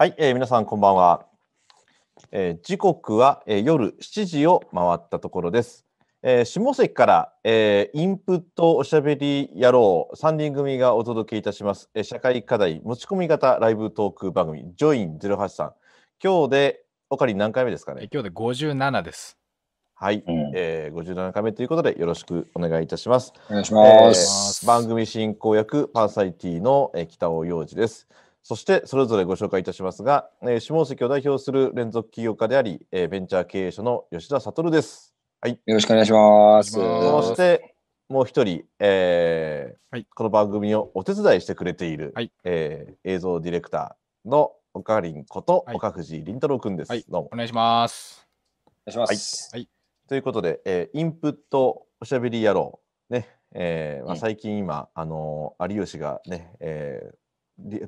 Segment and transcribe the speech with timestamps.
[0.00, 1.26] はい、えー皆さんこんばんは。
[2.32, 5.84] えー時刻は、えー夜7時を回ったところです。
[6.22, 15.72] えー下関から、えーインプットおしゃべり野郎3人組がお届けいたします、えー社会課題持ち込み型ライブトーク番組ジョイン083
[16.24, 16.80] 今日で
[17.10, 18.04] おかり何回目ですかね？
[18.04, 19.36] え今日で57です。
[19.96, 23.34] はい、うんえー、57回目ということでよろしくお願いいたします。
[23.50, 24.64] お願いします。
[24.64, 28.08] えー番組進行役パーサイティの、えー北尾洋二です。
[28.42, 35.14] そしてそれぞれご紹介いたしますが、えー下関を代表する連続起業家であり、えーベンチャー経営者の吉田悟です。
[35.46, 36.72] よろしくお願いします。
[36.72, 37.74] そして
[38.08, 46.90] もう一人、えーはいこの番組をお手伝いしてくれている、はいえー映像ディレクターの岡林ことはい岡藤凛太郎くんです。
[46.90, 47.28] はいどうも。
[47.32, 48.26] お願いします。
[48.66, 49.52] お願いします。
[50.08, 52.80] ということで、えーインプットおしゃべり野郎、
[53.10, 57.18] ねえーまあ、うん最近今、あのー有吉がね、えーり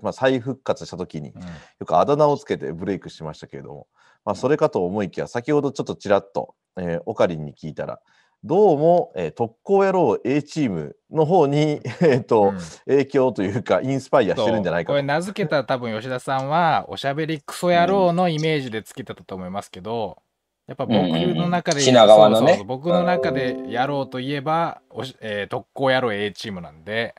[0.03, 1.43] まあ、再復活した時にうん。
[1.43, 1.47] よ
[1.87, 3.87] くあだ名をつけてブレイクしましたけれども、
[4.25, 8.01] まあ、それかと思いきや先ほどちょっとちらっと、えーオカリンに聞いたら
[8.45, 12.59] どうも、えー特攻野郎 A チームの方に、 えーとうん。
[12.87, 20.19] 影響というかインスパイアしてるんじゃないかこれ名付けた多分吉田さんはおしゃべりクソ野郎のイメージでつけてたと思いますけど、
[20.67, 21.85] やっぱ僕の中で、うん。
[21.85, 22.63] 品川のね。
[22.67, 27.15] 僕の中でやろうといえば、おしえー特攻野郎 A チームなんで、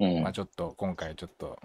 [0.00, 1.58] うんまあちょっと今回ちょっと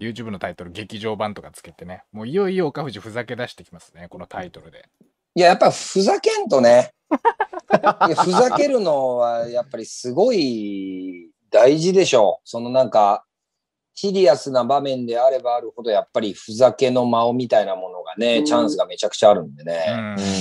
[0.00, 4.88] YouTube のタイトル劇場版とかつけてね、もういよいよ岡藤ふざけ出してきますね、このタイトルで。
[5.34, 6.92] いや、やっぱふざけんとね。
[8.08, 12.48] いやふざけるのはやっぱりすごい大事でしょう。
[12.48, 13.24] そのなんか、
[13.94, 19.86] シリアスな場面であればあるほど、やっぱりふざけの間をみたいなものがね、チャンスがめちゃくちゃあるんでうね。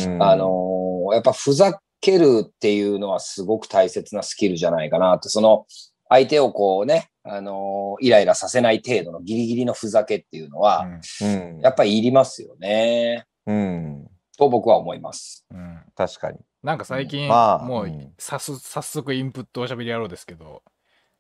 [0.08, 5.28] んうんあのーやっぱふざけるっていうのはすごく大切なスキルじゃないかなと。
[5.28, 5.66] その、
[6.10, 10.88] 相手をこうね、あのーイライラさせない程度のギリギリのふざけっていうのは、
[11.22, 11.60] うん。
[11.62, 13.26] やっぱりいりますよね。
[13.46, 14.08] うん。
[14.38, 15.46] と僕は思います。
[15.52, 15.60] うん。
[15.60, 16.40] うん確かに。
[16.64, 18.14] なんか最近、まあもううん。
[18.18, 20.64] さす早速インプットおしゃべりやろうですけど、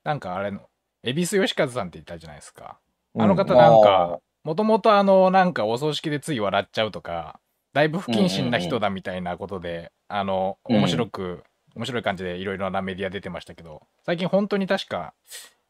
[0.03, 0.61] なんかあれの、
[1.03, 2.79] 恵比寿義和さんって言ったじゃないですか。
[3.17, 7.39] あの方うんなんか、もともとあの、なんかお葬式でつい笑っちゃうとか、
[7.73, 10.77] だいぶ不謹慎な人だみたいなことで、あの、うん。
[10.77, 11.43] 面白く、
[11.75, 15.13] 面白い感じでいろいろなメディア出てましたけど、最近本当に確か、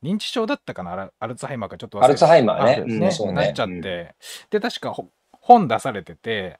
[0.03, 0.93] 認知症だったかな？
[0.93, 2.75] アルアルツハイマーかちょっと忘れアルツハイマーね。
[2.77, 3.33] あうんそうね。
[3.33, 4.15] なっちゃって、
[4.49, 6.59] で、確かほ本出されてて、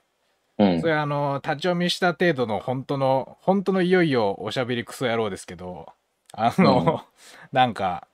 [0.57, 0.81] うん。
[0.81, 5.87] それあの立ち読みした程度の本当の本当のいよいよおしゃべりクソ野郎ですけど
[6.33, 7.05] あの、
[7.53, 8.07] なんか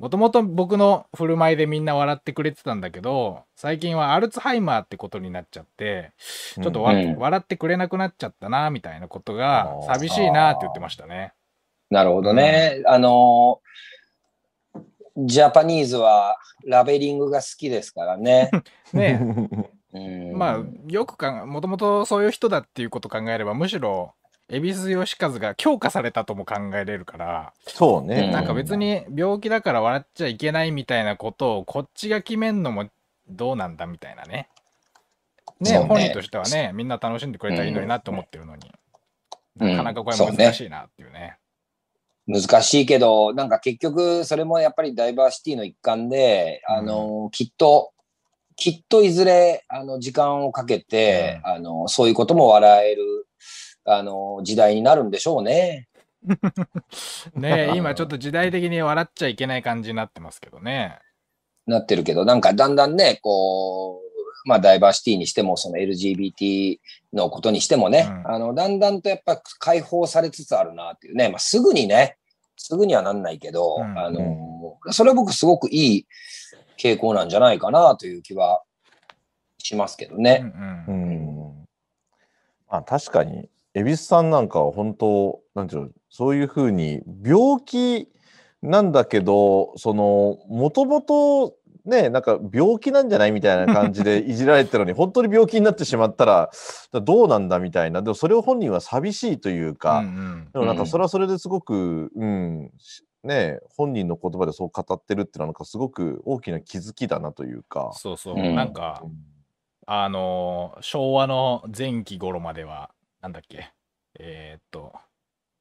[0.00, 11.34] もともと僕の振る舞いでみんな笑ってくれてたんだけど最近はアルツハイマーってことになっちゃってちょっとわ、うん笑ってくれなくなっちゃったなみたいなことが寂しいなって言ってましたね。
[11.90, 12.82] なるほどね。
[12.86, 13.90] あのー
[15.26, 18.50] ジャパニーズはラベリングが好きですからね。
[18.94, 19.20] ね
[19.92, 24.14] うんまあよくかもともとそういう人だっていうことを考えればむしろ
[24.50, 27.52] 恵比寿義和が強化されたとも考えれるから。
[27.66, 28.24] そうね。
[28.24, 32.90] うんなんか別に病気だから笑っちゃいけないみたいなことをこっちが決めんのも
[33.28, 34.48] どうなんだみたいなね。
[35.60, 38.80] ねね本人としてはねみんな楽しんでくれたらいいのになって思ってるのに、うん
[39.60, 41.36] なかなかこれ難しいなっていうね。
[42.26, 47.92] 難しいけど、なんか結局それもやっぱりダイバーシティの一環で、あのーきっと、
[48.56, 53.26] きっといずれ、あの、時間をかけて、あの、そういうことも笑える、
[53.84, 55.88] あの、時代になるんでしょうね。
[57.34, 60.98] ね今ちょっと時代的に笑っちゃいけない感じになってますけどね。
[61.66, 66.78] なってるけど、なんかだんだんね、こう、まあ、ダイバーシティにしても、その LGBT
[67.12, 72.16] のことにしてもね、うんあの、だんだんとやっぱ解放されつつあるなっていうね、まあ、すぐにね、
[72.56, 76.06] すぐにはなんないけど、うんあの、それは僕すごくいい
[76.78, 78.62] 傾向なんじゃないかなという気は
[79.58, 80.42] しますけどうんね。
[80.86, 81.68] ううんん
[82.68, 88.08] まあ確かに恵比寿さんなんかは本当なんていうのそういうふうに病気
[88.62, 91.54] なんだけどそのもともと
[91.84, 96.50] ねなんか病気なんじゃないみたいな感じで いじられてるのに本当に病気になってしまったら
[96.92, 98.02] どうなんだみたいな。
[98.02, 100.48] でもそれを本人は寂しいというか、うんうん。
[100.52, 100.88] でもなんかうん。
[100.88, 107.90] それはそれですごく、うんしね本人の言葉でそう語ってるっていうのはなんかすごく大きな気づきだなというか。
[107.94, 108.54] そうそう、うん。
[108.54, 109.02] なんか
[109.86, 112.90] あのー昭和の前期頃までは
[113.20, 113.72] なんだっけ。
[114.18, 114.92] えーっと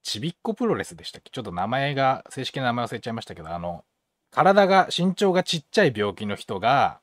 [0.02, 1.30] ちびっこプロレスでしたっけ。
[1.32, 3.84] ちょっと名前が正式な名前忘れちゃいましたけどあの
[4.32, 7.00] 体が身長がちっちゃい病気の人が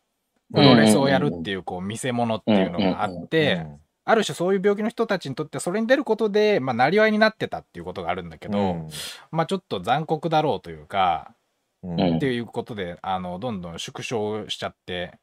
[0.53, 8.89] プロレスをやるっていうこう見せ物っていうのがあって、うんある種そういう病気の人たちにとってそれに出ることでまあなりわいになってたっていうことがあるんだけど、うん。
[9.33, 11.35] まあちょっと残酷だろうというか
[11.83, 12.01] うん。
[12.01, 15.19] うんっていうことであのどんどん縮小しちゃって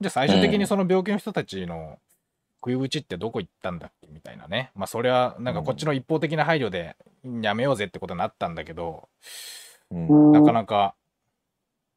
[0.00, 1.98] じゃあ最終的にその病気の人たちの
[2.64, 4.08] 食い口ってどこ行ったんだっけ？
[4.12, 4.70] みたいなね。
[4.76, 6.96] まあそれはなんかこっちの一方的な配慮で
[7.42, 9.08] やめようぜってことになったんだけど、
[9.90, 10.94] うんなかなか、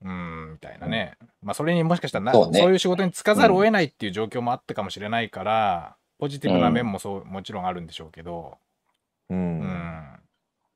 [0.02, 1.14] うーん、みたいなね。
[1.42, 8.58] まあそれにもしかしたらなそうねそういう仕事に就かざるを得ないっていう状況もあったかもしれないから、ポジティブな面もそう、もちろんあるんでしょうけど、
[9.30, 9.60] ううん。
[9.60, 10.20] ん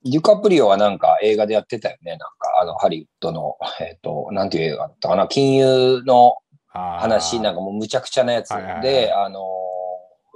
[0.06, 2.12] デュカプリオはなんか映画でやってたよね。
[2.12, 2.28] なんか
[2.62, 5.28] あのハリウッドの、えっ、と、なんていう映画だったかな？
[5.28, 6.38] 金融の
[6.68, 9.42] 話、なんか、かもうむちゃくちゃなやつはいはいはいで、あの、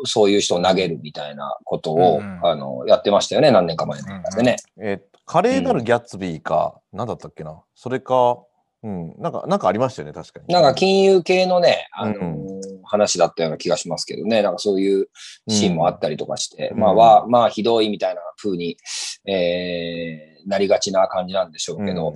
[0.06, 3.52] そういう人を投げるみたいなことを、うんうんあの、やってましたよね。
[3.52, 4.56] 何年か前の映画でね。
[4.82, 7.62] えっと華麗なるギャッツビーか、なんだったっけな。
[7.76, 8.44] それか、
[8.84, 10.54] うん、なんか、なんかありましたよね、確かに。
[10.54, 12.54] なんか金融系のね、あの、うん
[12.86, 14.44] 話だったような気がしますけどね。
[14.44, 15.08] なんかそういう
[15.50, 18.78] シーンもあったりとかして、うんまあは、まあひどいみたいな風に、
[19.26, 22.14] えー、なりがちな感じなんでしょうけど、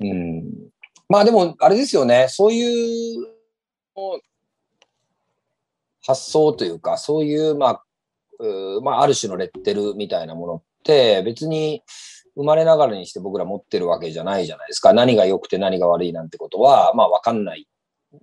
[0.00, 0.44] うん。
[1.08, 2.26] まあでも、あれですよね。
[2.30, 3.26] そういう
[6.08, 7.84] 発想というか、そういう、まあ、
[8.82, 11.82] まあ、ある種のレッテルみたいなものって、別に
[12.34, 14.94] 生まれながらにして僕ら持ってるわけじゃないじゃないですか。
[14.94, 17.68] 何が良くて何が悪いなんてことは、まあ、わかんない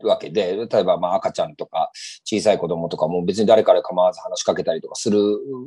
[0.01, 1.91] わけで、例えば、まあ、赤ちゃんとか、
[2.23, 5.21] 小さい子供とかも別に誰から構わず話しかけたりとかする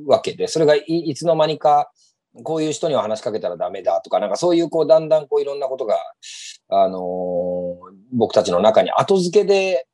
[0.09, 1.93] わけで、それがいいつの間にか、
[2.43, 5.97] こういう人には話しかけたらダメだとか、なんかそういうこうだんだんこういろんなことが、
[6.69, 9.87] あのー僕たちの中に後付けで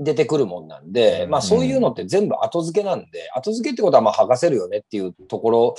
[0.00, 5.74] 出てくるもんなんで、うんまあそういうのって全部後付けなんで、後付けってことはまあ剥がせるよねっていうところ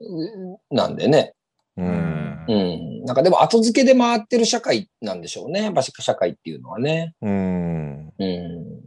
[0.00, 1.34] うんなんでね。
[1.76, 1.86] うん。
[1.86, 3.04] うんうん。
[3.04, 5.62] なんかでも後付けで回ってる社会なんでしょうね。
[5.62, 7.14] やっぱ社会っていうのはね。
[7.22, 8.12] うん。
[8.18, 8.84] うん。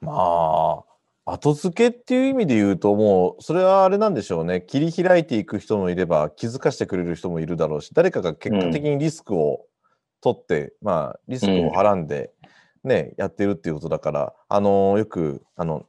[0.00, 0.82] ま
[1.24, 4.62] あ、後付けっていう意味で言うと、もう、それはあれなんでしょうね。
[4.62, 9.66] 切り開いていく人もいれば、気づかせてくれる人もいるだろうし、誰かが結果的にリスクを
[10.20, 12.32] 取って、まあ、リスクをはらんで、
[12.84, 15.86] ね、やってるっていうことだから、あのよく、あの、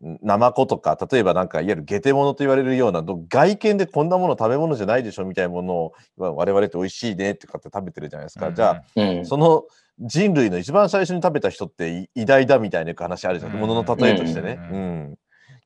[0.00, 8.52] ナマコとか、例えばなんか、いわゆるゲテモノと言われるような、ど外見でこんなもの食べ物じゃないでしょみたいなものを、まあ我々って美味しいねってかって食べてるじゃないですか。
[8.52, 9.26] じゃあ、うん。
[9.26, 9.64] その
[9.98, 13.52] 人類の一番最初に食べた人ってい偉大だみたいな話あるじゃん。
[13.52, 14.60] うんものの例えとしてね。
[14.70, 14.80] ううん
[15.12, 15.18] ん。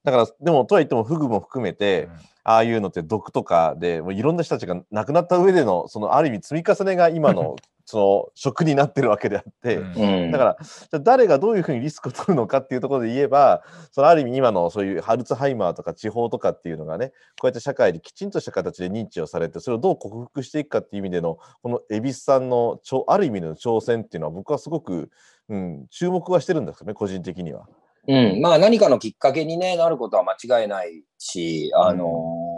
[0.04, 2.08] だから、でも、とはいっても、フグも含めて、
[2.42, 10.30] ああいうのって毒とかで、もういろんな人たちが亡くなった上での、そのある意味積み重ねが今の、その食になってるわけであって、うんうん。
[10.30, 17.08] だから、じゃあ誰がどういうふうにリスクを取るのかっていうところで言えば、そのある意味今のそういうハルツハイマーとか地方とかっていうのがね、
[17.40, 25.10] こうやって社会にきちんとした形で認知をされて、それをどう克服していくかっていう意味での、この蛭子さんのちょある意味での挑戦っていうのは僕はすごく、
[25.48, 27.68] うん、注目はしてるんですよね、個人的には。
[28.08, 28.40] うん。
[28.40, 32.52] まあ何かのきっかけに、ね、なることは間違いないし、あのー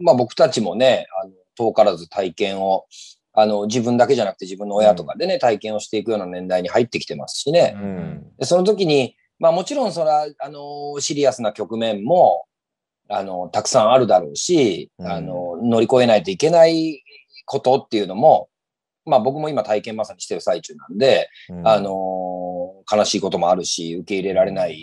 [0.00, 2.86] まあ僕たちもね、あの遠からず体験を、
[3.40, 7.76] あの自分だけじゃなくて自分の親とかでね、体験をしていくような年代に入ってきてますしね。
[7.76, 12.46] ううんその時に、まあもちろんそれは、あの、シリアスな局面も、
[13.08, 15.06] あの、たくさんあるだろうし、うん。
[15.06, 17.02] あの、乗り越えないといけない
[17.46, 18.48] ことっていうのも、
[19.06, 21.68] まあ僕も今体験まさにしてる最中なんで、うん。
[21.68, 24.78] あ、の、悲しいこともあるし、受け入れられない、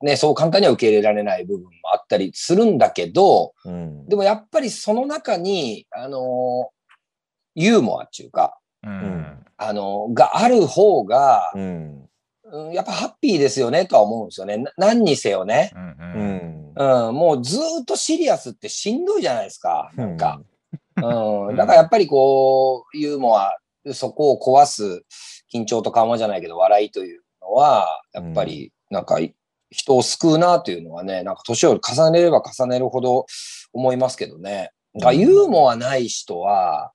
[0.00, 6.70] ね、そう簡単には受け入れられない部分もあったりするんだけど、うん、でもやっぱりその中に、あの、
[7.58, 12.04] ユーモアっていうか、うんあの、がある方が、うん。
[12.50, 14.56] うんやっぱハッピーですよねとは思うんですよね。
[14.56, 15.70] な何にせよね。
[15.74, 19.90] うんもうずーっとシリアスってしんどいじゃないですか。
[19.96, 20.40] なんか。
[20.96, 21.54] うん。
[21.54, 23.58] んだからやっぱりこう、ユーモア、
[23.92, 25.04] そこを壊す
[25.52, 29.18] 緊張と緩和じゃないけど、笑いというのは、やっぱりなんか
[29.70, 33.26] 人を救うなというのはね、なんか年を重ねれば重ねるほど
[33.72, 34.70] 思いますけどね。
[34.94, 36.92] だユーモアない人は、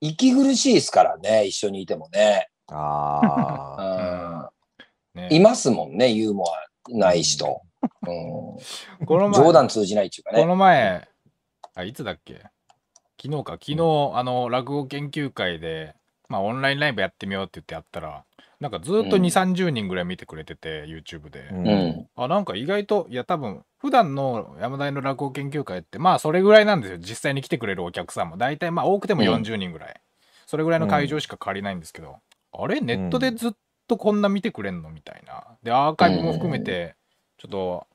[0.00, 2.48] 息苦しいですからね、一緒にいてもね。
[2.68, 4.50] あうあ。
[5.14, 5.18] ん。
[5.20, 7.62] ねいますもんね、ユーモアない人。
[8.06, 9.06] うん。
[9.06, 10.44] この前冗談通じないっていうかこね。
[10.46, 11.08] の前、
[11.74, 12.42] あ、いつだっけ？
[13.22, 15.94] 昨日か、昨日、あの、落語研究会で、
[16.28, 18.24] まあ、オンラインライブやってみようって言ってやったら、
[18.60, 21.48] なんかずっとうん2、30人ぐらい見てくれてて、YouTube で。
[21.52, 22.08] ううん。
[22.16, 26.98] あ、なんか意外と、いや、多分、普段の山大の落語研究会って、まあ、それぐらいなんですよ。
[26.98, 28.38] 実際に来てくれるお客さんも。
[28.38, 30.00] 大体、まあ、多くてもうん40人ぐらい。
[30.46, 32.16] それぐらいの会場しか借りないんですけど、
[32.52, 33.52] あれネットでずっ
[33.88, 35.44] とこんな見てくれんのみたいな。
[35.62, 36.94] で、アーカイブも含めて、
[37.36, 37.86] ちょっと、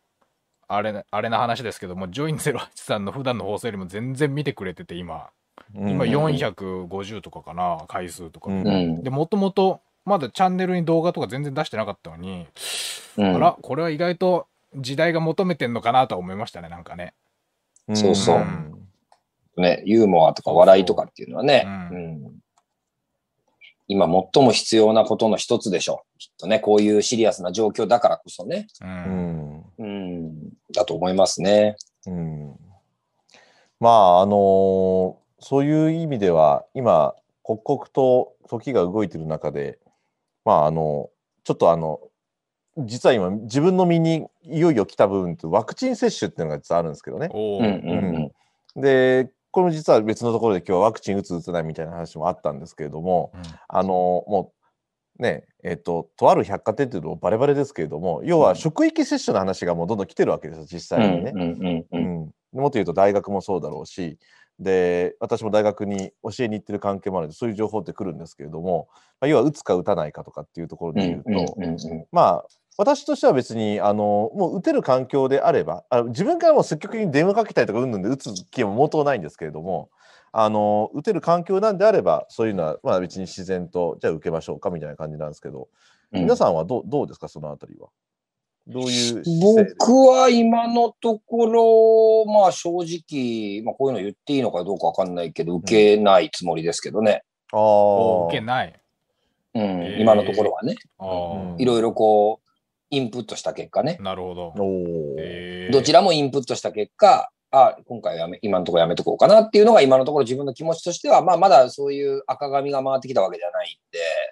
[0.68, 5.30] あれ、あれな話ですけども、ジョイン08さんの普段の放送よりも全然見てくれてて、今。
[5.74, 8.51] 今うん450とかかな、回数とか。
[8.51, 9.03] うんうん。
[9.03, 12.48] で、もともと、まだチャンネルに動画とか全然出してなかったのに、
[13.17, 17.13] うんあら、これは意外と時代が求めてんのかなとは思いましたね、なんかね。
[17.93, 18.77] そうそうん
[19.58, 21.67] ね、ユーモアとか笑いとかっていうのはね。
[23.88, 26.17] 今最も必要なことの一つでしょう。
[26.17, 28.67] きっとね、こういうシリアスな状況だからこそね。
[28.81, 28.86] う。
[28.86, 29.65] うんん。
[29.79, 31.75] うん、だと思いますね。
[32.08, 32.55] うん。
[33.81, 39.79] まあ、あのーそういう意味では、今、刻々と時が動いてる中で、
[40.45, 41.10] まあ、あの、
[41.43, 42.00] ちょっとあの、
[42.77, 47.29] 実は今、自分の身にいよいよ来た部分って、ワクチン接種っていうのが実はあるんですけどね。
[47.31, 48.15] おうんー
[48.75, 53.33] うんで、これも実は別のところで今日はワクチン打つ打つないみたいな話もあったんですけれども、
[53.67, 54.53] あのも
[55.19, 61.03] うねえっ、ととある百貨店っていうのもバレバレですけれども要は職域接種の話がもうどんどん来てるわけですよ実うん。
[61.03, 61.33] 際にね。
[61.36, 64.17] うんうんううんん、もっと言うと大学もそうだろうし
[64.62, 68.88] で私も大学に教えに行ってる関係もあるのでそういう情報って来るんですけれども、
[69.20, 72.46] まあ、要は打つか打たないかとかっていうところで言うと、うんうんうんまあ
[72.77, 79.89] 私としては別にあのもう打てる環境であればあ自分からも積極的に電話かけたりとかうんぬんで打つ気も毛頭ないんですけれども
[80.32, 85.68] あの打てる環境なんであればそういうのはまあ別に自然とじゃあ受けましょうかみたいな感じなんですけど、うん
[86.13, 87.88] 皆さんはどうどうですかそのあたりは？
[88.68, 97.24] どういう姿勢で僕は今のところ、まあ正直、まあこういうの言っていいのかどうかわかんないけど、受けないつもりですけどね。
[97.51, 98.80] あおー受けない。
[99.53, 100.75] うん、ー今のところはね。
[101.58, 102.50] いろいろこう、
[102.91, 103.98] インプットした結果ね。
[104.00, 104.53] なるほど。
[105.18, 113.79] えーどちらもインプットした結果、あ、今回はやめ、今のところやめとこうかなっていうのが今のところ自分の気持ちとしては、まあまだそういう赤紙が回ってきたわけじゃない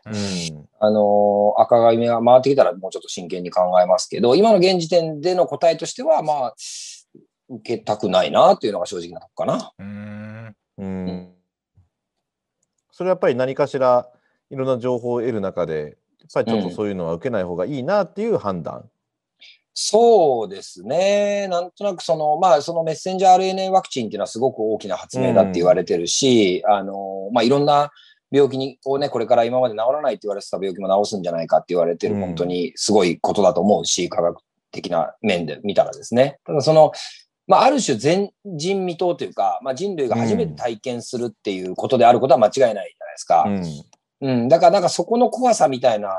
[0.08, 0.14] ん
[0.54, 6.56] で、うんあのー赤紙が回ってきたらもうちょっと真剣に考えますけど、今の現時点での答えとしては、まあ、
[7.50, 9.74] 受けたくないなっていうのが正直なとこかな。
[9.78, 10.56] うーん。
[10.78, 11.30] うん
[12.92, 14.10] それはやっぱり何かしら
[14.50, 18.90] いろんな情報を得る中でやっぱりちょっとそういうのは受けない方がいいなっていう判断。
[19.82, 21.48] そうですね。
[21.48, 27.90] なんとなくその、まあ、そのメッセンジャー RNA ワクチンっていうのはすごく大きな発明だって言われてるし、あの、まあ、いろんな
[28.30, 36.40] 病気に、をね、これから今まで治らないって言われてた病気も治すんじゃないかって言われてる、うん本当にすごいことだと思うし、科学的な面で見たらですね。
[36.44, 36.92] ただその、
[37.48, 43.44] まあ、ある種前人未到というか、まあ、人類が初めて体験するっていうことであることは間違いないじゃないですか。
[43.48, 44.48] うんうん。
[44.48, 46.16] だから、なんかそこの怖さみたいな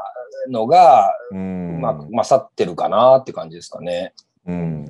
[0.48, 4.14] のが、ううんまく勝ってるかなって感じですかね。
[4.46, 4.86] う、うんん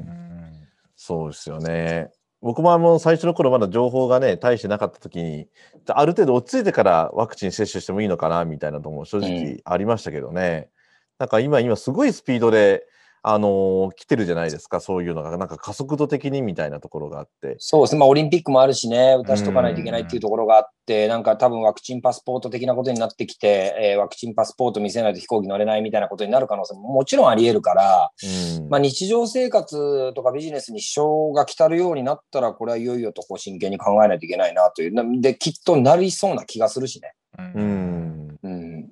[0.96, 2.10] そうですよね。
[2.42, 5.46] 僕もあの最初の頃まだ情報がね大してなかった時に
[5.88, 10.70] ある程度落ち着いてからワクチン接種してもいいのかなみたいなとも正直ありましたけどね、
[11.18, 12.86] なんか今今すごいスピードで
[13.22, 17.98] あのー来てるじゃないですかそういうのがなんか加速度的にみたいなところがあってそうですね。
[17.98, 28.10] まあ、オリンピックもあるしね、打たしとかないといけないっていうところがあって、なんか多分ワクチンパスポート的なことになってきて、えーワクチンパスポート見せないと飛行機乗れないみたいなことになる可能性ももちろんあり得るから、
[28.58, 34.94] うんまあ、日常生活とかビジネスに支障が来たるようになったら、これはいよいよとこう真剣に考えないといけないなという。
[34.94, 37.12] なで、きっとなりそうな気がするしね。
[37.38, 38.90] ううんんうん。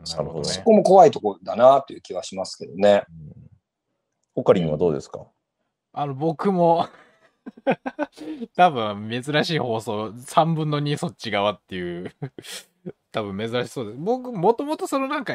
[0.00, 0.44] なるほどね。
[0.44, 3.04] そこも怖いところだなという気はしますけどね。
[4.34, 5.26] オカリンはどうですか、
[5.92, 6.88] あの、僕も、
[8.54, 12.12] 多分珍しい放送、3分の2そっち側っていう、
[13.10, 13.98] 多分珍しそうです。
[13.98, 15.34] 僕、もともとそのなんか、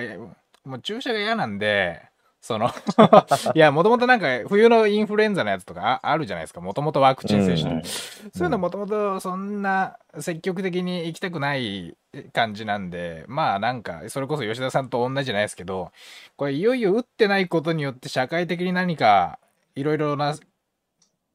[0.64, 2.02] もう注射が嫌なんで、
[2.40, 2.70] その
[3.56, 6.60] いや、もともとなんか冬のインフルエンザのやつとかああるじゃないですか。
[6.60, 7.84] もともとワクチン接種で。
[7.86, 11.96] そういうのもともとそんな積極的に行きたくない
[12.34, 15.92] 感じなんで、まあなんか、それこそ吉田さんと同じじゃないですけど、
[16.38, 19.40] これいよいよ打ってないことによって社会的に何か
[19.76, 20.36] いろいろな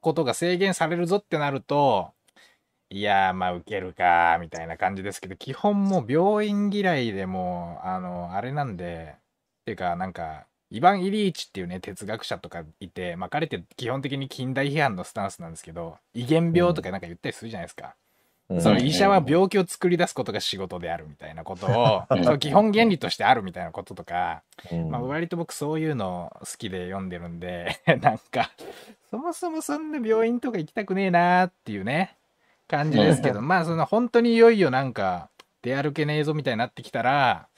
[0.00, 2.12] ことが制限されるぞってなると、
[2.90, 9.16] いやーまあ受けるかみたいな感じですけど、基本もう病院嫌いでもう、あの、あれなんで、
[9.62, 17.87] っていうかなんか、イヴァン・イリーチっていうね、哲学者とかいて、まあ彼って基本的に近代批判のスタンスなんですけど、威厳病とかなんか言ったりするじゃないですか。
[17.87, 18.07] うん
[18.61, 24.90] その医者は病気を作り出すことが仕事であるみたいなことを、 うんその基本原理としてあるみたいなこととか、うん。
[24.90, 28.50] まあ、割と僕そういうの好きで読んでるんで、 なんか、
[29.11, 32.17] そもそもそんな病院とか行きたくねえなーっていうね、
[32.69, 35.28] 感じですけど、まあその本当にいよいよなんか
[35.61, 37.49] 出歩けねえぞみたいになってきたら、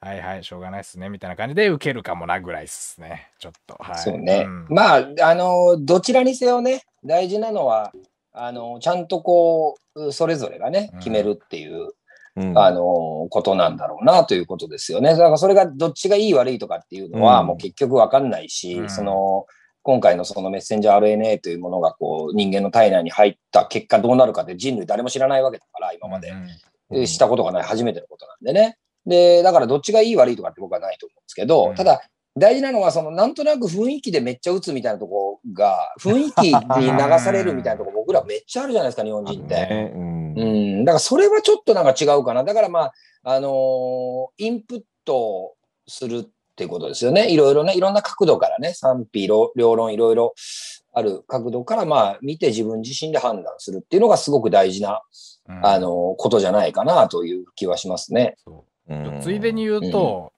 [0.00, 3.76] はいはい、しょうがないっすね、みたいな感じで受けるかもなぐらいっすね、ちょっと。
[3.80, 4.44] はい、そうね。
[4.44, 4.66] ん。
[4.68, 7.92] まあ、あの、どちらにせよね、大事なのは、
[8.36, 11.88] あの、ちゃんとこう、それぞれがねうん、決めるっていう、
[12.36, 12.58] うん。
[12.58, 15.10] あの、ことなんだろうなということですよね。
[15.12, 17.46] だからそれがどっちがいい悪いとかっていうのは、うん。
[17.46, 18.90] もう結局わかんないし、うん。
[18.90, 19.46] その、
[19.82, 26.30] 今回のそのメッセンジャー RNA というものがこう人間の体内に入った結果どうなるかって人類誰も知らないわけだから、今まで。
[26.30, 26.48] うん。
[26.92, 28.76] えーしたことがない初めてのことなんでね。
[29.06, 31.74] で、だからどっちがいい悪いとかって僕はないと思うんですけど、うん。
[31.74, 32.02] ただ
[32.36, 39.54] 大事なのはそのなんとなく雰囲気でめっちゃ打つみたいなとこが、雰囲気に流されるみたいなとこ 僕らめっちゃあるじゃないですか、日本人って。
[39.54, 40.44] ねうんう
[40.80, 40.84] ん。
[40.84, 42.44] だからそれはちょっとなんか違うかな。
[42.44, 42.92] だからまあ、
[43.24, 45.54] あのーインプット
[45.86, 47.30] するってことですよね。
[47.30, 50.34] いろいろね、いろんな角度からね、賛否両両論いろいろ
[50.92, 55.02] ある角度からまあ見て自分自身で判断するっていうのがすごく大事な、
[55.48, 58.36] うんあのーことじゃないかなという気はしますね。
[58.88, 60.32] うんついでに言うと、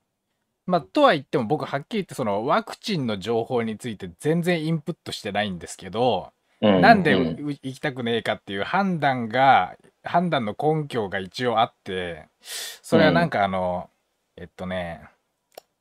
[0.69, 7.49] まあ、とは言っても僕はっきり言ってそのワクチンの情報について全然インプットしてないんですけど、うなんでうん。
[7.49, 13.89] う行きたくねえかっていう判断が判断の根拠が一応あってそれはなんかあの、
[14.37, 15.09] えっとね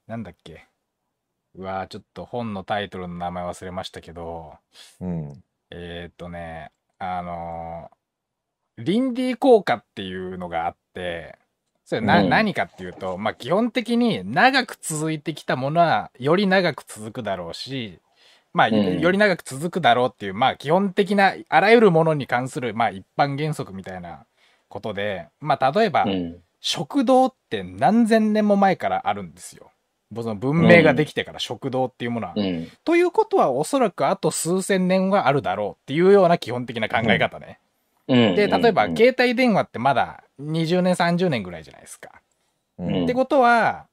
[0.08, 0.65] なんだっけ。
[1.56, 4.53] うわーちょっと本のタイトルの名前忘れましたけど
[5.01, 5.44] うん。
[5.70, 7.91] えーっとねあの
[8.77, 11.38] リンディ効果っていうのがあって
[11.88, 18.00] それな、うん何かっていうとまあ基本的に長く続いてきたものはより長く続くだろうし
[18.53, 24.25] まあ、うんより長く続くだろうっていうまあ基本的なあらゆるものに関するまあ一般原則みたいな
[24.67, 29.72] ことでまあ例えば、うん食堂って何千年も前からあるんですよ。
[30.13, 32.34] その文明ができてから食堂っていうものは。
[32.36, 37.60] うんということはおそらくあと数千年はあるだろうっていうような基本的な考え方ね。
[38.08, 42.22] うんで例えばうん携帯電話ってまだ20年30年ぐらいじゃないですか。
[42.80, 43.04] うん。
[43.04, 43.88] ってことは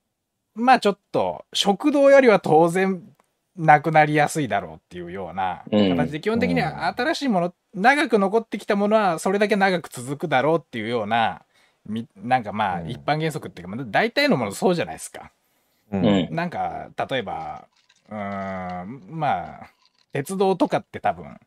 [0.55, 3.03] まあちょっと食堂よりは当然
[3.57, 5.89] なくなりやすいだろうっていうようなうん。
[5.97, 11.43] 形で基本的には新しいもの長く残ってきたものはそれだけ長く続くだろうっていうような
[11.87, 12.91] みなんかまあうん。
[12.91, 15.33] 一般原則っていうかまあ大体のものそうじゃないですか。
[15.91, 17.67] なんか例えば
[18.09, 19.71] うーんまあ
[20.13, 21.39] 鉄道とかって多分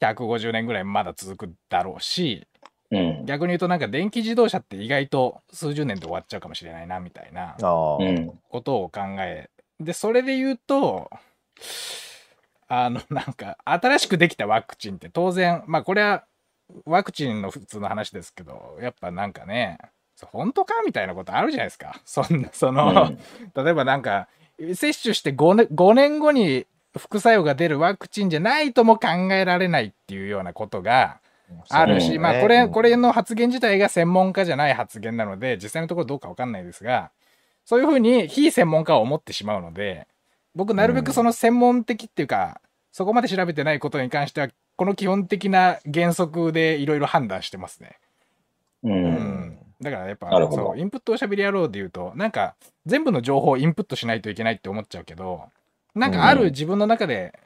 [0.00, 2.46] 150年ぐらいまだ続くだろうし
[2.90, 3.26] うん。
[3.26, 11.10] 逆に言うとなんか電気自動車って意外と数十年で終わっちゃうかもしれないなみたいなことを考えでそれで言うと
[12.68, 16.24] あの なんか新しくできたワクチンって当然まあこれは
[16.84, 19.78] ワクチンの普通の話ですけどやっぱなんかね
[20.14, 22.00] そ本当かみたいなことあるじゃないですか。
[22.04, 23.16] そんなその、
[23.54, 24.28] 例えばなんか
[24.74, 26.66] 接種して5年 ,5 年後に
[26.98, 31.20] 副作用が出るワクチンじゃないとも考えられないっていうようなことが
[31.68, 37.10] あるし、ねまあこれこれの発言自体が専門家じゃない発言なので実際のところどうかわかんないですが
[37.64, 40.06] そういうふうに非専門家は思ってしまうので
[40.54, 42.60] 僕なるべくその専門的っていうか、
[42.92, 47.98] そこまで調べてないことに関してはこの基本的な原則でいろいろ判断してますね。
[48.82, 49.04] ううん。
[49.04, 55.44] ん、だからやっぱそうインプットおしゃべり野郎で言うとなんか全部の情報をインプットしないといけないって思っちゃうけど
[55.94, 57.38] なんかある自分の中で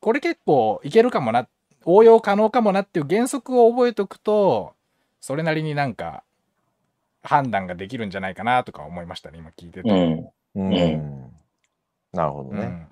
[0.00, 1.48] これ結構いけるかもな
[1.84, 4.74] 応用可能かもなっていう原則を覚えておくと
[5.20, 6.22] それなりになんか
[7.22, 9.90] 判断ができるんじゃないかなとか思いましたね今聞いてて。
[9.90, 11.30] うんうんう
[12.12, 12.62] なるほどね。
[12.62, 12.86] うん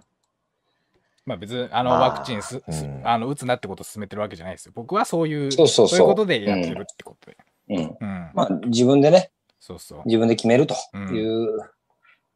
[1.28, 4.72] まあ別にあのまあワクチンす、すうんあの打つなってことを勧めてるわけじゃないですよ。
[4.74, 7.36] 僕はそういうそうそうそういうことでやってるってことで。
[7.68, 8.30] うんうん。
[8.32, 9.30] まあ自分でね、
[9.60, 10.02] そうそう。
[10.06, 11.70] 自分で決めるという、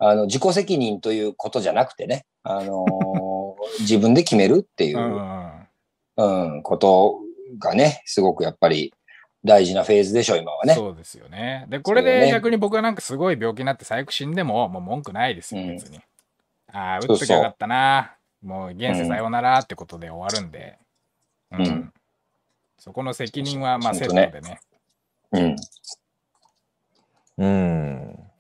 [0.05, 5.69] あの自己責任ということじゃなくてね、あのー 自分で決めるっていうう、ん
[6.17, 7.21] うんこと
[7.59, 8.93] がね、すごくやっぱり
[9.45, 10.75] 大事なフェーズでしょ、今はね。
[10.75, 11.67] そうですよね。
[11.69, 16.01] で、これで逆に僕はなんかすごい病気になって最悪死んでも、もう文句ないですよ、うん別に。
[16.73, 18.17] ああ、そうそう打っときゃよかったな。
[18.43, 20.79] もう現世さようならってことで終わるんで。
[21.53, 21.67] うん。
[21.67, 21.93] うん
[22.79, 24.61] そこの責任はまあセットでね。
[25.31, 25.57] うん。
[27.39, 28.32] うん。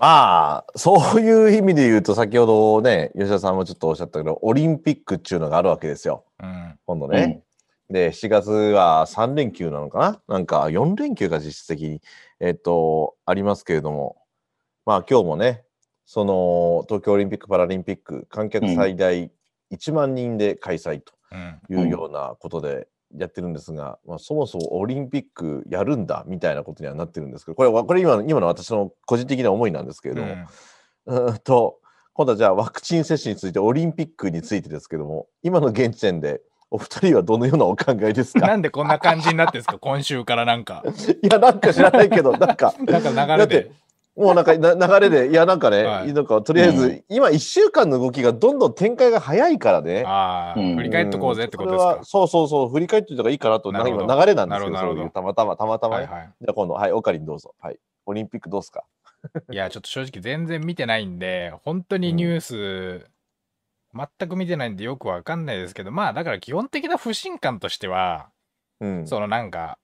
[0.00, 6.24] まあ、そういう意味で言うと、先ほどね、吉田さんもちょっとおっしゃったけど、オリンピックっていうのがあるわけですよ。
[6.42, 6.78] うん。
[6.86, 7.42] 今度ね。
[7.90, 10.22] で、7月は3連休なのかな？
[10.26, 12.00] なんか4連休が実質的に、
[12.40, 14.16] えっと、ありますけれども、
[14.86, 15.64] まあ今日もね、
[16.06, 19.30] その東京オリンピック・パラリンピック、観客最大
[19.70, 21.82] 1万人で開催とうん。
[21.84, 30.34] いうようなことでやってるんですが、まあ、そもそもオリンピックやるんだみたいなことにはなってるんですけど、これはこれ今の今の私の個人的な思いなんですけれども、
[31.06, 31.78] うーんと、
[32.12, 39.78] 今度はじゃあワクチン接種について、オリンピックについてですけども、今の現時点でお二人はどのようなお考えですなかんでこんな感じになってんですか？
[39.78, 40.84] 今週からなんか。
[41.22, 43.72] いや、なんか知らないけど、なんか、 なんか流れで。
[44.20, 50.04] もうなんかな流れで、いや、なんかね、はいなんかとりあえず、うん今1週間の動きがどんどん展開が早いからね。
[50.06, 51.94] ああ、うん振り返っとこうぜってことですか？
[51.96, 52.04] うんそ。
[52.04, 56.04] そうそうそう、振り返っておいた方がいいかなと、な今流れなんですよ、なるほどそういうたまたま、たまたまね。
[56.06, 56.30] はいはい。
[56.40, 57.54] じゃあ今度、はい、オカリンどうぞ。
[57.60, 57.78] はい。
[58.06, 58.84] オリンピックどうすか？
[59.50, 63.06] いや、ちょっと正直全然見てないんで、本当にニュース、
[63.94, 68.28] 全く見てないんでよくわかんないですけど、まあだから基本的な不信感としては、
[68.80, 69.06] うん。
[69.06, 69.78] そのなんか、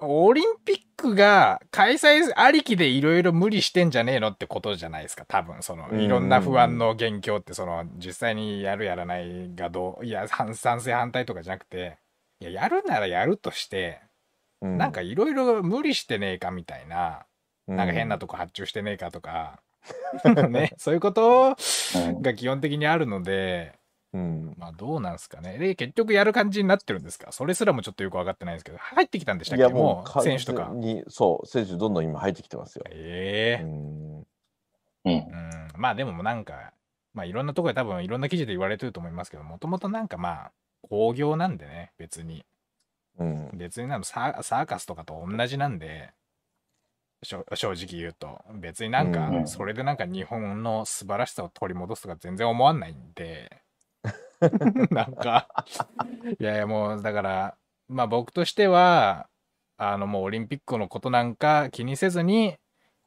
[0.00, 6.00] オリンピックが開催ありきでいろいろ無理してんじゃねえのってことじゃないですか、多分そのうん。
[6.00, 11.98] いろんな不安の元凶って、その実際にやるやらないがどう、いや、反賛成反対とかじゃなくて、
[12.40, 14.00] いや、やるならやるとして、
[14.62, 17.26] うなんかいろいろ無理してねえかみたいな、
[17.66, 19.62] なんか変なととこ発注してねえかとか、
[20.50, 21.56] ね、そういうこと
[21.96, 22.22] うん。
[22.22, 23.77] が基本的にあるので、
[24.14, 24.54] うん。
[24.56, 25.58] まあどうなんすかね。
[25.58, 27.30] で、結局やる感じになってるんですか？
[27.30, 29.60] それすらもちょっとよく分かってないんですけど、入ってきたんでしたっけ？
[29.60, 30.70] いやももう選手とか。
[30.72, 32.84] に、そう、選手どんどん今入ってきてますよ。
[32.90, 34.18] ええうん。
[34.20, 34.26] うん
[35.04, 35.24] うん、
[35.76, 36.72] まあでもなんか、
[37.12, 42.44] まあいろんなところで多分いろんな記事で言われてると思いますけど、もともとなんかまあ、工業なんでね、別に。
[43.18, 43.50] うん。
[43.54, 46.12] 別になんかササーカスとかと同じなんで、
[47.22, 53.62] 正直言うと、別になんかう、んそれでなんか日本の素晴らしさを取り戻すとか全然思わないんで、
[54.90, 55.48] なんか、
[56.38, 57.56] いやいやもうだから、
[57.88, 59.28] まあ僕としては、
[59.76, 62.56] あのもうオリンピックのことなんか気にせずに、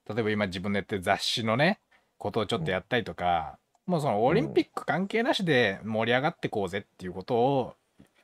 [0.07, 1.79] 例えば今自分でやってる雑誌のね、
[2.17, 7.75] ことをちょっとやったりとか、もうそのオリンピック関係なしで盛り上がってこうぜっていうことを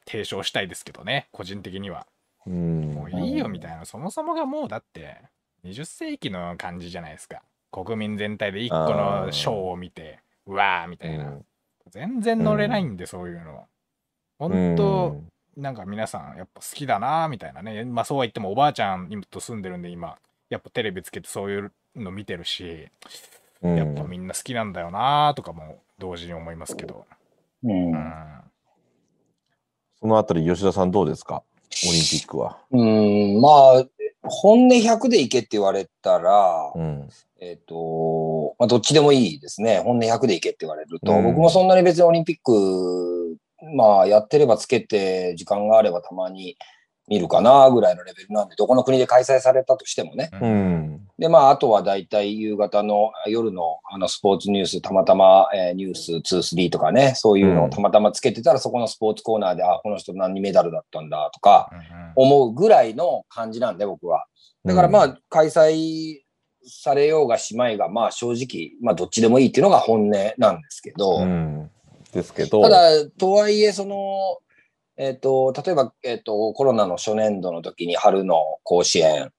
[0.06, 2.08] 提唱したいですけどね、個人的には。
[2.46, 2.94] うん。
[2.94, 5.18] もういいよみたいな、そもそもがもうだって
[5.66, 7.42] 20世紀の感じじゃないですか。
[7.72, 11.38] 国民全体で一個のショーを見て、うわーみたいな。
[11.92, 13.66] 全然乗れないんで、そういうの。
[14.40, 15.22] 本当、
[15.56, 17.84] なんか皆さんやっぱ好きだなーみたいなね。
[17.84, 20.18] まあそうは言ってもおばあちゃんと住んでるんで今、
[20.50, 22.88] やっぱテレビつけてそういうの見てるし、
[23.62, 27.06] うん、やっぱみんな好きなんだよなーとかも同時に思いますけど。
[27.64, 28.24] うんうん。
[30.00, 31.42] そのあたり吉田さんどうですか？
[31.90, 32.60] オリンピックは。
[32.72, 33.86] うん、まあ、
[34.30, 37.10] 本音100でいけって言われたら、うん。
[37.40, 39.80] えっ、と、まあ、どっちでもいいですね。
[39.80, 43.38] 本音100でいけって言われると、うん僕もそんなに別にオリンピック、
[43.76, 46.58] まあ、やってればつけて、時間があればたまに
[47.08, 50.30] 見るかなぐらいのレベルなんで、どこの国で開催されたとしてもね。
[50.42, 50.48] う。
[50.48, 51.08] ん。
[51.18, 56.22] で、まあ、あとは大体夕方の夜のあのスポーツニュース、たまたま、えーニュース2、
[56.68, 61.70] 3とかね、そういうのをたまたまつけてたら、そこのスポーツコーナーで、あ、この人何メダルだったんだとか、
[62.16, 64.26] 思うぐらいの感じなんで、僕は。
[64.66, 66.18] だからまあ、開催
[66.66, 71.72] されようがしまいが、まあ正直、まあどっちでもいいっていうのが本音なんですけど、うん。
[72.12, 72.62] ですけど。
[72.64, 73.96] ただ、とはいえ、その、
[74.98, 79.32] えっ、と、例えば、えっ、と、コロナの初年度の時に春の甲子園、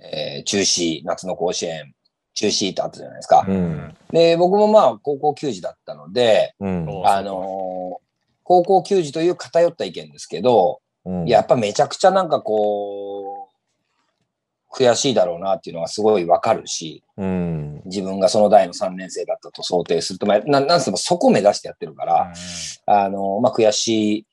[0.00, 1.94] えー中止、夏の甲子園、
[2.34, 3.44] 中止ってあったじゃないですか。
[3.46, 7.02] うんで、僕もまあ高校球児だったので、うん。
[7.06, 8.02] あのー
[8.44, 17.82] 高校球児という偏った意見ですけど、うんいややっぱめちゃくちゃなんかこう、悔しいだろうなっていうのがすごいわかるし、うん。
[17.84, 22.32] 自分がその代の3年生だったと想定すると、まあ、ななんつってもそこを目指してやってるから、
[22.86, 24.26] あの、まあ、悔しい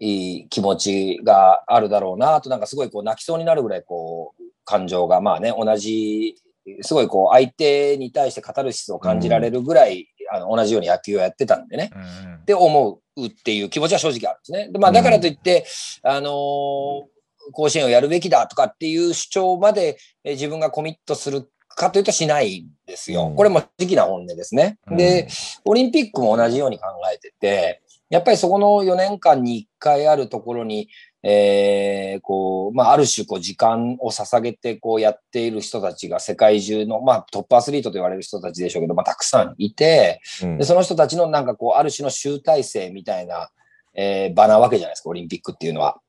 [0.00, 6.36] 気持ちがあるだろうなと、なんかすごいこう泣きそうになるぐらいこう、感情がまあね、同じ、
[6.82, 11.90] すごいこう相手に対してカタルシスを感じられるぐらい、あの同じように野球をやってたんでね。
[11.94, 14.72] うんうんって思うっていう気持ちは正直あるんですね。
[14.72, 15.66] でまあ、だからといって、
[16.02, 17.04] あのー
[17.52, 23.28] 甲子園をやるべきだとかっていう主張までえー自分がコミットするかというとしないんですよ。
[23.28, 24.78] うんこれも正直な本音ですね。
[24.90, 25.28] で、
[25.64, 30.88] オリンピックも同じように考えてて、やっぱりそこの4年間に1回あるところに、
[31.22, 43.50] えーこう、まあ、ある種、こう、時間を捧げて、こう、やっている人たちが世界中の、まあ、トップアスリートと言われる人たちでしょうけど、まあ、たくさんいて、うんで、その人たちのなんかこう、ある種の集大成みたいな、
[43.94, 46.00] えー場なわけじゃないですか、オリンピックっていうのは。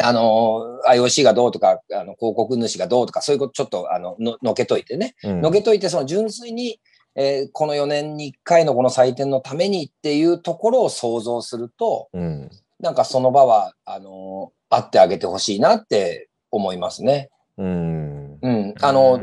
[0.00, 5.14] あの、IOC がどうとか、あの、広告主がどうとか、そういうことちょっと、あの、ののけといてね。
[5.24, 6.80] うんのけといて、その純粋に、
[7.20, 12.50] えーこの4年に1回のこの祭典のためにっていうところを想像すると、うん。
[12.78, 17.30] なんかその場は、あの、あってあげてほしいなって思いますね。
[17.56, 18.38] うん。
[18.40, 18.74] うん。
[18.80, 19.20] あの、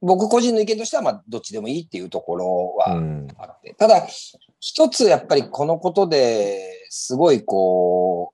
[0.00, 3.28] 僕個人の意見としては、まあ、どっちでもいいっていうところは、うん。
[3.38, 3.74] あって。
[3.74, 4.06] ただ、
[4.60, 8.32] 一つやっぱりこのことですごいこ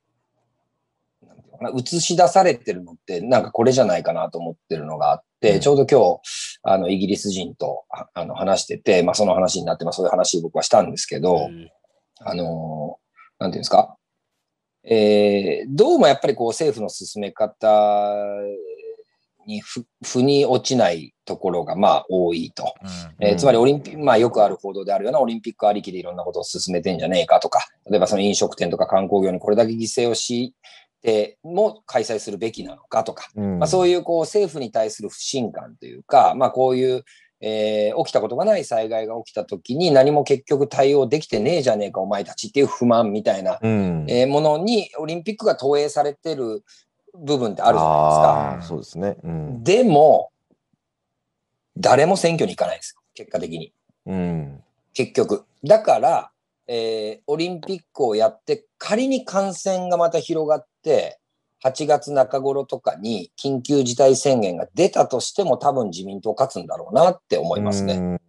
[1.23, 5.23] う、映し出されてるのって、なんかこれじゃないかなと思ってるのがあっ
[5.61, 6.21] ちょうど今日、
[6.63, 11.49] あの、イギリス人とああの話してて、まあその話になって、まあそういう話を僕はしたんですけど、
[12.21, 12.99] あの、
[13.39, 13.97] なんていうんですか、
[14.89, 18.23] えーどうもやっぱりこう政府の進め方
[19.45, 22.73] にふ腑に落ちないところがまあ多いと。
[23.21, 30.55] えーうんつまりオリンピック、まあよくある報道であるようなオリンピックありきでいろんなことを進めてんじゃねえかとか、例えばその飲食店とか観光業にこれだけ犠牲をし
[31.03, 37.05] ても開催するべきなのかとか、うんまあそういうこう政府に対する不信感というか、まあこういう、
[37.41, 44.07] えー起きたことがない災害が起きた時に何も結局対応できてねえじゃねえかお前たちっていう不満みたいな、うん。
[44.09, 46.65] えーものにオリンピックが投影されてる
[47.15, 48.75] 部分ってあるじゃないですか。
[48.75, 49.17] そうですね。
[49.23, 49.65] うん。
[49.65, 50.31] でも、
[51.77, 53.03] 誰も選挙に行かないですよ。
[53.15, 53.73] 結果的に。
[54.07, 54.63] うん。
[54.93, 55.45] 結局。
[55.65, 56.31] だから、
[56.67, 60.76] えーオリンピックをやって、仮に感染がまた広がって、
[61.64, 67.99] 8月中頃とかに緊急事態宣言が出たとしても多分自民党勝つんだろうなって思いますね。
[67.99, 68.20] ね。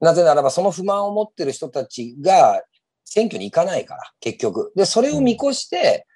[0.00, 2.62] なぜならばその不満を持ってる人たちが
[3.04, 4.72] 選挙に行かないから、結局。
[4.74, 6.06] で、それを見越して、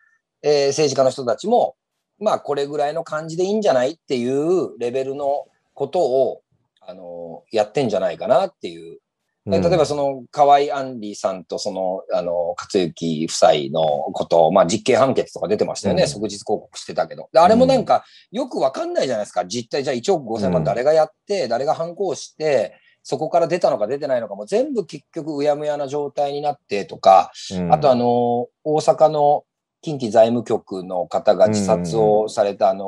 [0.42, 1.76] えー政治家の人たちも、
[2.18, 6.42] まあこれぐらいの感じでいいんじゃないっていうレベルのことを、
[6.80, 8.98] あのやってんじゃないかなっていう
[9.46, 16.02] 例えばその河合杏里さんとその、あの、勝之夫妻のことを、まあ実刑判決とか出てましたよね。
[16.02, 17.28] うん即日広告してたけど。
[17.32, 19.44] であれもなんかよくわかんないじゃないですか。
[19.44, 29.44] 実態じゃあ1億5000万誰がやって、誰が反抗して、そこから出たのか出てないのかも全部結局うやむやな状態になってとか、うんあとあの、大阪の
[29.80, 32.86] 近畿財務局の方が自殺をされたあの、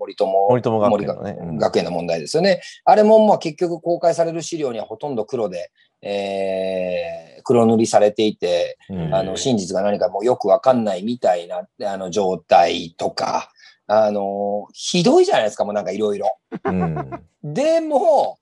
[0.00, 1.36] 森友森友学森園のね。
[1.38, 2.62] うん学園の問題ですよね。
[2.84, 5.70] あれもまあ結局公開される資料にはほとんど黒で、
[6.02, 13.50] えー黒塗りされていて、うんあの真実が何かもうよくわかんないみたいなあの状態とか、
[13.86, 16.36] あのひどいじゃないですか、もうなんかいろいろ。
[16.64, 17.10] うん
[17.42, 18.38] でも、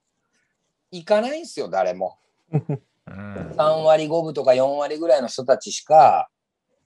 [0.91, 2.17] 行かないんですよ、誰も。
[2.51, 6.29] うん3割5分とか4割ぐらいの人たちしか、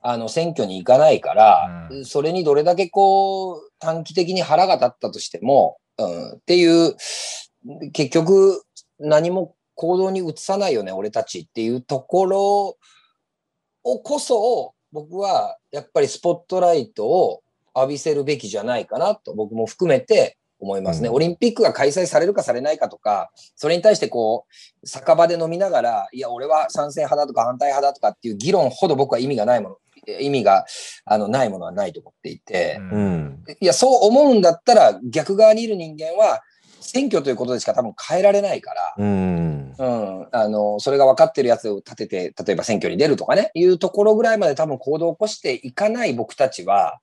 [0.05, 2.05] あの、選挙に行かないから、うん。
[2.05, 6.95] それにどれだけこう、短期的に腹が立ったとしても、うん、っていう、
[7.93, 8.63] 結局、
[8.99, 12.77] 何も行動に移さないよね、俺たちっていうところ
[13.83, 17.41] をこそ、僕は、やっぱりスポットライトを
[17.73, 21.07] 浴びせるべきじゃないかなと、僕も含めて思いますね。
[21.07, 21.15] うん。
[21.15, 24.45] オリンピックが開催されるかされないかとか、それに対してこ
[24.83, 30.65] う、酒場で飲みながら、いや、俺は賛成派だとか反対派だとかっていう議論ほど僕は意味がないもの、意味が
[31.05, 33.43] あのないものはないと思っていて、うん。
[33.59, 36.41] いや、そう思うんだったら逆側にいる人間は、
[36.79, 39.73] 選挙ということでしか多分変えられないから、うん。
[39.77, 46.99] うん、あの、それが分かってるやつを立てて、例えば選挙に出るとかね、いうところぐらいまで多分行動を起こしていかない僕たちは、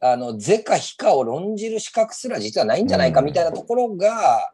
[0.00, 4.50] あの、是か非かを論じる資格すら実はないんじゃないかみたいなところが、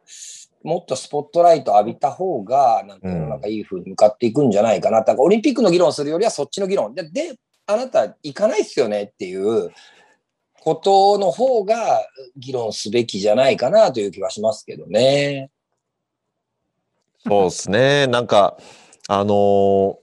[0.63, 4.99] もっとスポットライト浴びた方が、なんか世の中いい風に向かっていくんじゃないかな。
[4.99, 6.95] だからオリンピックの議論するよりはそっちの議論。
[6.95, 7.37] で、で
[7.73, 9.71] あなた行かないっすよねっていう
[10.61, 12.07] ことの方が
[12.37, 15.51] 議論すべきじゃないかなという気はしますけどね。
[17.27, 18.07] そうですね。
[18.07, 18.57] なんか、
[19.09, 19.97] あのー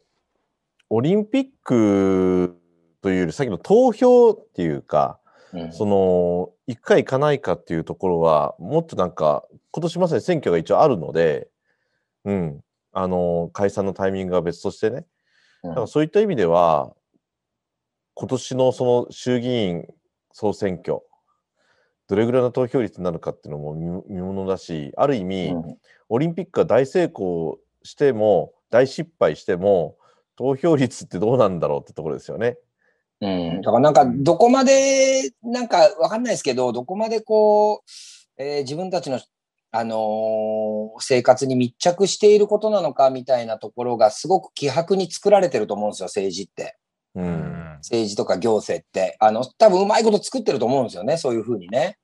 [0.92, 2.60] オリンピック
[3.04, 5.20] というより、さっきの投票っていうか、
[5.54, 11.48] うんその、行くか行かないかっていうところは、もっとなんか、今年まさに選挙が一応あるので、
[12.26, 15.06] うん、あのー解散のタイミングは別としてね。
[15.64, 16.96] うんだからそういった意味では、
[18.20, 19.86] 今年のその衆議院
[20.34, 21.00] 総選挙、
[22.10, 25.78] どれぐらいの投票率になるかっていうのも見見ものだし、ある意味、うん
[26.12, 29.96] オリンピックが大成功しても、大失敗しても、
[30.36, 32.58] 投票率ってどうなんだろうってところですよね。
[33.22, 39.20] うん、だからなんか、どこまで、なんかわかんないですけど、どこまでこう、えー自分たちの、
[39.72, 46.79] あのー生活に密着していることなのかみたいなところがすごく希薄に作られてると思うんですよ、政治って。
[47.16, 47.22] う。
[47.22, 49.16] うんん政治とか行政って。
[49.20, 51.98] あの、多分うまいこと作ってると思うんですよね、そういうふうにね。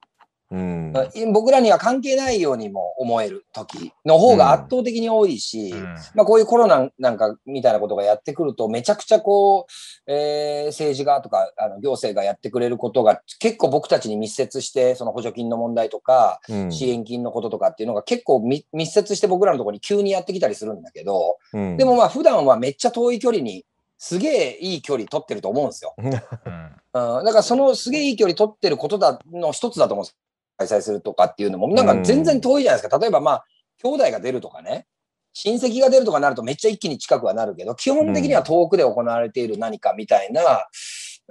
[0.51, 0.93] うん。
[1.33, 23.65] 僕らには関係ないようにも思える時の方が圧倒的に多いし、うんまあこういうコロナなんかみたいなことがやってくると、めちゃくちゃこう、えー政治がとかあの行政がやってくれることが結構僕たちに密接して、その補助金の問題とか、うん支援金のこととかっていうのが結構み密接して僕らのところに急にやってきたりするんだけど、うんでもまあ普段はめっちゃ遠い距離に、
[23.97, 25.93] すげえいい距離取ってると思うんですよ。
[25.97, 30.17] うんうん、だからそのすげえいい距離取ってることだの一つだと思うんです。
[30.57, 32.97] 開催するとかっていうのも、なんか全然遠いじゃないですか。
[32.97, 33.45] 例えばまあ、
[33.83, 34.87] 兄弟が出るとかね、
[35.33, 40.67] 親戚が出るとかなるとめっちゃ一気に近くはなるけど、基本的には遠くで行われている何かみたいな、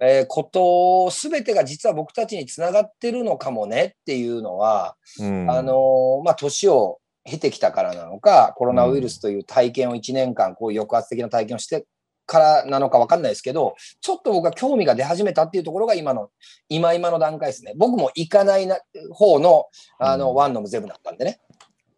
[0.02, 11.86] えーことすべてが実は僕たちにつながってるのかもねっていうのは、うんあのーまあ、年を経てきたからなのか、コロナウイルスという体験を1年間、こういう抑圧的な体験をして
[12.26, 16.30] からなのか分かんないですけど、ちょっと僕は興味が出始めたっていうところが今の、
[16.68, 17.72] 今今の段階ですね。
[17.76, 18.78] 僕も行かないな
[19.10, 19.66] 方の、
[19.98, 21.40] あの、うんワンノムゼブだったんでね。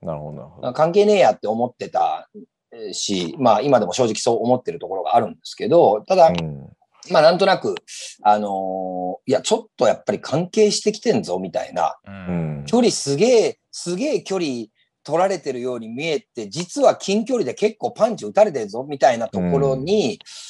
[0.03, 0.73] なるほど、なるほど。
[0.73, 2.29] 関係ねえやって思ってた
[2.73, 6.69] えーし、まあ今でも正直そう思ってるところがあるんですけど、ただ、うん
[7.09, 7.77] まあなんとなく、
[8.23, 11.97] あのーいや、ちょっとやっぱり関係してきてんぞ、みたいな。
[12.05, 14.67] ううんん距離すげえ、すげえ距離
[15.07, 20.47] 取られてるように見えて、実は近距離で結構パンチ打たれてるぞ、みたいなところに、えー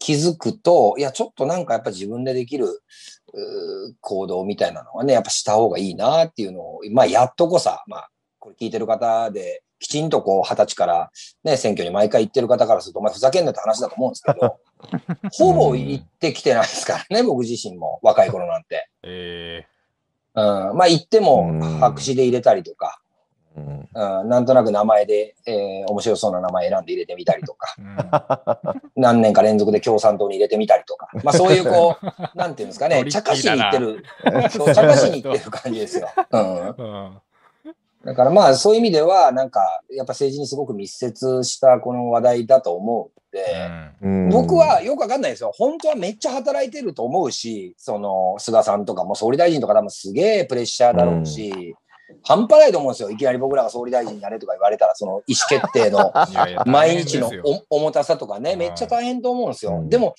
[0.00, 8.10] 気づくと、いや、ちょっとなんかやっぱ自分でできる、うー行動みたいなのはね、やっぱした方がいいなっていうのを、まあ、やっとこさ、まあ、
[8.40, 11.10] これ聞いてる方で、きちんとこう、二十歳から
[11.44, 14.58] ね、選挙に毎回行ってる方からすると、お前ふざけんなって話だと思うんですけど、
[15.32, 18.88] ほぼ行ってきてないですからね、僕自身も、若い頃なんて。
[19.04, 19.64] え
[20.34, 20.44] うん、
[20.76, 21.60] まあ行ってもうん。
[21.78, 23.00] 白紙で入れたりとか、
[23.56, 23.88] うん。
[23.92, 28.82] うん、なんとなく名前で、えー面白そうな名前選んで入れてみたりとか、ーうん。
[29.02, 32.06] 何年か連続で共産党に入れてみたりとか、まあそういうこう、
[32.38, 34.04] なんていうんですかね茶化しに行ってる、
[34.50, 36.08] そう茶化しに行ってる感じですよ。
[36.30, 36.68] うん。
[36.68, 37.20] うん。
[38.04, 43.44] だからまあそういう意味では、なんか、やっぱ政治にすごく密接したこの話題だと思うんで、
[44.02, 44.28] うん。
[44.30, 45.52] 僕はよくわかんないですよ。
[45.54, 51.74] 本当はめっちゃ働いてると思うし、その、菅さんとかも総理大臣とか多分すげえプレッシャーだろうし、
[52.22, 53.10] 半端ないと思うんですよ。
[53.10, 56.12] いきなり僕らが総理大臣になれとか言われたら、その意思決定の
[56.66, 57.30] 毎日の
[57.70, 59.72] 重たさとかね、うんめっちゃ大変と思うんですよ。
[59.72, 60.14] うんでも、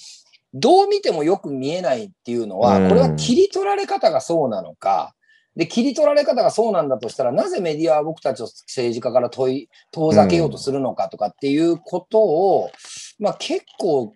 [0.54, 5.14] どう見てもよく見えないっていうのは、うんこれは切り取られ方がそうなのか、
[5.56, 12.72] で、切り取られ方がそうなんだとしたら、なぜメディアは僕たちを政治家から問い、遠ざけようとするのかとかっていうことを、
[13.20, 14.16] まあ結構語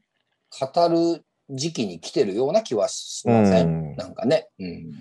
[0.89, 4.47] る時期に来てるような気はしません、うんなんかね。
[4.59, 4.91] うん。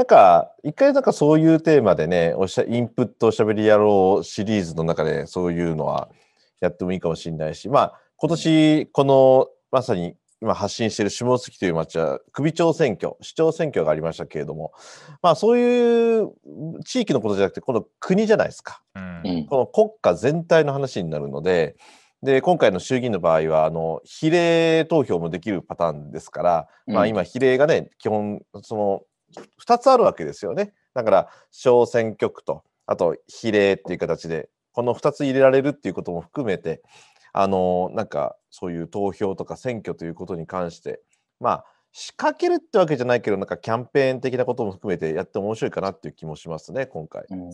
[0.00, 6.08] なんか、一回なんかそういうテーマでね、おっしゃ、インプットおしゃべり野郎シリーズの中でそういうのは
[6.62, 14.72] やってもいいかもしれないし、まあ、今年、この、まさに今発信している下関という町は、首長選挙、市長選挙がありましたけれども、
[15.20, 16.32] まあそういう
[16.86, 18.80] 地域のことじゃなくて、この国じゃないですか。
[18.94, 19.46] うんうん。
[19.48, 21.76] この国家全体の話になるので、
[22.22, 29.02] で、今回の衆議院の場合は、あの、比例投票もできるパターンですから、まあうん今、比例がね、基本、その、
[29.64, 30.72] 2つあるわけですよね。
[30.94, 36.82] だから、小選挙区と、あと、比例っていう形で、この2つ入れられるっていうことも含めて、
[37.32, 41.00] あの、なんか、そういう投票とか選挙ということに関して、
[41.38, 47.24] まあ、仕掛けるってわけじゃないけど、なんかキャンペーン的なことも含めてやって面白いかなっていう気もしますね、今回。
[47.30, 47.50] うんうん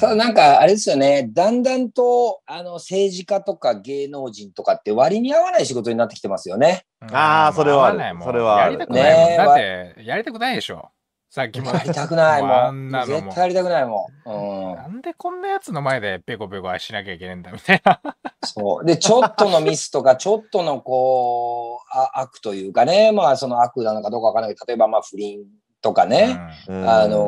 [0.00, 6.86] ただなんかあれですよね、だんだんとあの政治家とか芸能人とかって割に合わない仕事になってきてますよね。
[7.12, 9.28] あーそれはそれはあるやりたくないもん。
[9.28, 10.90] ねだって、やりたくないでしょ。
[11.34, 11.72] さっきも。
[11.72, 12.86] やりたくないもん。
[12.86, 14.70] んなのも絶対やりたくないもん。
[14.70, 18.00] うん、なんでこんなやつの前でペコペコしなきゃいけないんだみたいな。
[18.44, 18.84] そう。
[18.84, 25.40] で、ちょっとのミスとか、 ちょっとのこう、あ悪というかね、まあその悪なのかどうかわからないけど、例えばまあ不倫
[25.82, 27.26] とかね、うんあの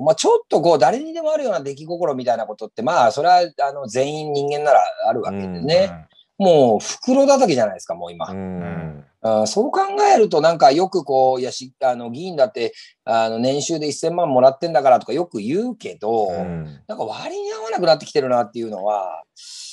[0.00, 6.08] ーまあちょっとこう誰にでもあるような出来心みたいなことって、まあそれはあの全員人間ならあるわけでうんね。
[6.38, 8.28] もう袋叩きじゃないですか、もう今。
[8.30, 9.80] うんあーそう考
[10.14, 12.72] えると、なんかよくこう、いやし、あの、議員だって、
[13.04, 19.24] あの、年収で1000万もらってんだからとかよく言うけど、うんなんか割に合わなくなってきてるなっていうのは、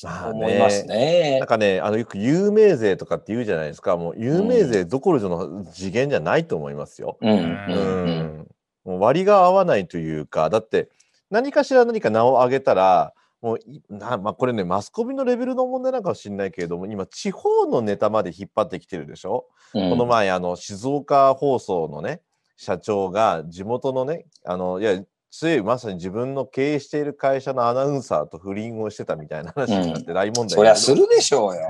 [0.03, 1.47] まあ思いますねなん。
[1.47, 7.17] かね、あのよく有名税とかって言うじゃないですか、もう有名税どころの次元じゃないと思いますよ。
[7.21, 8.09] うん、うん、ううん。
[8.39, 8.47] ん、
[8.85, 10.89] もう割が合わないというか、だって
[11.29, 19.47] 何かしら何か名を上げたら、もういなまあ、これね、マスコミのレベルの問題なのかもしれないけれども、今、地方のネタまで引っ張ってきてるでしょ？
[19.73, 22.21] うんこの前、あの静岡放送のね、
[22.55, 31.67] 社長が地元のね、あのいや、ついまさに自分の経営している会社のアナウンサーと不倫をしてたみたいな話になって大問題にそりゃするでしょうよ。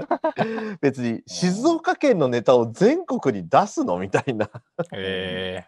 [0.80, 3.98] 別に静岡県のネタを全国に出すの？
[3.98, 4.48] みたいな。
[4.94, 5.64] え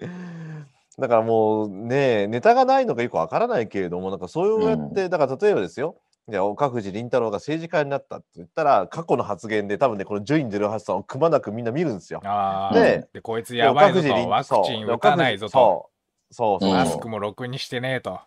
[1.02, 5.96] だからもうね、ネタがないのかよくわからないけれども、なんかそうやって、だから例えばですよ、
[6.30, 12.22] いや岡藤倫太郎が政治家になったって言ったら、過去の発言で多分ね、この順位出るはずさんをくまなくみんな見るんですよ。
[12.72, 15.90] でで、こいつやばいぞと、ワクチン打たないぞと、そ
[16.30, 16.78] うそうそうそう。
[16.78, 18.20] マスクもろくにしてねえと。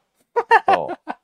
[0.67, 1.14] そう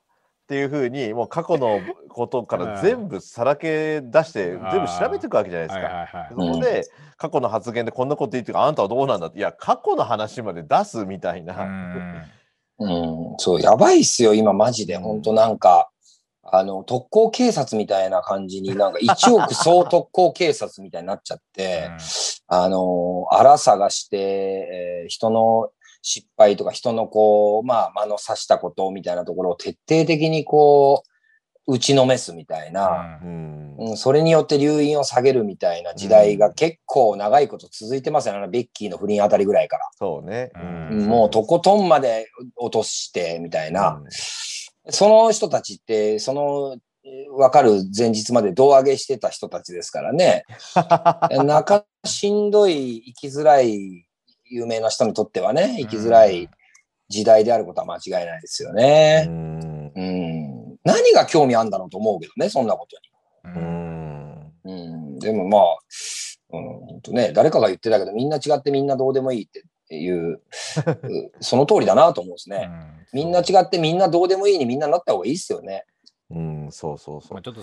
[0.52, 6.28] っていうふうに、もう過去のことから全部さらけ出して、全部調べていくわけじゃないですか。
[6.28, 6.84] そこで
[7.16, 11.64] 過去の発言でこんなこと言ってるからあんたはどうなんだっていや過去の話まで出すみたいな、
[12.78, 13.30] うん。
[13.32, 14.96] うん、そう、やばいっすよ、今マジで。
[14.96, 15.02] うん。
[15.02, 15.88] 本当なんか、
[16.42, 21.90] あの、特攻警察みたいな感じになんか1億総特攻警察みたいになっちゃって、
[22.46, 25.70] あの、荒探して、えー人の
[26.02, 31.08] 失敗とか人のこう、まあ、間の差したことみたいなところを徹底的にこう、
[31.74, 38.40] 打ちのめすみたいな、ううんうん、それによって留飲を下げるみたいな時代が結構長いこと続いてますよね。
[38.40, 39.88] あのベッキーの不倫あたりぐらいから。
[39.94, 40.50] そうね、
[40.90, 42.26] うんもうとことんまで
[42.56, 44.00] 落としてみたいな。
[44.00, 44.04] うん
[44.90, 50.44] その人たちって、その、えーわかる前日まで胴上げしてた人たちですからね。
[51.44, 54.06] なかしんどい、生きづらい、
[54.52, 56.48] 有名な人にとってはね、生きづらい
[57.08, 59.24] 時代であることは間違いないですようね。
[59.26, 60.76] んうん。
[60.84, 64.72] 何が興味あんだろうと思うけどね、そんなことんうんに。
[64.72, 65.18] うん。
[65.18, 65.62] でもまあ、
[66.52, 70.42] うん、本当ね、誰かが言ってたけど、みんな違ってみんなどうでもいいって、いう、う
[71.40, 72.70] その通りだなと思うんですね。
[73.12, 75.84] みんな違ってみんなどうでもいいにみんななった方がいいですよね。
[76.30, 77.42] うん、そうそうそうまあ、。
[77.42, 77.62] ちょっと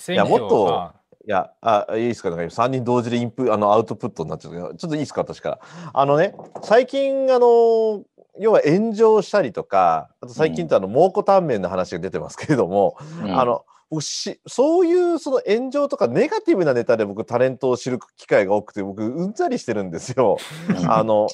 [1.30, 5.50] いや、あ、いいですか、なんか3人同時でインプ、あの、アウトプットになっちゃうけど、ちょっといいですか、私か。
[5.52, 5.60] ら。
[5.94, 8.02] あのね、最近、あの、
[8.40, 13.40] 要は炎上したりとか、あと最近ってあの、蒙古タンメンの話が出てますけれども、うん。
[13.40, 20.38] あの、僕しそういうその炎上とかネガティブなネタで僕タレントを知る機会が多くて僕うんざりしてるんですよ。
[20.70, 20.92] うん。
[20.92, 21.28] あの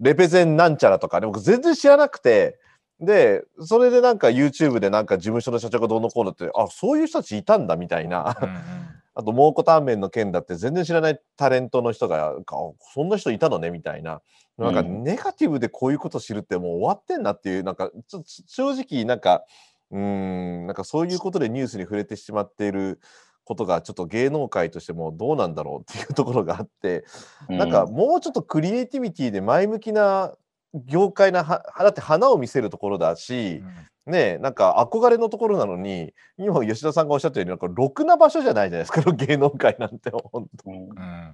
[0.00, 2.58] レペゼンなんちゃらとかね僕全然知らなくて
[3.00, 8.36] でそれでなんか YouTube でなんか事務所の社長がどうのこうのってあそういう人たちいたんだみたいな。
[8.40, 8.58] うんうん
[9.18, 14.22] あと、蒙古タンメンの件だって全然知らないタレントの人が、あそんな人いたのねみたいな。
[14.56, 19.44] なんかうんネガティブでこういうこと知るってもう終わってんなっていう、なんかちょ正直なんか、
[19.90, 23.00] うーん、なんかそういうことでニュースに触れてしまっている
[23.42, 27.04] ことがちょっと芸能界としてもどうなんだろうっていうところがあって、
[27.48, 30.32] なんかもうちょっとクリエイティビティで前向きな
[30.74, 33.62] 業界なはだって花を見せるところだし、
[34.06, 41.32] ねえなんか憧れのところなのに今吉田さんがおっしゃったようになんかろくな場所じゃないじゃないですか 芸能界なんて本うんうんうん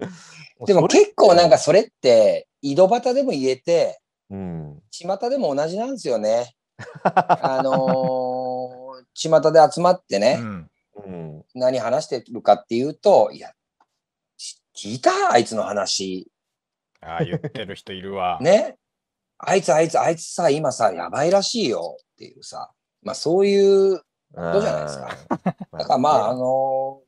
[0.60, 6.54] 当でも結構なんかそれって井戸端でも言えてうん巷でも同じなんですよね。
[7.04, 8.74] あのー
[9.14, 13.52] 巷で集まってね、うんうん何話してるかっていうと、いや、
[14.36, 16.30] し聞いたあいつの話。
[17.00, 18.38] ああ言ってる人いるわ。
[18.42, 18.76] ね。
[19.38, 22.70] あいつあいつあいつさ、今さ、やばいらしいよっていうさ。
[23.02, 24.04] まあそういう、こ
[24.34, 25.16] とじゃないですか。
[25.78, 27.04] だからまあ、あのー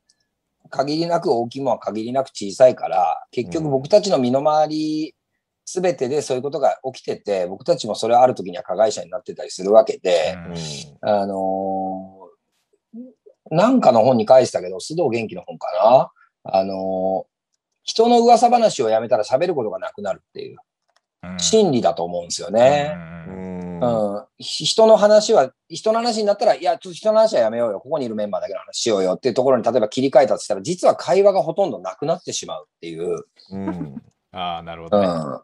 [0.68, 5.14] 限りなく大きいものは限りなく小さいから、結局僕たちの身の回り、
[5.64, 10.36] すべてでそういうことが起きてて、僕たちもそれはある時には加害者になってたりするわけで、
[11.02, 11.08] うん。
[11.08, 13.00] あのー
[13.48, 15.68] なんかの本に返したけど、須藤元気の本か
[16.44, 16.52] な？
[16.52, 17.36] あのー
[17.84, 20.56] 人の噂話をやめたら喋ることがなくなるっていう
[21.32, 22.96] うん心理だと思うんですよね。
[23.28, 27.80] ううん人の話は、人の話になったら、いや、ちょっと人の話はやめようよ。
[27.80, 33.24] ここにいるメンバーだけの話しようよっていうところに、例えば切り替えたとしたら、実は会話がほとんどなくなってしまうっていう。
[33.50, 34.02] うん
[34.32, 35.06] ああ、なるほうどね。
[35.06, 35.40] ん。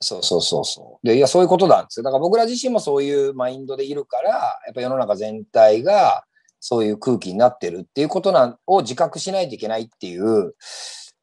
[0.00, 1.06] そうそうそうそう。
[1.06, 2.04] で、いや、そういうことなんですよ。
[2.04, 6.24] だから僕ら自身もそういうマインドでいるから、やっぱ世の中全体が
[6.60, 10.54] そういう空気になってるっていうことなんを自覚しないといけないっていう、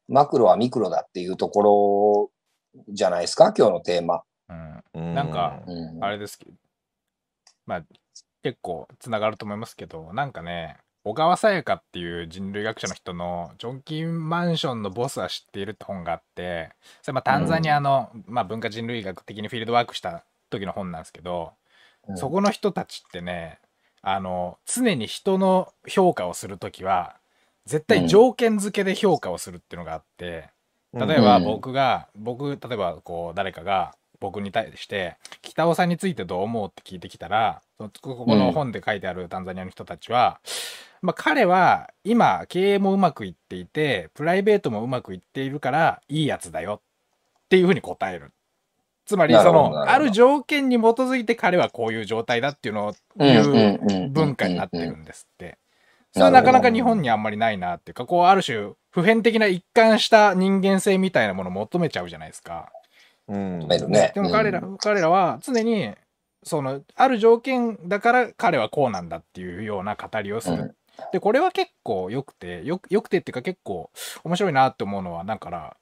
[0.08, 2.30] マクロはミクロだっていうところ
[2.88, 4.22] じゃないですか、今日のテーマ。
[4.48, 4.84] うん。
[4.94, 5.14] うん。
[5.14, 6.04] なんかうん。
[6.04, 6.52] あれですけど、
[7.66, 7.84] まあ、
[8.42, 16.70] 結構つながると思いますけど、なんかね、小川さやかっていう人類学者の人の「ジョンキンマンションのボスは知っている」って本があって
[17.02, 21.52] それまあタンザニアの、まあ、文化人類学的にフィールドワークした時の本なんですけど、
[22.08, 22.16] うん。
[22.16, 23.60] そこの人たちってね
[24.00, 27.16] あの常に人の評価をする時は
[27.66, 30.50] 絶対条件付けで評価をするっていうのがあって、
[30.94, 31.44] 例えばうん。
[31.44, 40.40] 僕が、僕例えばこう誰かが僕に対して北尾さんについてどう思うって聞いてきたらそのここの本で書いてあるタンザニアの人たちは、
[41.02, 48.32] まあ、彼は今経営もうまくいっていてプライベートもうまくいっているからいいやつだよっていうふうに答える。
[49.04, 55.58] つまりそのある条件に基づいて彼はこういう状態だっていうのをうんいう文化になってるんですって。
[56.12, 62.70] それはなかなか日本にあんまりないなっていうかこうある種普遍的な一貫した人間性みたいなものを求めちゃうじゃないですか。
[63.26, 64.12] うんね。
[64.14, 65.90] でも彼ら、うん彼らは常に
[66.44, 70.56] そのある条件だから彼はこうなんだっていうような語りをする。
[70.56, 70.74] うん
[71.10, 73.90] でこれは結構よくてよくよくてっていうか結構
[74.22, 75.76] 面白いなって思うのはだから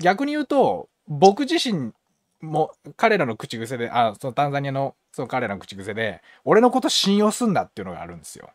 [0.00, 1.92] 逆に言うと僕自身
[2.40, 8.50] も彼らの口癖であそのタンザニアのその彼らの口癖で俺のこと信用すんだっていうのがあるんですよ。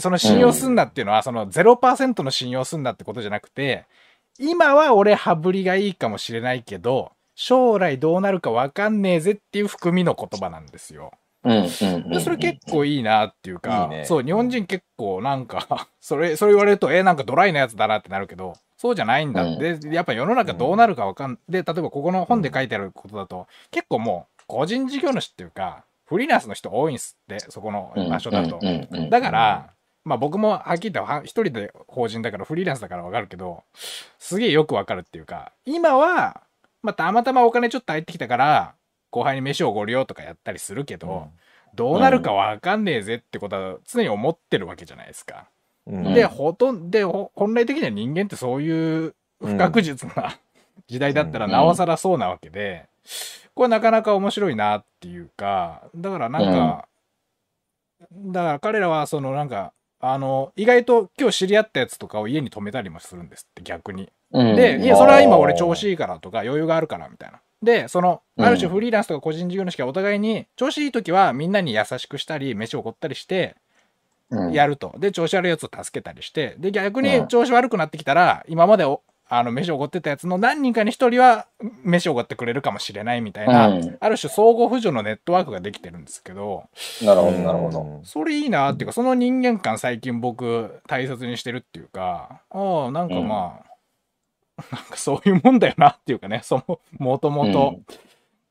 [0.00, 3.86] その信用すんだっていうのは、その0%の信用すんだってことじゃなくて
[4.38, 11.12] 今は俺羽振りがいいかもしれないけど将来どうなるか分かんねえぜっていう含みの言葉なんですよ。
[11.42, 14.04] うんうんうんでそれ結構いいなっていうか、いいね。
[14.04, 28.58] そう日本人結構なんか それそれ言われるとえなんかドライなやつだなってなるけどそうじゃないんだって、でやっぱ世の中どうなるか分かんで例えばここの本で書いてあることだと、結構もう個人事業主っていうかフリーランスの人多いんすってそこの場所だと。
[28.60, 29.10] うんうんうんうん。
[29.10, 29.70] だから、
[30.04, 33.62] まあ僕もはっきり言っては一人で法人だからフリーランスだからわかるけど、
[34.18, 36.42] すげえよくわかるっていうか、今は、
[36.82, 38.74] まあたまたまお金ちょっと入ってきたから、
[39.10, 41.28] 後輩に飯をおごるよとかやったりするけど、
[41.74, 45.46] どうなるかわかんねえぜってことは常に思ってるわけじゃないですか。
[45.86, 46.14] うん。
[46.14, 50.38] で、ほとんど、本来的には人間ってそういう不確実な
[50.88, 51.52] 時代だったらうん。
[51.52, 52.88] なおさらそうなわけで、
[53.54, 56.88] これなかなか面白いなっていうか、だからなんか、
[58.12, 64.10] だから彼らはそのなんか、あの、意外と今日知り合ったやつとかを家に泊めたりもするんですって逆に。
[64.32, 67.40] うんで、いや、それは今俺調子いいからとか余裕があるからみたいな。
[67.62, 73.56] で、その、うんある種フリーランスとか個人事業主がお互いに、調子いい時はみんなに優しくしたり、飯をおごったりして、
[74.30, 74.94] うんやると。
[74.98, 79.02] で、調子悪いやつを助けたりして、で、逆うんに調子悪くなってきたら、今までお、
[79.32, 81.46] あの、飯をおごってたやつの何人かに一人は、
[81.84, 83.96] 飯をおごってくれるかもしれないみたいな、うん。
[84.00, 86.64] ある種相互扶助のネットワークができてるんですけど、
[87.00, 88.00] なるほど、なるほど。
[88.02, 93.60] それいいなっていうか、その人間観最近僕大切にしてるっていうか、ああ、なんかま
[94.58, 97.78] あ、 なんかそういうもんだよなっていうかね、 その、もともと。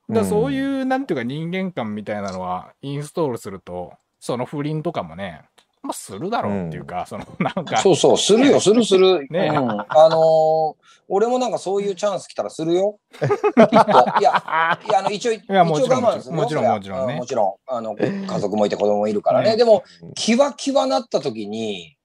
[0.08, 5.42] だからそういう、なんていうか人間観みたいなのはインストールすると、その不倫とかもね、
[5.90, 9.28] まあするだろうっていうか、その、なんか、そうそう、するよ、するする。
[9.32, 13.00] ねうん、あのー俺もなんかそういうチャンス来たらするよ。
[13.12, 13.32] きっと。
[13.32, 17.56] いや、いや、あの、一応、一応我慢するよもちろんもちろんねうもちろん。
[17.66, 19.52] あの、家族もいて子供もいるからね。
[19.54, 19.84] ねでも、
[20.14, 21.98] キワキワなった時に、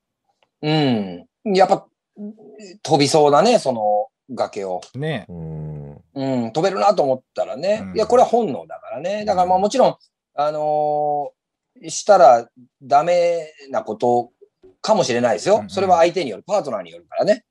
[0.62, 1.84] うん、やっぱ、
[2.82, 4.80] 飛びそうだね、その崖を。
[4.94, 6.02] ね、うん。
[6.14, 7.80] うん、飛べるなと思ったらね。
[7.82, 9.26] うんいや、これは本能だからね。
[9.26, 9.96] だからまあもちろん、
[10.34, 11.43] あのー
[11.90, 12.48] したら
[12.82, 14.30] ダメなこと
[14.80, 15.56] かもしれないですよ。
[15.56, 17.44] うんうんそれは相手による、パートナーによるからね。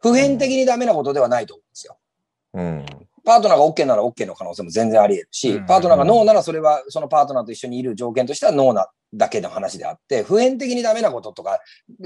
[0.00, 1.98] 普遍的にダメなことではないと思うんですよ。
[2.54, 2.86] うん。
[3.24, 11.60] パートナーが OK なら OK の可能性も全然あり得るし、うんパートナーがノーならそれはそのパートナーと一緒にいる条件としてはノーなだけの話であって、普遍的にダメなこととか、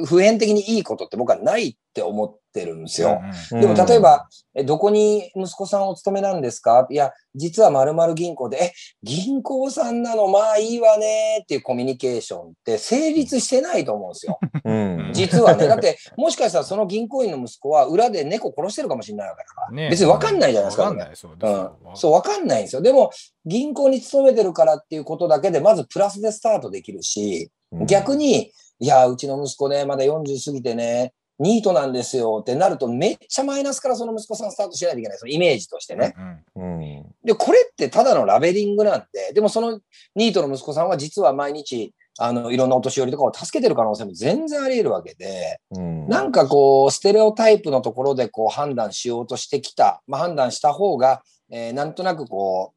[0.07, 3.20] 普遍的にいいことって僕はないって思ってるんですよ。
[3.53, 6.86] うんでも例えば、え、どこに息子さんお勤めなんですか？
[6.90, 8.72] いや、実は〇〇銀行で、え、
[9.03, 10.26] 銀行さんなの？
[10.28, 14.40] まあいいわねっていうコミュニケーションって成立してないと思うんですよ。
[14.64, 15.11] うん。
[15.12, 15.66] 実はね。
[15.66, 19.70] だって、もしかしたらその銀行員の息子は裏で猫殺してるかもしれないわけだから。
[19.70, 20.84] ね別にわかんないじゃないですか。
[20.84, 21.32] わかんないですよ。
[21.32, 22.80] うん、そう、わかんないんですよ。
[22.80, 23.11] でも、
[23.45, 27.51] 銀行に勤めてるからっていうことだけで、まずプラスでスタートできるし、
[27.86, 31.12] 逆に、いや、うちの息子ね、まだ40過ぎてね、
[31.43, 35.18] ニートなんですよってなると、めっちゃマイナスからその息子さんスタートしないといけない。
[35.18, 36.14] そのイメージとしてね。
[36.57, 37.14] うんうん。
[37.24, 39.80] で、これってただのラベリングなんで、でもその
[40.14, 46.09] ニートの息子さんは実は毎日、あの、いろんなお年寄りとかを助けてる可能性も全然あり得るわけで、うん。
[46.09, 52.72] なんかこう、ステレオタイプのところでこう判断しようとしてきた、まあ判断した方が、えーなんとなくこ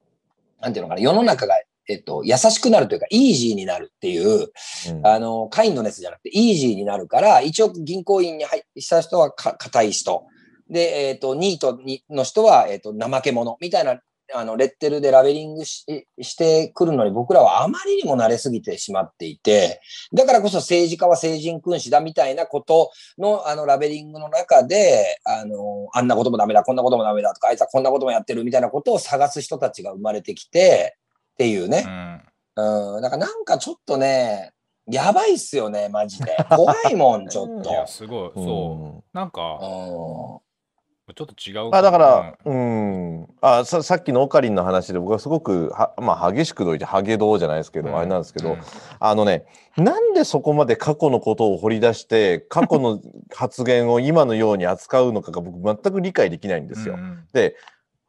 [0.59, 1.55] う、なんていうのかな、世の中が、
[1.87, 4.47] えっと、優しくなるというか、イージーになるっていう、
[4.91, 10.25] うんあの、カインドネスじゃなくて、イージーになるから、一応銀行員に入した人はか硬い人。
[10.69, 13.99] で、えっ、と、ニートにの人は、えっ、と、怠け者みたいな、
[14.33, 15.85] あの、レッテルでラベリングし
[16.19, 19.81] してくるのに、僕らはあまりにも慣れすぎてしまっていて、
[20.13, 30.97] だからこそ政治家は成人君子だみたいなことの、あの、ラベリングの中で、あの、あんなこともダメだ、こんなこともダメだとか、あいつはこんなこともやってるみたいなことを探す人たちが生まれてきて、
[31.35, 31.85] っていうね。
[32.55, 34.53] うん、だからなんかちょっとね、
[34.89, 36.37] やばいっすよね、マジで。
[36.49, 37.69] 怖いもん、ちょっと。
[37.69, 39.17] いや、すごい、そう。
[39.17, 40.41] なんか、う
[41.13, 41.69] ちょっと違う。
[41.71, 48.59] あだから、うん、あささっきのオカリンの話で僕はすごくは、まあ、激しくどいてハゲドウじゃないですけど、うんあれなんですけど、うん
[48.99, 49.45] あのね
[49.77, 53.01] なんでそこまで過去のことを掘り出して過去の
[53.33, 56.95] 発言を今のように扱うのかが僕全く理解できないんですよ。
[56.95, 57.55] うんで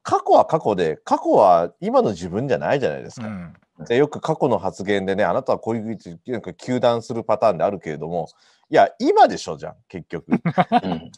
[0.07, 3.27] 過去は過去で過去は今の自分じゃないじゃないですか。
[3.27, 3.53] うん
[3.87, 8.27] でよく過去の発言でねあなたはこういうふうになんか糾弾するパターンであるけれども
[8.71, 10.29] いや今でしょじゃん結局。
[10.33, 11.11] うん。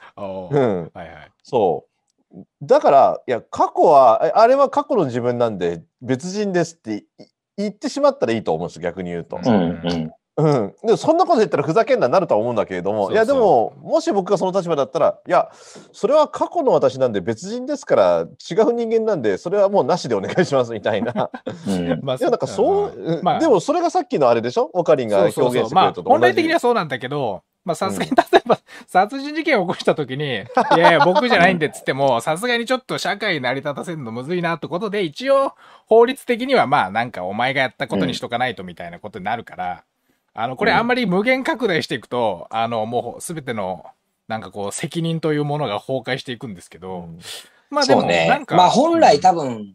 [1.45, 1.87] そ
[2.35, 2.45] う。
[2.61, 7.05] だから、いや、過去は、えあれは過去の自分なんで、別人ですってい
[7.57, 9.41] 言ってしまったらいいと思うんです、逆に言うと。
[9.43, 10.13] うん。
[10.39, 10.47] うん。
[10.47, 10.75] うん。
[10.85, 15.51] でも、そんなこと言ったらふざけんなになるとは思うんだけれども、いや、でも、もし僕がその立場だったら、いや、
[15.93, 21.31] それは過去の私なんで別人ですから、違う人間なんで、それはもうなしでお願いしますみたいな。
[21.67, 22.01] うん。
[22.05, 24.71] まあいや、なんかそう、うんまあでもそれがさっきのあれでしょ？
[24.73, 30.25] オカリンが表現してくまあれたと本来的にはそうなんだけど、まあさすがに例えば殺人事件を起こした時に、
[30.77, 35.53] いやいや僕じゃないんでっつっても、さすがにちょっと社会成り立たせるのむずいなってことで、一応
[35.87, 39.85] 法律的にはまあなんかお前がやったことにしとかないとみたいなことになるから、
[40.41, 43.85] あのこれあんまり無限拡大していくと、あのもうすべての
[44.29, 47.19] なんかこう責任というものが崩壊していくんですけど、うん。
[47.71, 48.29] まあでもそうね。
[48.29, 48.47] なん。
[48.47, 49.75] か、まあ本来多分、分、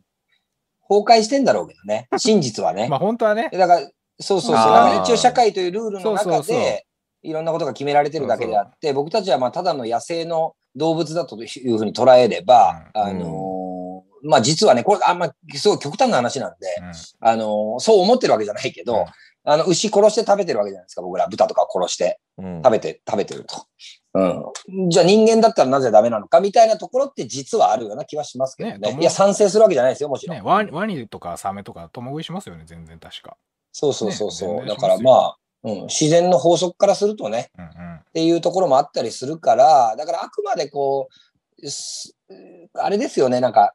[0.87, 2.07] 崩壊してんだろうけどね。
[2.17, 2.87] 真実はね。
[2.87, 3.81] まあ本当はね、だから、
[4.21, 5.01] そうそうそう。
[5.03, 6.41] 一応社会というルールのそうそうそう。
[6.43, 6.85] 中で、
[7.23, 13.01] いろんなことが決められてるだけであって、僕たちはまあただの野生の動物だというふうに捉えれば、うん。
[13.01, 13.53] あのー
[14.25, 16.91] まあ実はね、これあんますごい極端な話なんで、うん。
[17.19, 19.05] あのーそう思ってるわけじゃないけど、うん
[19.45, 21.27] あの、牛殺して食べてるわけじゃないですか、僕ら。
[21.27, 23.65] 豚とか殺してうん食べて、食べてると。
[24.13, 24.23] う
[24.85, 24.89] ん。
[24.89, 28.77] じゃあ人間だったらなぜダメなのかみたいなところって実はあるような気はしますけどね。
[28.77, 30.37] ねいや、賛成するわけじゃないですよ、もちろん。
[30.37, 33.37] ね、ワニワニとかサメとか共食いしますよね、全然確か。
[33.71, 34.55] そうそうそうそう。
[34.61, 37.95] ねだからまあ、うん、自然の法則からするとね、うんうん。
[37.95, 41.09] っていうところもあったりするから、だからあくまでこ
[41.61, 42.15] う、す
[42.73, 43.73] あれですよね、なんか、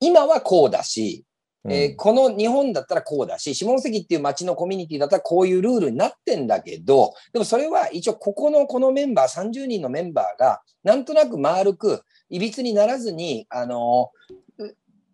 [0.00, 1.29] 今はこうだし、うん
[1.68, 14.49] えーこの日本だったらこうだし、下関っていう街のコミュニティだったらこういうルールになってんだけど、でもそれは一応ここのこのメンバー、30人のメンバーが、なんとなく丸く、いびつにならずに、あのう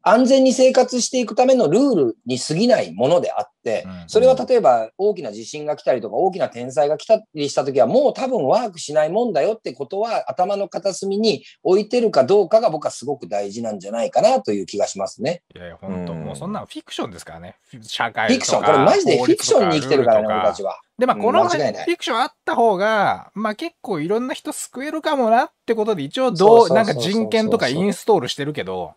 [0.09, 15.43] 安全に生活していくためのルールに過ぎないものであってうん、それは例えば大きな地震が来たりとか大きな天災が来たりしたときはもう多分ワークしないもんだよってことは頭の片隅に置いてるかどうかが僕はすごく大事なんじゃないかなという気がしますね。
[15.53, 17.57] いやいや、本当うんもうそんなのフィクションですからね。
[17.69, 20.81] フィ社会フィクション、これマジでフィクションに生きてるからね、法律と俺たちは。
[20.99, 28.95] で、まあ、うんこのフィクションあった方が、まあ結構いろんな人救えるかもなってことで、一応どうなんか人権とかインストールしてるけど、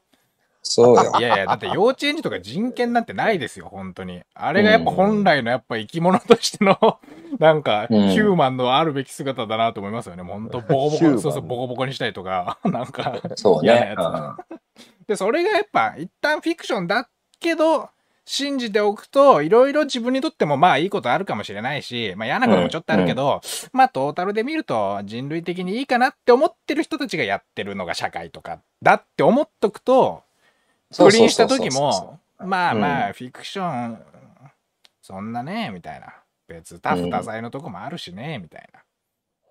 [0.69, 1.21] そうよい。
[1.23, 4.21] やいや、だって幼稚園児とか人権なんてないですよ、本当に。
[4.35, 6.77] あれがやっぱ本来のやっぱ生き物としての、
[7.39, 10.23] なんか、うんヒューマンのあるべき姿だなと思いますよね。
[10.23, 14.35] 本当ボコボコ、そうそう、ボコボコにしたりとか、 なんか、そう嫌なねや。
[15.07, 17.09] で、それがやっぱ一旦フィクションだ
[17.39, 17.89] けど、
[18.31, 23.41] 信じておくと、いろいろ自分にとってもまあいいことあるかもしれないし、まあ嫌なこともちょっとあるけど、
[23.73, 30.21] まあトータルで見ると人類的にいいかなって思ってる人たちがやってるのが社会とかだって思っとくと、
[30.95, 33.99] 不倫した時も、まあまあ、うフィクション、
[35.01, 36.07] そんなね、みたいな。
[36.47, 38.81] 別、タフ多彩のとこもあるしね、みたいな。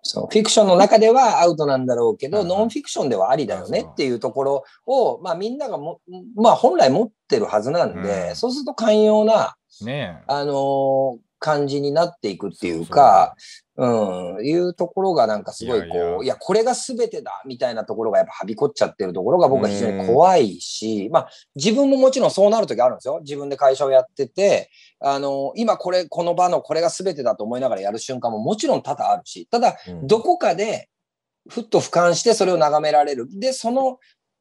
[0.03, 0.27] そう。
[0.31, 2.49] フィクションの中ではアウトなんだろうけど、うん。
[2.49, 6.01] ノンフィクションではありだよねっていうところを、まあみんながも、
[6.35, 8.37] まあ本来持ってるはずなんで、うん。
[8.37, 10.25] そうすると寛容な、ねえ。
[10.27, 13.35] あのー感じになっていくっていうか、
[13.77, 23.21] うん、いうところがなんかすごいこう、いいやいややこれが全てだみたいなところがやっぱはびこっちゃってるところが僕は非常に怖いし、まあ自分ももちろんそうなる時あるんですよ。
[23.23, 24.71] 自分で会社をやってて、
[25.01, 30.89] あの今これ、この場のこれが全てだと思いながらやる瞬間ももちろん多々あるし、ただうんどこかで
[31.49, 33.27] ふっと俯瞰してそれを眺められる。
[33.39, 33.99] で、その、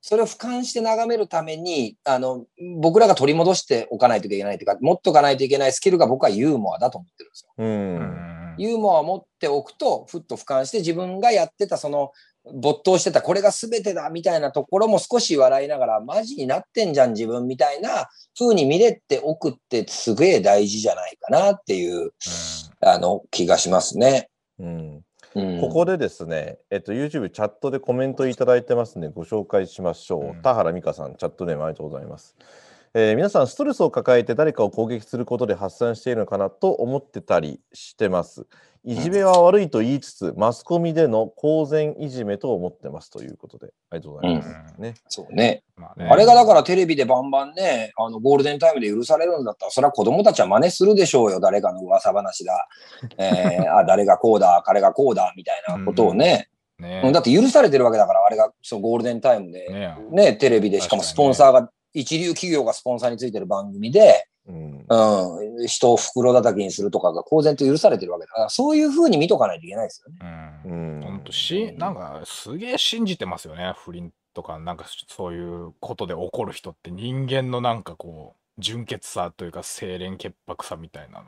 [0.08, 2.45] それを俯瞰して眺めるために、あの、
[2.80, 7.51] 僕らが取り戻しておかないといけないというか、持っとかないといけないスキルが僕はユーモアだと思ってるんですよ。
[7.58, 7.62] う。
[7.62, 12.14] うんんユーモアを持っておくと、ふっと俯瞰して自分がやってたその、
[12.53, 18.08] 没頭してたこれが全てだみたいなところも少し笑いながら、マジになってんじゃん自分みたいな
[18.39, 22.14] 風に見れておくってすげえ大事じゃないかなっていう、
[22.80, 24.30] あの、気がしますね。
[24.58, 25.01] うん
[25.36, 30.23] うん、ここでですね、えっと、YouTube チャットでコメントいただいてますので、ご紹介しましょう。
[30.28, 32.36] うん田原美香さん、チャットネームありがとうございます。
[32.93, 38.47] えー皆さん、ストレスを抱えて誰かを攻撃することで発散しているのかなと思ってたりしてます。
[38.88, 44.49] いじめは悪いと言いつつ、マスコミでの公然いじめと思ってますということで、ありがとうございます。
[44.77, 45.63] うんね、そうね。
[45.75, 51.41] まあねあれがだからテレビでバンバンね、あのゴールデンタイムで許されるんだったら、それは子供たちは真似するでしょうよ。
[51.41, 52.69] 誰かの噂話だ。
[53.19, 56.47] えーあ、誰がこうだ、彼がこうだ、みたいなことをね。
[56.79, 70.20] ねだって許されてるわけだから、あれがそうゴールデンタイムで、ねね、テレビで、しかもスポンサーが、一流企業がスポンサーについてる番組で、うんうん、人を袋叩きにするとかが公然と許されてるわけだから、そういうふうに見とかないといけないですよね。
[70.66, 70.70] う。
[70.70, 73.74] うんんほんとし、なんかすげえ信じてますよね。
[73.76, 81.28] 不倫とか、なんかそういうことで起こる人って人間のなんかこう、純潔さというか、清廉潔白さみたいなの。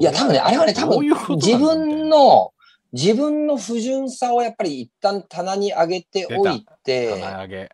[0.00, 2.52] いや、多分ね、あれはね、多分どういう自分の、
[2.92, 7.70] 自分の不純さをやっぱり一旦棚に上げておいて、棚上げ。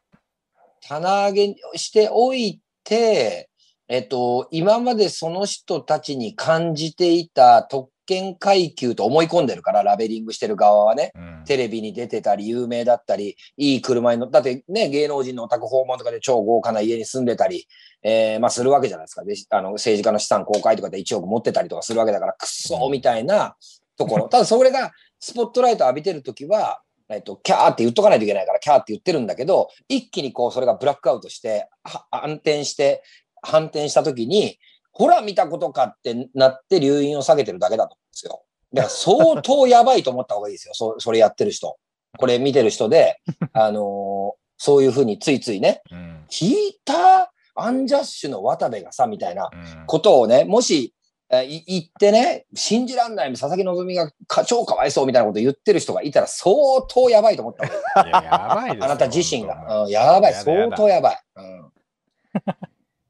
[0.83, 3.49] 棚上げしておいて、
[3.89, 11.13] えっと、今までその人たちに感じていた特権階級と思い込んでるから、ラベリングしてる側はね。
[11.15, 17.69] うんテレビに出てたり、有名だったり、いい車に乗だってね、芸能人のお宅訪問とかで超豪華な家に住んでたり、
[18.03, 19.25] えーまあするわけじゃないですか。
[19.25, 23.57] で、あの、政治家の資産公開とかで1億持ってたりとかするわけだから、くっそーみたいな
[23.97, 24.29] ところ。
[24.29, 33.03] ただそれが、スポットライト浴びてるときは、えっと、キャーって言っとかないといけないから、キャーって言ってるんだけど、一気にこう、それがブラックアウトして、は暗転して、
[33.47, 34.59] 反転したときに、
[34.91, 38.43] ほら見たことかってなって留飲を下げてるだけだと思うんですよ。
[38.73, 40.75] だから相当やばいと思った方がいいですよ。
[40.75, 41.77] そそれやってる人。
[42.19, 43.21] これ見てる人で、
[43.53, 50.95] あのーそういうふうについついね、うん聞いたアンジャッシュの渡部がさ、みたいなうんことをね、もし、
[51.29, 56.55] 言ってね、信じらんない、佐々木希がか超かわいそうみたいなこと言ってる人がいたら相
[56.89, 58.09] 当やばいと思った方がいい。
[58.09, 59.83] いや、やばいですよあなた自身が。
[59.85, 61.19] うん、やばい、相当やばい。
[61.37, 61.73] うん、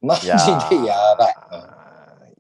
[0.07, 0.33] マジで
[0.87, 1.35] やばい。
[1.71, 1.77] うん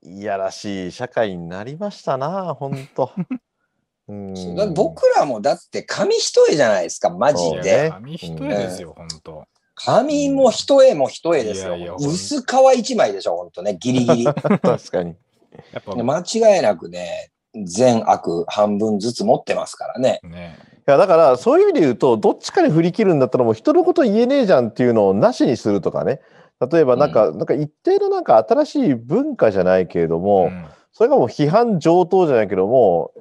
[0.08, 3.10] いやらしい社会になりましたな、本当。
[4.08, 7.90] うん僕らもだって紙一重じゃないですか、マジそうね。
[7.90, 9.44] 紙一重ですよ、本当。
[9.74, 11.74] 紙も一重も一重ですよ。
[11.74, 12.44] いやいや薄皮
[12.76, 14.24] 一枚でしょ、ほんとね、ギリギリ。
[14.30, 15.16] 確かに。
[15.72, 17.32] やっぱ間違いなくね、
[17.64, 20.20] 善悪半分ずつ持ってますからね。
[20.22, 20.56] ね、
[20.86, 26.20] いやだからそういう意味で言うとどっちかに振り切るんだったらもう人のこと言えねえじゃんっていうのをなしにするとかね
[26.60, 33.12] 例えばなんか、なんか一定のなんか新しい文化じゃないけれども、うんそれがもう批判上等じゃないけども、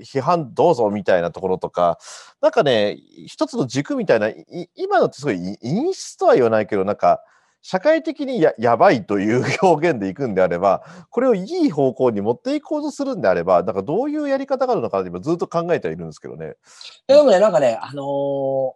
[0.00, 1.98] ひ批判どうぞみたいなところとか、
[2.40, 2.96] なんかね、
[3.26, 7.20] 一つの軸みたいな、い今のってすごいい陰湿とは言わないけど、なんか、
[7.60, 16.54] 社会的にややばいという表現でいくんであれば、これをいい方向に持っていこうとするんであれば、なんかどういうやり方があるのかなって今ずっと考えてはいるんですけどね。
[17.06, 18.72] でもね、なんかね、あのー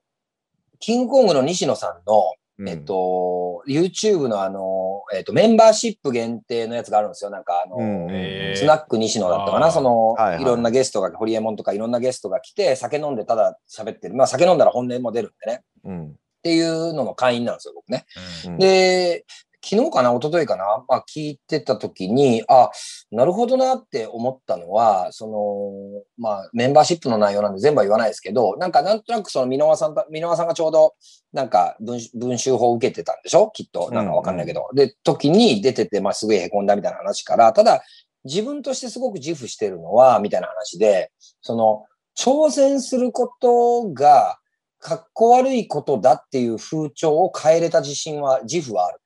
[0.79, 7.31] キングコングの西野さんの、うんえっ、と、YouTube のあのーえっ、と、メンバーシップ限定のやつがあるんですよ。
[7.31, 14.15] なんかあのーうんうんえースナック西野だったかな、その、はいはいいろんなゲストが、ホリエモンとかいろんなゲストが来て、酒飲んでただ喋ってる。
[14.15, 15.63] まあ酒飲んだら本音も出るんでね。
[15.85, 16.13] うんっ
[16.47, 18.07] ていうのの会員なんですよ、僕ね。
[18.47, 19.25] うんで、
[19.69, 22.71] 昨日かな、一昨日かな、まあ聞いてた時に、あ、
[23.11, 30.95] なるほどなって思ったのは、その、まあメンバーシップの内容なんで全部は言わないですけど、なんかなんとなくその箕輪さんと、箕輪さんがちょうど
[31.33, 33.51] なんか文文集法を受けてたんでしょ？
[33.53, 33.91] きっと。
[33.91, 34.69] なんかわかんないけど。
[34.75, 37.83] で、時に出てて、まあすごい凹んだみたいな話から、ただ
[38.25, 41.13] 自分としてすごく自負してるのは、みたいな話で、
[41.43, 41.85] その、
[42.19, 44.39] 挑戦することが、
[44.79, 48.99] かっこ悪いことだっていう風潮を変えれた自信は、自負はある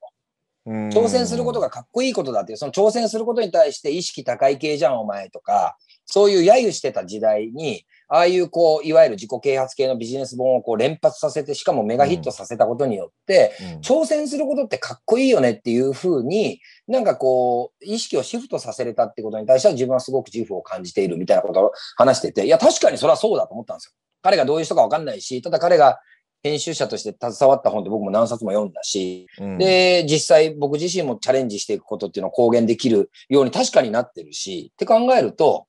[0.65, 13.79] 挑戦することがかっこいいことだっていう、その挑戦することに対して意識高い系じゃん、お前とか、そういう揶揄してた時代に、ああいうこう、いわゆる自己啓発系のビジネス本をこう連発させて、しかもメガヒットさせたことによって、うん。
[13.79, 23.93] 挑戦することってかっこいいよねっていうふうに、なんかこう、意識をシフトさせれたってことに対しては自分はすごく自負を感じているみたいなことを話してて、いや、確かにそれはそうだと思ったんですよ。
[24.21, 25.99] 彼がどういう人かわかんないし、ただ彼が
[26.43, 35.67] 編集者として携わった本って僕も何冊も読んだし、うんで、実際僕自身もチャレンジしていくことっていうのを公言できるように確かになってるし、って考えると、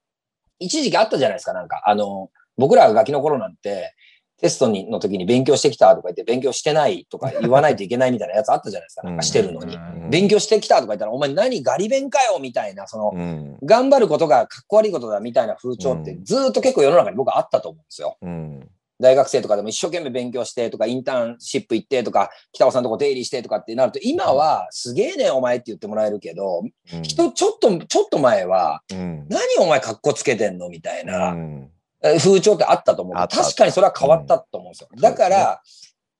[0.59, 1.83] 一時期あったじゃないですか、なんか。
[1.87, 3.95] あの、僕らがガキの頃なんて、
[4.39, 9.77] テストにの時に勉強してきたとか言って勉強してないとか言わないといけないみたいなやつあったじゃないですか、なんかしてるのに。
[9.77, 18.17] うん勉強してきたとか言ったら、お前何ガリ勉かよみたいな、その、うん頑張ることがかっこ悪いことだみたいな風潮ってうんずーっと結構世の中に僕はあったと思うんですよ。
[18.21, 18.69] うん
[19.01, 27.03] 大学生とかでも一生懸命勉強してとか、インターンシップ行ってとか、北尾さんのとこ出入りしてとかってなると、今はすげえね、お前って言ってもらえるけど、うん。
[27.03, 29.27] 人、ちょっと、ちょっと前は、うん。
[29.29, 30.69] 何お前かっこつけてんの？
[30.69, 31.71] みたいなうん。
[32.05, 33.15] え風潮ってあったと思う。
[33.15, 34.71] 確かにそれは変わったと思う。
[34.71, 34.73] ん。
[34.73, 34.89] ですよ。
[34.97, 35.63] んだから、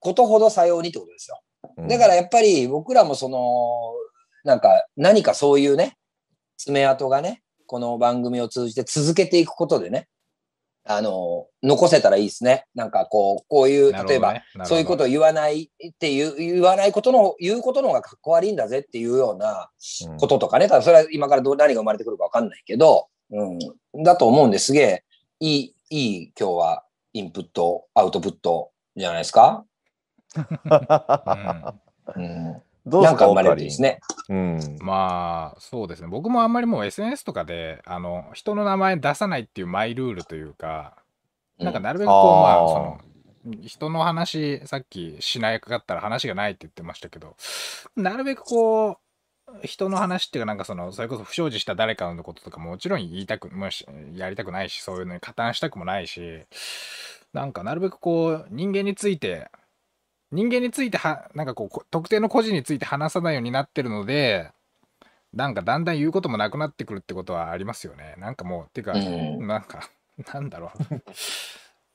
[0.01, 1.41] ことほどさようにってことですよ。
[1.77, 1.89] うん。
[1.89, 3.93] だからやっぱり僕らもその、
[4.45, 5.97] なんか何かそういうね、
[6.57, 10.09] 爪痕がね、この番組を通じて続けていくことでね、
[10.85, 12.67] あの、残せたらいいですね。
[12.75, 19.71] なんかこう、こういう、例えば、そういうことを言わないっていう、言わないことの、言うことの方がかっこ悪いんだぜっていうような
[20.09, 20.17] うん。
[20.19, 23.45] こととかね、ただそれは今からどう何が生まれてくるかわかんないけど、う
[24.01, 25.05] ん、だと思うんですげえ、
[25.39, 29.65] いい、いい今日はインプット、アウトプットじゃないですか？
[32.17, 34.01] うん、どうですかなんか生まれるですね。
[34.29, 34.79] うん。
[34.81, 36.09] まあそうですね。
[36.09, 40.97] 僕もあんまりもう SNS とかであの人の名前出さないっていうマイルールというか
[41.59, 42.43] なんかなるべくこう、あー。
[42.43, 43.01] まあその
[43.63, 47.37] 人の話さっきしないかったら話がないって言ってましたけど
[47.97, 48.97] なるべくこう
[49.67, 56.43] 人の話っていうかなんかそのそれこそ不祥事した誰かのこととかももちろん言いたくもしやりたくないしそういうのに加担したくもないし
[57.33, 59.49] なんかなるべくこう人間について
[60.33, 64.51] 人間についてはなんかこうこ特定の個人について話さないようになってるので
[65.35, 68.15] なんかだんだん言うこともなくなってくるってことはありますよね。
[68.19, 69.47] なんかもうっていうか、うん。
[69.47, 69.89] なんか
[70.33, 71.03] なんだろう。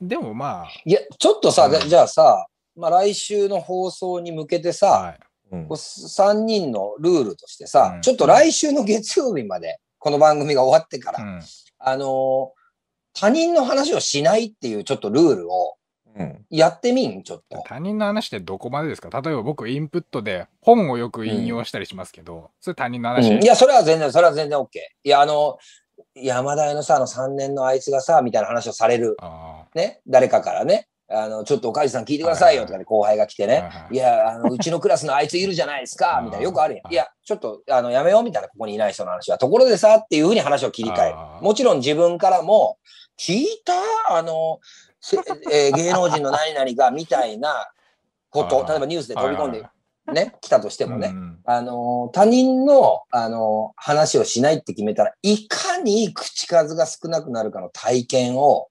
[0.00, 1.88] でもまいや、ちょっとさ、うん。
[1.88, 5.18] じゃあさ、まあ、来週の放送に向けてあ、さ、はい、
[5.52, 5.68] うん。
[5.68, 8.02] こう3人のルールとしてさ、うん。
[8.02, 11.42] ちょっと来週の月曜日まで、この番組が終わってから、うん。
[11.78, 12.58] あのー
[13.14, 15.74] 他人の話をしないっていうちょっとルールを
[16.18, 16.44] うん。
[16.50, 17.62] やってみんちょっと。
[17.66, 19.08] 他人の話ってどこまでですか？
[19.20, 23.22] 例えば僕インプットで本をよく引用したりしますけど、それ他人のうん。
[23.22, 24.66] 話、いや、それは全然、それは全然 OK。
[25.04, 25.58] いや、あの、
[26.14, 29.16] 山田屋のさ、あの3年のあいつがさ、みたいな話をされる。
[29.20, 30.88] あね、誰かからね。
[31.10, 33.54] あの、ちょっとおかじさん聞いてくださいよとかで後輩が来てね。
[33.54, 33.96] はいはいい。
[33.96, 36.92] や、あの、うちのクラスのあいついるじゃないですか、 みたいな、よくあるやん。
[36.92, 39.38] いや、ちょっと、あの、やめようみたいな、ここにいない人の話は。
[39.38, 41.16] ところでさ、っていうふうに話を切り替える。
[41.40, 42.76] もちろん自分からも、
[43.18, 43.72] 聞いた？
[44.16, 44.87] あの、せ
[45.50, 47.70] えー 芸能人の何々が、みたいな
[48.30, 49.64] こと、例えばニュースで飛び込んで
[50.12, 51.08] ね、来たとしていもね。
[51.08, 58.68] うんあの、他人の、あの、話をしないって決めたら、いかに口数が少なくなるかの体験を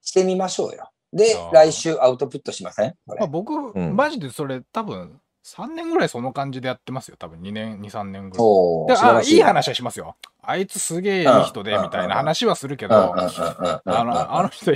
[0.00, 0.90] してみましょうよ。
[1.12, 2.94] で来週アウトプットしません？
[3.06, 3.20] これ。
[3.20, 3.94] まあ、僕、ん。
[3.96, 8.86] マジでそれ多分3年ぐらいその感じでやってますよ多分2年23年ぐらい。
[8.86, 9.36] であい。
[9.36, 10.16] い話はしますよ。
[10.42, 11.82] あいつすげえいい人でうん。
[11.82, 14.72] みたいな話はするけど、あの、あの人、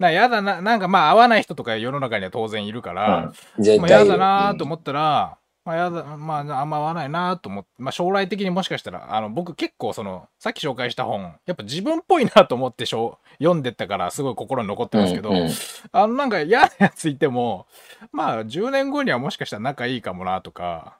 [0.00, 3.62] な、やだな、なんかまあ合わない人とか世の中には当然いるから、うん。
[3.62, 15.50] 絶まあやだなと思ったら、まあ、やだ、まあ、あんま合わないなと思って、まあ、将来的にもしかしたら、あの、僕結構その、さっき紹介した本、やっぱ自分っぽいなと思ってしょ読んでったから、すごい心に残ってますけど、うんうん。
[15.92, 17.66] あの、なんか嫌なやついても、
[18.10, 20.96] まあ、10年後にはもしかしたら仲いいかもなとか、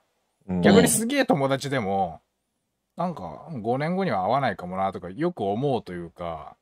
[0.47, 0.61] うん。
[0.61, 2.21] 逆にすげえ友達でも、
[2.99, 6.55] なんか5年後には会わないかもなとかよく思うというか、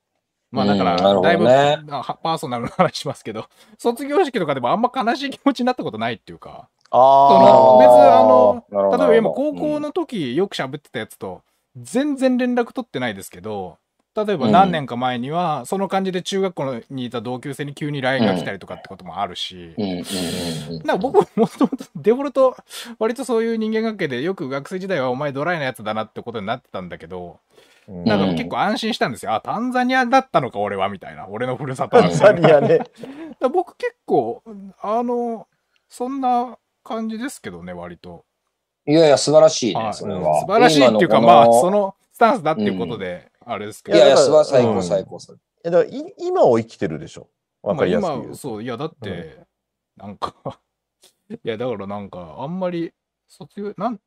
[0.51, 3.46] まあだから、だいぶ、ねあはパーソナルな話しますけど、
[3.78, 8.64] 卒業式とかでもあんま悲しい気持ちになったことないっていうか、そのあ別にああの、
[8.99, 11.42] 例えば今高うん校の時よく喋ってたやつと
[11.76, 13.76] 全然連絡取ってないですけど、
[14.26, 20.82] 例えば何年か前にはその感じで中学校にいた同級生に急に LINE が来たりとかってこともあるし、うんうんうんうん。
[20.84, 22.57] なんか僕もともとデフォルト
[22.99, 27.38] 割とそういう人間関係でよく学生時代はお前ドライなやつだなってことになってたんだけど
[27.89, 31.26] なんかうん結構安心したんですよ、あタンザニアだったのか俺はみたいな。
[31.28, 32.03] 俺のふるさとは。
[32.03, 32.80] タンザニアね。
[33.53, 34.43] 僕結構
[34.82, 35.49] あの
[35.89, 38.24] そんな感じですけどね割と、
[38.86, 39.95] いやいや、素晴らしいね、はい。
[39.95, 40.41] それは。
[40.41, 44.82] 素晴らしいっていうかまあそのスタンスだっていうことであれですけど、いやいや、素晴らしい、最高、うん。
[44.82, 45.39] 最高、それ。
[45.64, 47.28] えだからい今を生きてるでしょ？
[47.62, 49.41] わかりやす今そういやだって、
[49.97, 50.34] なんか
[51.30, 52.93] いやだからなんかあんまり
[53.26, 54.01] 卒業なん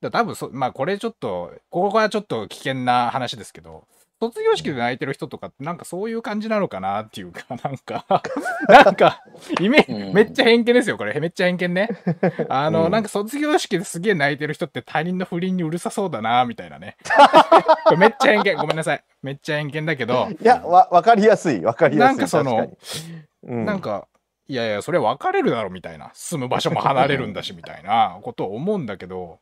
[0.00, 3.84] だ多分そまあこれちょっとここはちょっと危険な話ですけど
[4.20, 8.04] 卒業式で泣いてる人とかってなんかそういう感じなのかなっていうか なんか
[8.68, 9.22] なんか
[9.60, 10.12] イメージ、うん。
[10.12, 11.18] めっちゃ偏見ですよこれ。
[11.20, 11.88] めっちゃ偏見ね。
[12.48, 12.90] あの、うん。
[12.90, 16.96] なんか卒業式ですげえ泣いてる人って他人の不倫にうるさそうだなみたいなね。
[17.84, 18.56] これめっちゃ偏見。
[18.56, 19.04] ごめんなさい。
[19.22, 22.16] めっちゃ偏見だけどいや、わ、わかりやすい、わかりやすい。
[22.16, 22.70] なんかその
[23.44, 24.08] なんか、
[24.48, 29.38] いやいや、それ別れるだろみたいな、住む場所も離れるんだしみたいなことを思うんだけど、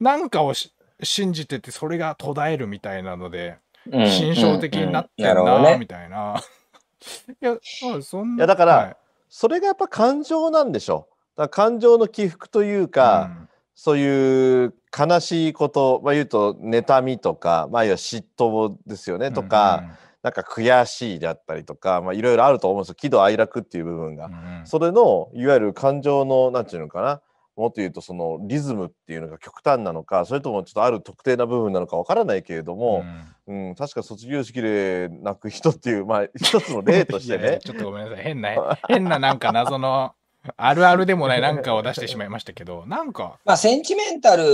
[0.00, 0.72] なんかをし
[1.02, 3.58] 信じてて、それが途絶えるみたいなので、
[3.90, 6.40] うん心象的になってうんうんるな、みたいな。
[7.42, 8.36] いや、まあそんな。
[8.36, 8.96] いやだからはい
[9.28, 11.40] それがやっぱ感情なんでしょう。
[11.40, 13.32] だ感情の起伏というか、
[13.74, 24.26] そういう悲しいこと、まあ、言うと妬みとか、まあ、要は嫉妬ですよね、とか、、なんか悔しいだったりとか、まあ、いろいろあると思うんですよ喜怒哀楽っていう部分が。
[24.26, 27.20] うんうんそれのいわゆる感情のなんていうのかな
[27.56, 33.04] もっと言うとそのリズムっていうのが極端なのかそれともちょっとある特定な部分なのかわからないけれども、
[33.46, 33.74] うん。
[33.76, 37.60] 確か卒業式で泣く人っていうまあ 一つの例としてね。
[37.64, 38.24] ちょっとごめんなさい。
[38.24, 40.12] 変な、変ななんか謎の、
[40.56, 44.44] あるあるでもないなんかを出してしまいましたけど、なんか、まあ、センチメンタル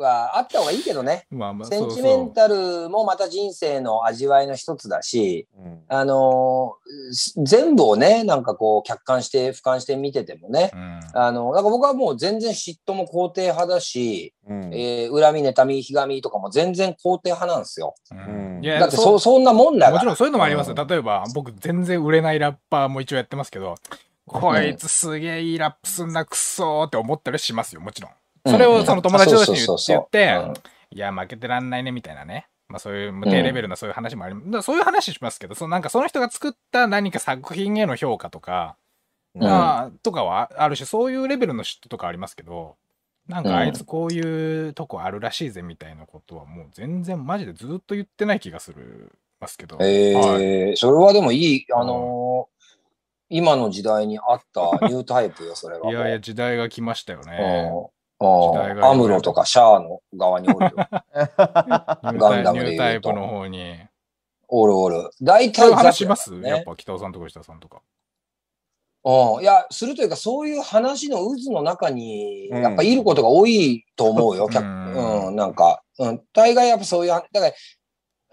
[0.00, 1.26] はあった方がいいけどね。
[1.30, 2.02] まあまあ、センチ。
[2.02, 17.94] メンタルもまた人生の味わいの一つだし、うんあのー全部をね、なんかこう、客観して、俯瞰して見ててもね、うんあの、なんか僕はもう全然嫉妬も肯定派だし、うんえー恨み、妬み、ひがみとかも全然肯定派なんですよ。
[18.78, 19.96] だってそ、そんなもんだから。
[19.96, 20.74] もちろんそういうのもありますよ。
[20.78, 23.74] うん例えば、僕全然売れないラッパーも一応やってますけど、
[24.26, 28.10] こいつすげえいいラップすんなくっそーって思ったりしますよ、もちろん。
[28.46, 32.48] それをその友達同士に言って言って、いや、負けてらんないねみたいなね。
[32.68, 38.76] まあそういう低レベルなそういう話もあり、だからそういう話しますけど、そのなんかその人が作った何か作品への評価とか、
[39.34, 39.42] うん。
[39.42, 42.76] まあとかはあるし、そういうレベルの嫉妬とかありますけど、
[43.28, 49.78] なんかあいつこういうとこあるらしいぜみたいなことはもう全然マジでずっと言ってない気がするますけど。
[49.80, 50.72] えはい。
[50.72, 52.56] ーそれはでもいい、あのー
[53.28, 55.90] 今の時代に合った ニュータイプよ、それは。
[55.90, 57.90] いやいや、時代が来ましたよね。
[58.18, 60.72] アムロとかシャアの側におるよ。
[61.14, 63.76] ガンダムでタイプの方に。
[64.48, 65.10] おるおる。
[65.20, 66.32] 大体ザク話します？
[66.40, 67.82] やっぱ北尾さんとか下さんとか。
[69.04, 69.42] うん。
[69.42, 74.48] いや、するというか、そういう話の渦の中に、うんやっぱいることが多いと思うよ。
[74.48, 76.22] 客うんうん、なんか、うん。
[76.32, 77.52] 大概やっぱそういう、だから、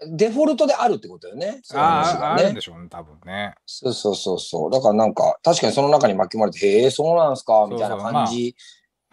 [0.08, 1.60] デフォルトであるってことよね。
[1.62, 2.60] そういう話ああ、がねあるんで。
[2.60, 3.54] しょうね、多分ね。
[3.66, 4.70] そうそうそうそう。
[4.70, 8.56] だからなんか、確かにその中に巻き込まれて、へえ、そうなんすか、みたいなそうそう感じ。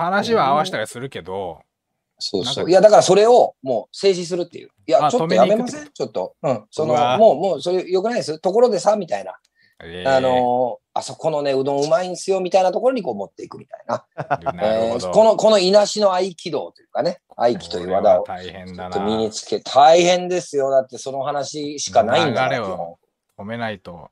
[0.01, 1.61] 話は合わせたりするけど、
[2.19, 2.69] そうそう。
[2.69, 4.69] いや、だからそれをもう静止するっていう。
[4.85, 6.35] いや、あちょっとやめませんちょっと。
[6.43, 6.65] うん。
[6.69, 8.39] そうの、わもう、もう、それ良くないです。
[8.39, 9.33] ところでさ、みたいな。
[9.83, 14.05] えあのーあそこのね、うどんうまいんすよ、みたいなところにこう持っていくみたいな。
[15.13, 19.17] この、このいなしの合気道というかね、合気という技を大変だちょっと身な。
[19.19, 20.69] につけ、大変ですよ。
[20.69, 22.95] だってその話しかないんだから、流れを基本
[23.45, 24.09] 止めないと。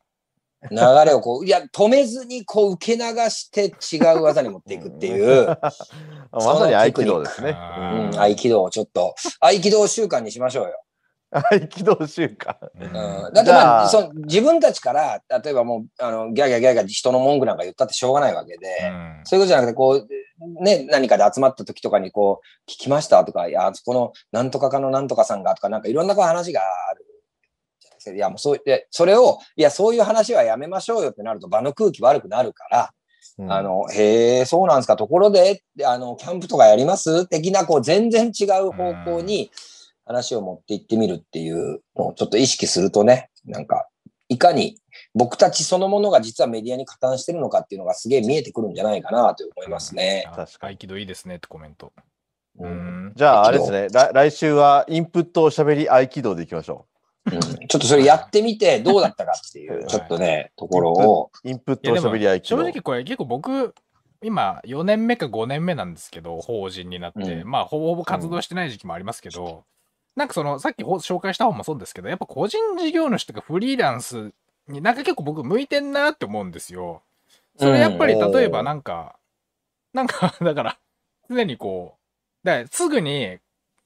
[0.69, 5.47] 流れをこう、いや、止めずにこう受け流して違う技に持っていくっていう、
[6.31, 7.53] まさに合気道ですね。
[7.55, 10.83] あうん、ー合気道をちょっと、合気道習慣にしましょうよ。
[11.31, 12.55] 合気道習慣。
[12.75, 12.83] うん。
[12.85, 13.89] うん、だってまああ。
[13.89, 19.21] その自分たちから例えばもうあのギャーギャーギャーギャー人の文句なんか言ったってしょうがないわけで、うん。
[19.25, 27.05] そういうことじゃなくてこう、ね、何かで集まった時とかにこう聞きましたとかいやあそこのなんとかかのなんとかさんがとかなんかいろんなこう話がある。
[28.07, 32.93] いやもうそうでそれをいやそういう話はやめましょうよってなると場の空気悪くなるから
[33.37, 34.97] うんあの、へえ、そうなんですか。
[34.97, 37.25] ところで、あの、キャンプとかやります？
[37.25, 39.49] 的な、こう、全然違う方向に
[40.05, 43.87] 話を持っていってみるっていうのをちょっと意識するとね、なんか、
[44.27, 44.77] いかに
[45.13, 50.25] 僕たちそのものが実はメディアに加担してるのかっていうのがすげえ見えてくるんじゃないかなと思いますね。
[50.27, 51.93] あ確かに合気道いいですねってコメント。
[52.59, 53.13] ううんん。
[53.15, 56.87] じゃあ、あれですね、来来週はインプットおしゃべり合気道でいきましょ
[57.31, 61.31] うんちょっとそれやってみてどうだったかっていう、ちょっとね、ところを。
[61.43, 61.47] う。
[61.47, 62.63] インプットおしゃべり合気正道。
[62.63, 63.73] 直これ結構僕、
[64.21, 69.63] 今4年目か5年目なんですけど、法人になって、うんまあほぼほぼ活動してない時期もありますけど、
[70.15, 74.31] なんかそのさっきほ紹介した本もそうですけど、やっぱ個人事業主とかフリーランス
[74.67, 77.01] になんか結構僕向いてんなって思うんですよ。
[77.57, 79.15] それやっぱりうん例えばなんか、
[79.93, 80.77] なんかだから
[81.29, 81.95] 常にこ
[82.43, 83.37] う、だからすぐに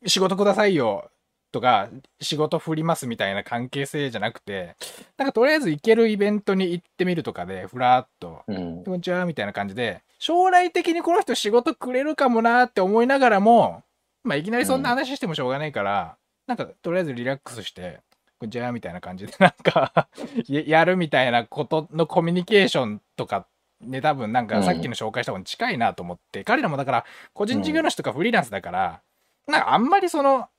[0.05, 1.09] 仕事くださいよ
[1.53, 1.87] とか
[2.19, 4.75] 仕事振りますみたいな関係性じゃなくて、
[5.17, 8.83] なんかとりあえず行けるイベントに行ってみるとかで、ふらっと、うん。
[8.83, 13.83] こんにちはみたいな感じで、将来的にこの人仕事くれるかもなって思いながらも、
[14.23, 17.99] まあいきなりそんな話してもしょうがないから、なんかとりあえずリラックスして、
[18.39, 20.07] こんにちはみたいな感じで、なんか
[20.49, 23.45] ややるみたいなことのコミュニケーションとか、
[23.79, 29.01] ね、多分なんかさっきの紹介した方に近いなと思って、彼らもだから個人事業主とかフリーランスだから、
[29.47, 30.49] なんかあんまりその、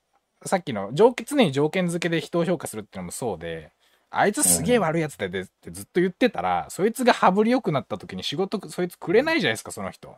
[0.45, 3.71] さっきの条件常に条件付けで人を評価するっていうのもそうで、
[4.11, 10.15] あいつすげえ悪いやつだでってずっと言ってたら、そいつが羽振り良くなった時に仕事そいつくれないじゃないですか、その人。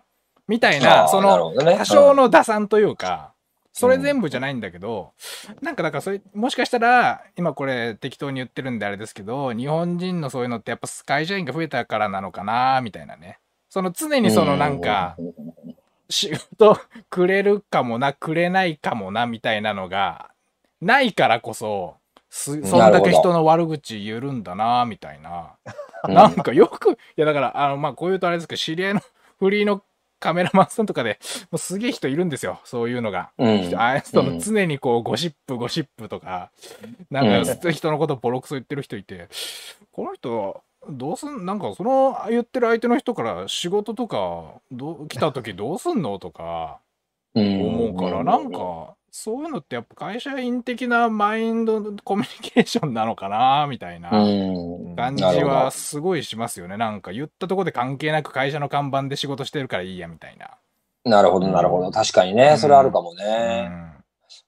[0.49, 3.33] みたいあな、ーその多少の打算というか、
[3.73, 5.13] それ全部じゃないんだけど、
[5.61, 13.39] なんかだからそれ、もしかしたら、今これ適当に言ってるんであれですけど、日本人のそういうのってやっぱ会社員が増えたからなのかな、みたいなね。
[13.69, 15.17] その常にそのなんか、
[16.09, 16.79] 仕事
[17.11, 20.31] くれるかもな、くれないかもな、みたいなのが、
[20.81, 21.97] ないからこそ、
[22.29, 25.55] すそんだけ人の悪口言えるんだな、みたいな。
[26.07, 26.15] うん。
[26.15, 29.01] なんかよく、いやだから、あの、まあ、こういうとあれですけど、知り合いの
[29.39, 29.83] フリーの
[30.21, 31.19] カメラマンさんとかで、
[31.51, 33.31] もうすげえ人いるんですよ、そういうのが。
[33.39, 33.75] うん。
[33.77, 34.35] あそうん。
[34.37, 36.51] の常にこう、ゴシップ、ゴシップとか、
[37.11, 39.29] なんか人のことボロクソ言ってる人いて、
[39.93, 46.79] この人、どうすん、なんかその言ってる相手の人から仕事とか、どう来た時どうすんのとか
[47.35, 54.11] 思うから、なんか、そういうのってやっぱ会社員的なマインドコミュニケーションなのかな、みたいな。
[54.23, 54.57] うん
[54.97, 56.77] 感じはすごいしますよね。
[56.77, 60.51] なんか言ったところで関係なく会社の看板で仕事してるからいいやみたいな。
[61.05, 61.91] なるほど、なるほど。
[61.91, 63.69] 確かにね、それあるかもうね。
[63.69, 64.05] ん、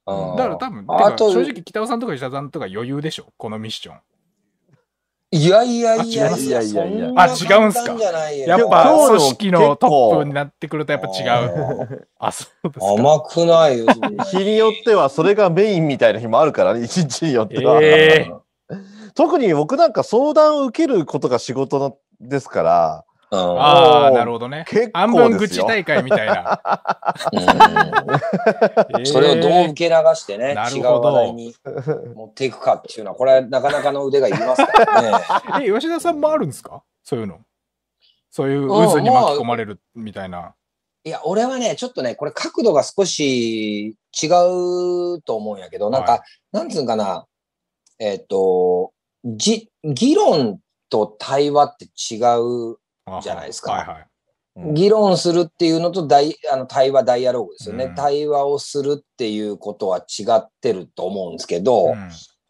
[0.07, 3.97] うんだから多分、正直北尾さんとか石田さんとか余裕でしょ、このミッション。
[5.31, 6.37] いやいやいや。
[6.37, 7.13] いや、いやいや。
[7.17, 7.95] あ違うんすか。
[8.47, 12.09] やっぱ組織のトップになってくるとやっぱ違う。
[12.19, 12.87] あ、そうですか。
[12.93, 13.87] 甘くないよ。
[14.33, 17.79] 日によってはそれがメインみたいな日もあるからね、一日によっては。
[17.83, 18.33] ええ
[19.15, 24.65] 特に僕なんか相談を受けることが仕事のですから、うんああ、なるほどね。
[24.67, 25.67] 結半構ですよ。
[25.67, 26.61] 分口大会みたいな。
[27.33, 31.55] うん それをどう受け流してね、違う話題に
[32.15, 35.19] 持っていくかっていうのは、これはなかなかの腕がいりますからね。
[35.67, 36.83] え、吉田さんもあるんですか？
[37.05, 37.39] そういうの。
[38.31, 40.55] そういううん渦に巻き込まれるみたいな。
[41.05, 44.27] いや、俺はね、ちょっとね、これ角度が少し違
[45.13, 46.21] うと思うんやけど、なんか、はい
[46.53, 47.27] なんつうんかな、
[47.99, 48.93] えっ、と、
[49.25, 52.79] じ、議論と対話って違うあ
[53.23, 53.73] じゃないですか。
[53.73, 54.07] はいはい。
[54.57, 54.75] うん。
[54.75, 57.95] 議論するっていうのとダイあの対話、ダイアローグですよね、うん。
[57.95, 61.93] 対話をするっていうことは違ってると思うんですけど、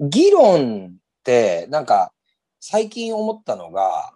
[0.01, 0.09] うん。
[0.09, 2.13] 議論って、なんか、
[2.61, 4.13] 最近思ったのが、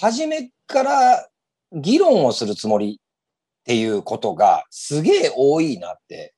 [0.00, 1.28] 初めから
[1.72, 6.34] 議論をするつもりっていうことがすげえ多いなって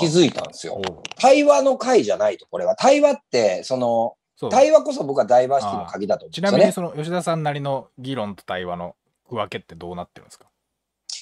[0.00, 0.80] 気づいたんですよ。
[1.16, 2.74] 対話の回じゃないと、これは。
[2.74, 4.16] 対話って、その、
[4.48, 6.48] 対話こそ僕はダイバーシティの鍵だと思うんですよね。
[6.48, 8.96] ちなみにその吉田さんなりの議論と対話の
[9.28, 10.46] 区分けってどうなってるんですか？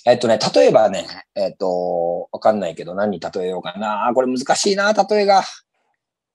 [0.07, 4.11] えっとね、例えばね、えっと、わかんないけど何に例えようかな。
[4.15, 5.43] これ難しいな、例えが。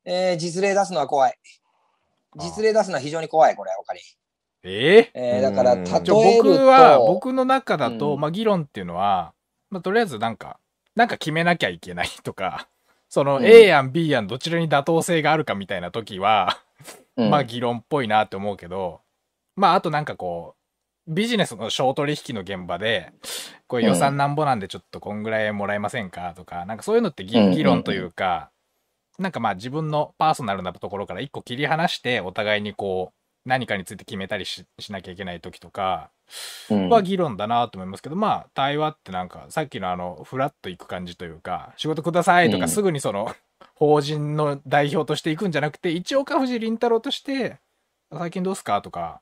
[0.03, 1.38] えー実例出すのは怖い。
[2.38, 4.01] 実例出すのは非常に怖い、これ、他に。
[4.63, 9.33] えええーだから、うん例え僕は僕の中だと、うんまあ議論っていうのは、
[9.69, 10.59] まあ、とりあえずなんか
[10.95, 12.67] なんか決めなきゃいけないとか
[13.09, 16.64] そのうん A 案 B 案どちらに妥当性があるかみたいな時は、うん
[17.30, 19.01] まあ議論っぽいなって思うけど
[19.55, 20.55] まああとなんかこ
[21.07, 23.11] うビジネスの小取引の現場で
[23.68, 28.49] これ予算なんぼなんでちょっとこんぐらいもらえませんかとかなんかそういうのって議論というか、
[29.20, 36.09] なんかまあ自分のパーソナルなところから一個切り離してお互いにこう何かについて決めたりししなきゃいけない時とか
[36.72, 36.89] うん。
[36.89, 42.70] は議論だなと思いますけど、まあ対話ってなんかさっきのあのフラッと行く感じというか仕事くださいとかうん。
[42.70, 43.34] すぐにその
[43.76, 47.57] 法人の代表として行くんじゃなくて一応岡藤倫太郎として
[48.11, 49.21] 最近どうすかとか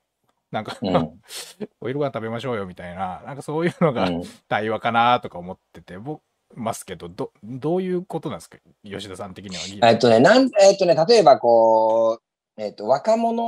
[0.52, 0.96] なんか、うん。
[1.82, 6.22] お昼ご飯食べましょうよみたいな、なんかそういうのがうん対話かなとか思ってて、僕、
[6.54, 8.60] ますけど、ど、どういうことなんですか？
[8.86, 9.90] 吉田さん的には。
[9.90, 13.48] えっとね、なん、えっとね、例えばこう、えっと、若者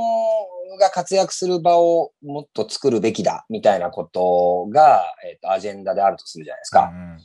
[0.80, 6.90] が活躍する場をもっと作るべきだ、みたいなことが、えっと、アジェンダであるとするじゃないですか。
[6.92, 7.18] うん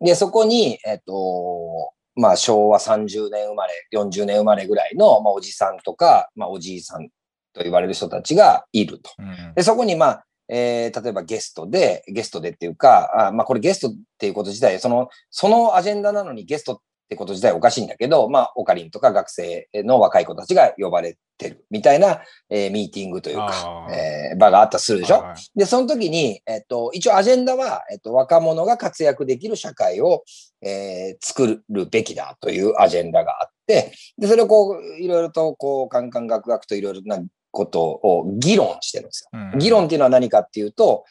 [0.00, 7.08] で、そこに、えっと、まあ、昭和30年生まれ、40年生まれぐらいの、まあ、おじさんとか、まあ、おじいさん
[7.52, 9.10] と言われる人たちがいると。
[9.18, 25.36] うんで、そこに、まあ、えー例えばゲストで、ゲストでっていうか、あまあ、これゲストっていうこと自体、その、そのアジェンダなのにゲストってこと自体おかしいんだけど、まあ、オカリンとか学生の若い子たちが呼ばれてるみたいな、えーミーティングというかえー場があったとするでしょ、はいはい。
[25.54, 30.24] で、その時に、えっと、一応アジェンダは、えっと、若者が活躍できる社会を、
[30.62, 39.40] えー作るべきだというアジェンダがあって、で、それをこう、いろいろと、こう、カンカンガクガクといろいろなことを議論してるんですよ。
[39.52, 39.58] うん。
[39.58, 41.04] 議論っていうのは何かっていうと、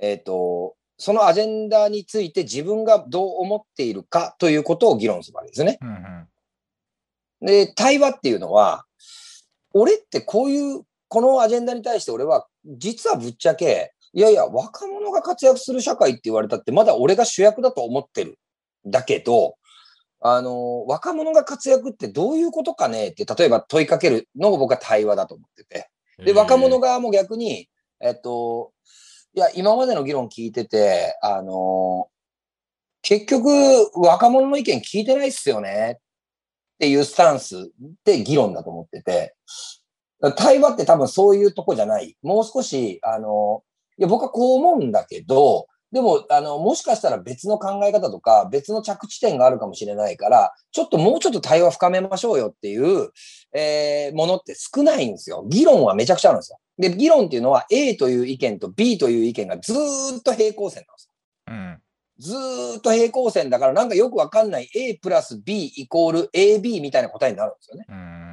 [0.00, 5.78] えっ、と、そのアジェンダについて自分がどう思っているかということを議論するわけですね。
[5.80, 6.26] うんうん
[7.42, 8.84] で、対話っていうのは、
[9.72, 18.38] 俺ってこういう、このアジェンダに対して俺は、実はぶっちゃけ、いやいや、若者が活躍する社会って言われたって、まだ俺が主役だと思ってる。
[18.84, 19.56] だけど、
[20.20, 23.08] あの、若者が活躍ってどういうことかね？
[23.08, 25.88] って、例えば問いかけるのが僕は対話だと思ってて。
[26.22, 27.70] で、若者側も逆に、
[28.00, 28.72] えっと、
[29.34, 32.08] いや、今までの議論聞いてて、あの、
[33.02, 33.48] 結局、
[33.94, 36.00] 若者の意見聞いてないっすよねっ
[36.80, 37.70] ていうスタンス
[38.04, 39.36] で議論だと思ってて、
[40.36, 42.16] 対話って多分そういうとこじゃない。
[42.22, 43.62] もう少し、あの、
[43.98, 53.10] いや、僕はこう思うんだけど、でも、あの、もしかしたら別の考え方とか、別の着地点があるかもしれないから、ちょっともうちょっと対話深めましょうよっていう、
[53.54, 55.44] えーものって少ないんですよ。
[55.48, 56.58] 議論はめちゃくちゃあるんですよ。
[56.78, 61.14] で、議論っていうのは A という意見と B という意見がずーっと平行線なんですよ。
[61.48, 61.82] うん
[62.18, 67.86] ずーっと平行線だからなんかよくわかんない A プラス B イコール AB みたいな答えになるんですよね。
[67.88, 68.30] うん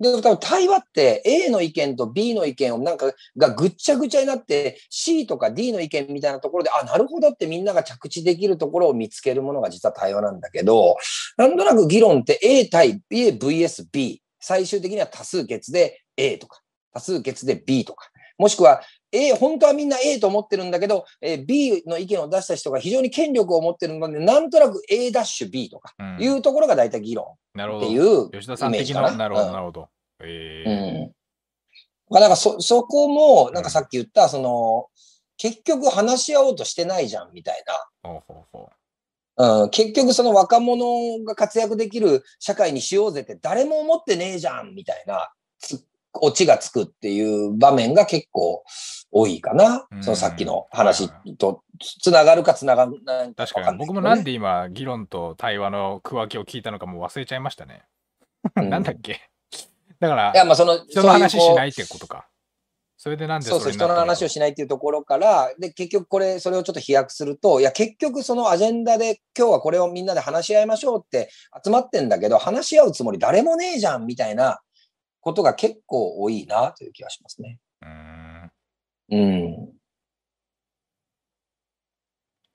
[0.00, 10.96] で、多分対話って A の意見と B の意見をなんかがぐっちゃぐちゃになって C とか D の意見みたいなところで、あ、なるほどってみんなが着地できるところを見つけるものが実は対話なんだけど、
[11.36, 16.60] なんとなく議論って A 対 A vs B、最終的には多数決で A とか、
[16.94, 18.80] 多数決で B とか、もしくは
[19.12, 26.18] A、本当はみんな A と思ってるんだけど、えー B の意見を出した人が非常に権力を持ってるので、なんとなく A ダッシュ B とかうん。
[26.20, 27.26] いうところが大体議論。
[27.26, 29.28] っていう吉田さん的な、な。
[29.28, 29.88] るほど、うんなるほど。
[30.20, 31.14] えうえん。
[32.10, 34.86] だからそ、そこも、なんかさっき言った、その、
[35.36, 37.64] 結局話し合おうとしてないじゃん、みたい
[38.02, 38.70] ほうほうほ
[39.36, 39.62] な。
[39.62, 45.84] うん、結局その若者が活躍できる社会にしようぜって誰も思ってねえじゃん、みたいな、つ
[46.20, 48.62] オチがつくっていう場面が結構
[49.10, 49.98] 多いかなう。
[49.98, 51.62] んそのさっきの話と
[52.00, 57.84] つながるかつながらないか確かに、僕もなんで今、議論と対話の区分けを聞いたのかもう忘れちゃいましたね。
[58.56, 59.20] う んなんだっけ？
[60.00, 62.28] だからい、や、まあその、人の話しないってことか。
[62.96, 71.28] それでなんでそうそう、人の話をしないっていうところから、で、結局これ、それをちょっと飛躍すると、いや、結局そのアジェンダで今日はこれをみんなで話し合いましょうって
[71.62, 74.60] 集まってんだけど、話し合うつもり誰もねえじゃんみたいな
[75.24, 77.58] ことが結構多いなという気がしますね。
[77.80, 78.52] うーん。
[79.08, 79.72] うん。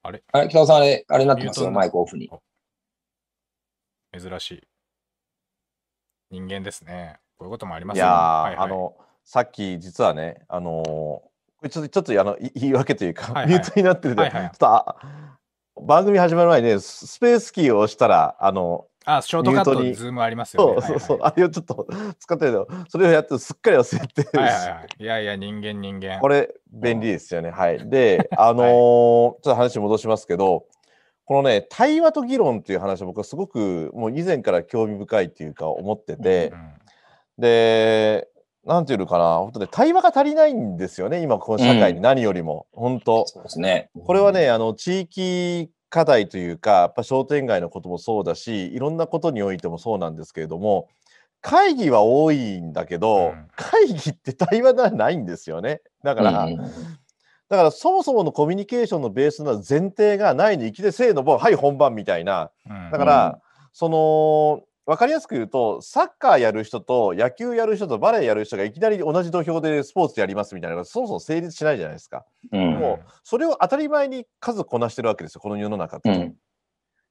[0.04, 0.24] あれ？
[0.32, 2.30] あれ、北尾さん、あれ、あれになってますよ、マイクオフに。
[4.18, 4.64] 珍しい。
[6.30, 7.20] 人間ですね。
[7.38, 15.38] こういうこともありまいやー、すよはいはいあの、さっき実はね、あのーこれちょっと、ちょっとあのい言い訳というか、はいはいミュートになってるで、はいはいちょっとあ
[15.82, 20.82] 番組始まる前にね、ススペースキーを押したら、あの、あ、ショートカットにズームありますよね。
[20.82, 21.88] そうそうそう、はあれをちょっと
[22.20, 24.88] 使ってるの、それをやってすっかり忘れて、いはいはいはいはい。
[25.04, 26.20] いやいや、人間人間。
[26.20, 27.50] これ便利ですよね。
[27.52, 27.90] はい。
[27.90, 30.66] で、 あのーちょっと話戻しますけど、
[31.26, 38.28] このね、対話と議論っていう話は僕はすごくもう以前から興味深いっていうか思っててう、んで、
[38.66, 43.26] なんていうのかな、本当ね、対話が足りないんですよね、今この社会に何よりも、本当。
[43.28, 43.90] そうですね。
[44.06, 50.88] これはね、あの地域課題というか、やっぱ商店街のこともそうだし、いろんなことにおいてもそうなんですけれども、
[51.42, 55.82] 会議は多いんだけど、うん会議って対話ではないんですよね。
[56.04, 56.58] だから、うん
[57.50, 62.52] だからそもそものコミュニケーションのベースの前提がないに行きでせーのぼんはい本番みたいな。
[62.70, 63.42] うんだから、
[63.74, 72.26] その分かりやすく言うとサッカーやる人と野球やる人とバレーやる人がいきなり同じ土俵でスポーツやりますみたいなのがそもそも成立しないじゃないですか。
[72.52, 72.72] うん。
[72.80, 76.10] もうそれを当たり前に数こなしてるわけですよこの世の中って。
[76.10, 76.36] うん。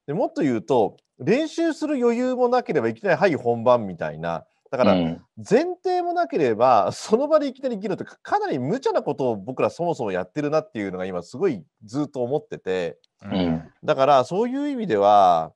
[0.07, 4.43] でもっと言うと練習する余裕もなければいきなりはい本番みたいな。
[4.71, 5.21] だから、うん。
[5.37, 12.97] 前提もなければその場でいきなり議論ってかかなり無茶なことを僕らそもそもやってるなっていうのが今すごいずっと思ってて。
[13.23, 13.63] ううん。
[13.85, 15.53] だからそういう意味では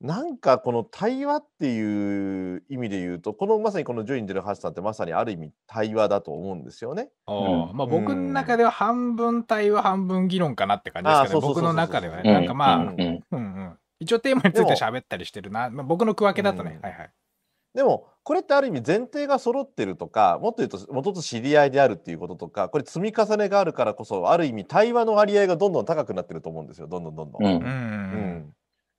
[0.00, 7.10] なんかこの対話っていう意味で言うとこのまさにこのジョインデルハッサンってまさにある意味対話だと思うんですよね。
[7.26, 7.76] あーうん。
[7.76, 13.22] まあ僕の中では半分対話半分議論かなって感じですけど、そうそうそうそう僕の中ではね、うんなんかまあ、ううんん。
[13.30, 16.80] うん一応テーマについて喋ったりしてるな、まあ、僕の区分けだとね、うん。
[16.82, 17.10] はいはい。
[17.74, 26.88] でもこれってある意味前提が揃ってるとかもっと言うと元々知り合いであるっていうこととかこれ積み重ねがあるからこそある意味対話の割合がどんどん高くなってると思うんですよ。
[26.88, 27.44] どんどんどんどん。
[27.44, 27.62] うんうん。
[27.62, 28.54] うん。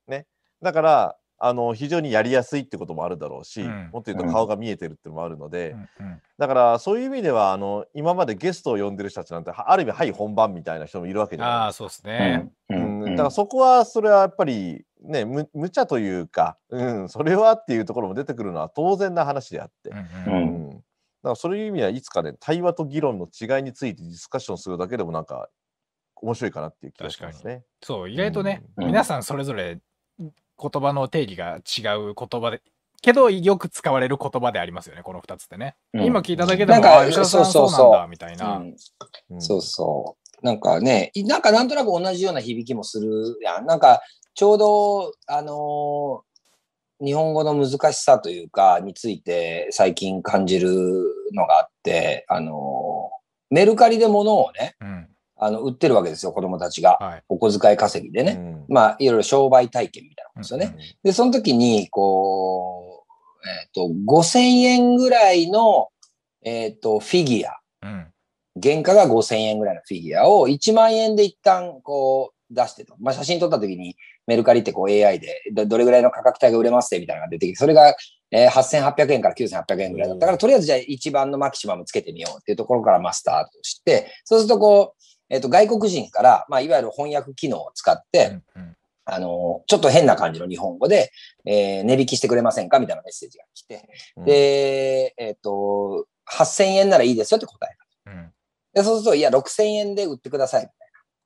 [0.08, 0.26] ね、
[0.62, 3.90] だからあの非常にやりやすいってこともあるだろうし、うん。
[3.92, 6.22] もっと言うと顔が見えてるっていうのもあるので、うんうん。
[6.38, 11.78] だからそういう意味ではあの今までゲストを呼んでる人たちなんてはある意味はい本番みたいな人もいるわけじゃないああ、ですか。
[11.78, 12.52] そうですね。
[12.70, 13.16] ううんん。
[13.16, 20.44] だからそこはそれはやっぱりねむ無茶というか、うん、それはっていうところも出てくるのは当然な話であって、うんううん。
[20.44, 20.70] うん。
[20.70, 20.84] だか
[21.24, 25.50] らそういう意味はいつかね対話と議論の違いについてディスカッションするだけでもなんか
[26.18, 27.64] 面白いかなっていう気がしますね。
[27.82, 28.86] そう、意外とね、うん。
[28.86, 29.80] 皆さんそれぞれ
[30.62, 32.62] 言葉の定義が違う言葉で、
[33.02, 35.76] けどよく使われる言葉でありますよね、この2つってね。
[35.94, 38.62] うん今聞いただけでも、なんかあ吉田さんそうそうそうなんだ、みたいな。
[39.40, 40.46] そうそう。
[40.46, 43.66] なんかね、いなんかなんとなく同じような響きもするやん。
[43.66, 44.02] なんか
[44.34, 46.32] ちょうど、あのー
[47.04, 50.70] 日本語の難しさというか、について最近感じる
[51.34, 55.10] のがあって、あのーメルカリで物をね、うん。
[55.44, 56.98] あの、売ってるわけですよ、子供たちが。
[57.02, 57.24] はい。
[57.28, 58.34] お小遣い稼ぎでね。
[58.34, 60.76] うんまあ、いろいろ商売体験みたいなことですよね。
[60.78, 63.06] うんで、その時に、こ
[63.44, 65.90] う、えっ、と、5000円ぐらいの、
[66.44, 67.60] えっ、と、フィギュア。
[67.82, 68.08] うん。
[68.62, 72.96] 原価が5000円ぐらいのフィギュアを1万円で一旦こう出してと。
[73.00, 73.96] まあ、写真撮った時に
[74.28, 77.96] メルカリってこう AI でどどれぐらいの価格帯が売れますってみたいなのが出てきて、それが、
[78.30, 85.02] えー8800円から9800円ぐらいだったから、とりあえずじゃあ一番のマキシマムつけてみようっていうところからマスタートして、そうするとこう、
[85.32, 91.12] えっ、と外国人から、まあ、いわゆる翻訳機能を使って、うんうんあの、ちょっと変な感じの日本語で、
[91.46, 92.80] えー値引きしてくれませんか？
[92.80, 97.76] みたいなメッセージが来て、うんで、えっ、と、8000円ならいいですよって答え
[98.06, 98.12] た。
[98.12, 98.32] うん。
[98.74, 100.70] で、そうすると、いや、6000円で売ってください。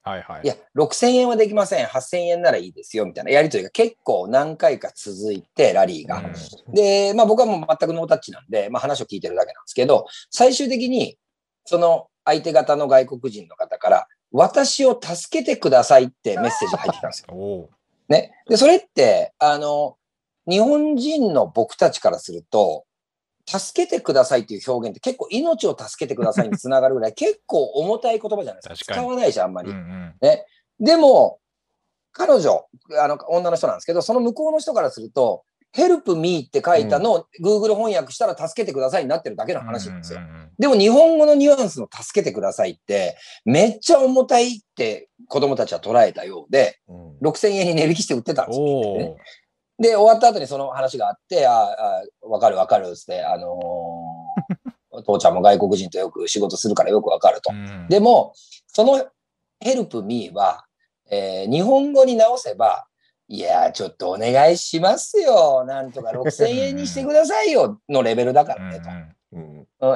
[0.03, 0.41] はいはい。
[0.43, 1.85] いや、6000円はできません。
[1.85, 3.05] 8000円ならいいですよ。
[3.05, 6.23] みたいなやりとりが結構何回か続いて、ラリーが。
[6.73, 11.17] で、まあ僕はもう全くノータッチなんで、まあ話を聞いてるだけなんですけど、最終的に、
[11.65, 17.69] その相手方の外国人の方から、私を助けてくださいってメッセージが入ってきたんですよ。
[18.09, 18.33] ね。
[18.49, 19.97] で、それって、あの、
[20.47, 22.85] 日本人の僕たちからすると、
[23.47, 28.93] 助けてくださいっていう表現って結構命を助けてくださいにつながるぐらい 結構重たい言葉じゃないですか。
[28.95, 29.79] 使わないし、あんまりうんう。
[29.79, 30.15] ん。
[30.19, 30.45] ね。
[30.79, 31.39] でも、
[32.11, 32.65] 彼女、
[32.99, 35.43] あの、女の人なんですけど、その向こうの人からすると、
[35.75, 40.19] help me って書いたのを Google 翻訳したら助けてくださいになってるだけの話なんですよ
[40.57, 48.65] でも日本語のニュアンスの助けてくださいって、めっちゃ重たいって子供たちは捉えたようで、うん6000円に値引きして売ってたんですよ。
[48.65, 49.15] おね
[49.79, 49.81] お。
[49.81, 57.51] で、終わった後にその話があって、ああ、わかるわかるっつって、あのー 父ちゃんも外国人とよく仕事するからよくわかると。
[57.51, 58.33] うんでも、
[58.67, 59.05] その
[59.61, 60.65] help me は、
[61.09, 62.87] えー日本語に直せば、
[63.27, 65.63] いやー、ちょっとお願いしますよ。
[65.65, 68.89] なんとか6000円にしてくださいよのレベルだからねと。
[68.89, 69.09] うんうん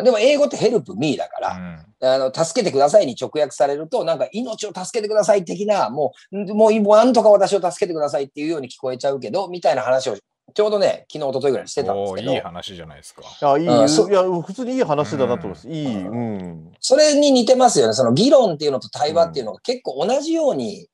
[0.03, 10.17] でも英語って help me だから、うんあの、助けてくださいに直訳されると、なんか命を助けてください的な、もう、んもう、なんとか私を助けてくださいっていうように聞こえちゃうけど、みたいな話を、
[10.53, 13.21] ちょうどね、昨日、一昨日ぐらいにしてたんですけどいい、話じゃないですか。
[13.21, 15.69] いやいい、うんそいや普通にいい話だなと思います。
[15.69, 16.71] いい、うん。
[16.79, 17.93] それに似てますよね。
[17.93, 20.87] その議論っていうのと対話っていうのが結構同じように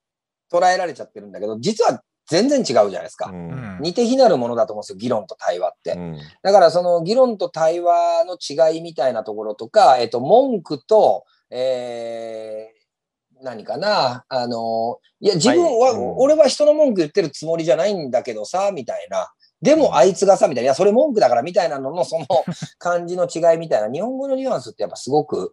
[0.51, 3.29] 捉えられちゃってるんだけど、実は全然違うじゃないですか。
[3.31, 5.93] うん似て非なるものだと思うんですよ、議論と対話って。
[5.93, 19.31] うんだからその議論と対話の違いみたいなところとか、えっと、文句と、えー、何かな、あの、いや、自分は、はいうん俺は人の文句言ってるつもりじゃないんだけどさ、みたいな。
[19.61, 20.65] でもあいつがさ、みたいな。
[20.65, 22.25] いや、それ文句だから、みたいなのの、その
[22.77, 23.91] 感じの違いみたいな。
[23.91, 25.51] 日本語のニュアンスってやっぱすごく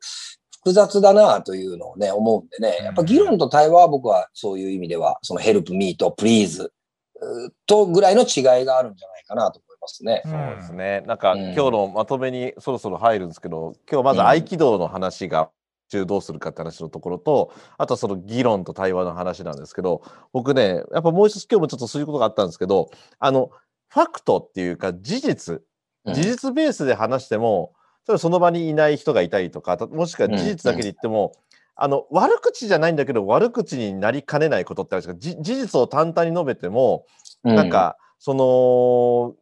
[0.64, 2.84] 複雑だなというのをね、思うんでね。
[2.84, 10.22] やっぱ議論と対話は僕はそういう意味では、その help me と please うーとぐらいの違いがあるんじゃないかなと思いますね。
[10.24, 11.02] そうですね。
[11.06, 15.50] なんか、うん今日のまとめにそろそろ入るんですけど、今日まずうん合気道の話が、
[15.88, 20.02] 中どうするかって話のところと、あとはその議論と対話の話なんですけど、
[20.32, 23.50] 僕ね、やっぱもう一つ今日もちょっとそういうことがあったんですけど、あの、
[23.88, 31.32] ファクトっていうか事実、うん事実ベースで話しても、例えばその場にいない人がいたりとか、たもしくは事実だけで言っても、
[31.74, 37.06] あの悪口じゃないんだけど悪口になりかねないことってあるんですかじ事実を淡々に述べても、
[37.42, 39.34] なんかその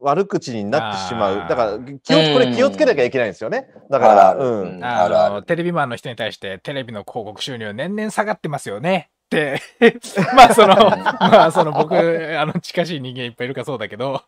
[0.00, 1.48] 悪口になってしまう。
[1.48, 3.68] だから気をこれ気をつけなきゃいけないんですよね。
[3.90, 4.76] だから、るうん。
[4.76, 4.84] うん。
[4.84, 9.10] あのテレビマンの人に対してテレビの広告収入年々下がってますよね。
[9.26, 9.60] って。
[10.36, 14.22] まあそのまあその僕あの近しい人間いっぱいいるからそうだけど。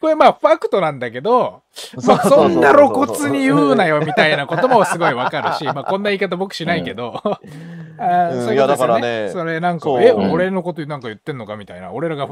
[0.00, 1.62] これまあファクトなんだけど、
[2.06, 10.28] まあ、 そんな露骨に言うなよみたいなこともすごいわかるし、 まあこんな言い方僕しないけど、あーうんそういうことですよいやだからねそれなんかえ、う。
[10.28, 12.28] ん俺のことなんか言ってんのかみたいな、俺らが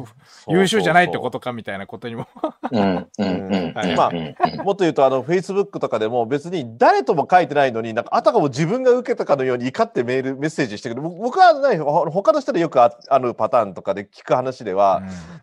[0.48, 2.26] 優秀じゃないってことかみたいなことにも。
[2.70, 3.96] うんうんうんはい。
[3.96, 4.34] まあうん
[4.64, 11.02] もっと言うと、あの、Facebook とかでも別に誰とも書いてないのに、なんかあたかも自分が受けたかのように怒ってメール、メッセージしてくる。
[11.02, 15.02] 僕僕はね、ほ他の人でよくああるパターンとかで聞く話では、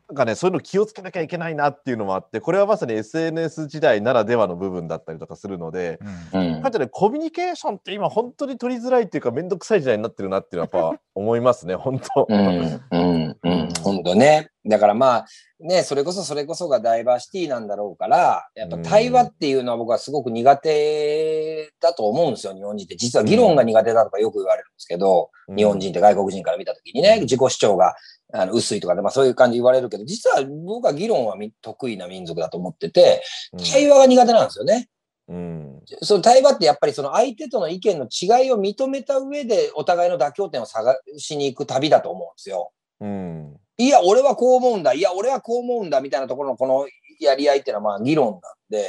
[0.10, 6.00] なんかね、そういうの気をつけなきゃいけないなっていうのもあって、これはまさに SNS 時代ならではの部分だったりとかするので、
[6.34, 12.26] うんうんやっぱりね、コミュニケーションって今本当に取りづらいっていうか、めんどくさい時代になってるなっていうのはやっぱ思いますね、本当。
[12.28, 14.50] うんうんうん本当ね。
[14.68, 15.26] だからまあ、
[15.60, 22.96] ね、それこそそれこそがダイバーシティなんだろうから、やっぱ対話っていうのは僕はすごく苦手だと思うんですよ、日本人って。
[22.96, 27.96] 実は議論が苦手だとかよく言われるんですけど、日本人って外国人から見たときにね、自己主張が
[28.34, 33.24] あの薄いとかで、まあそういう感じ言われるけど、実は僕は議論はみ得意な民族だと思ってて、
[33.72, 34.90] 対話が苦手なんですよね。
[35.28, 35.82] うん。
[36.02, 42.72] その対話ってやっぱりその相手との意見の違いを認めた上でお互いの妥協点を探しに行く旅だと思うんですよ。
[43.02, 43.58] うん。
[43.78, 44.94] いや、俺はこう思うんだ。
[44.94, 46.02] いや、俺はこう思うんだ。
[46.02, 46.88] みたいなところのこの
[47.20, 48.86] やり合いっていうのはまあ議論なんで、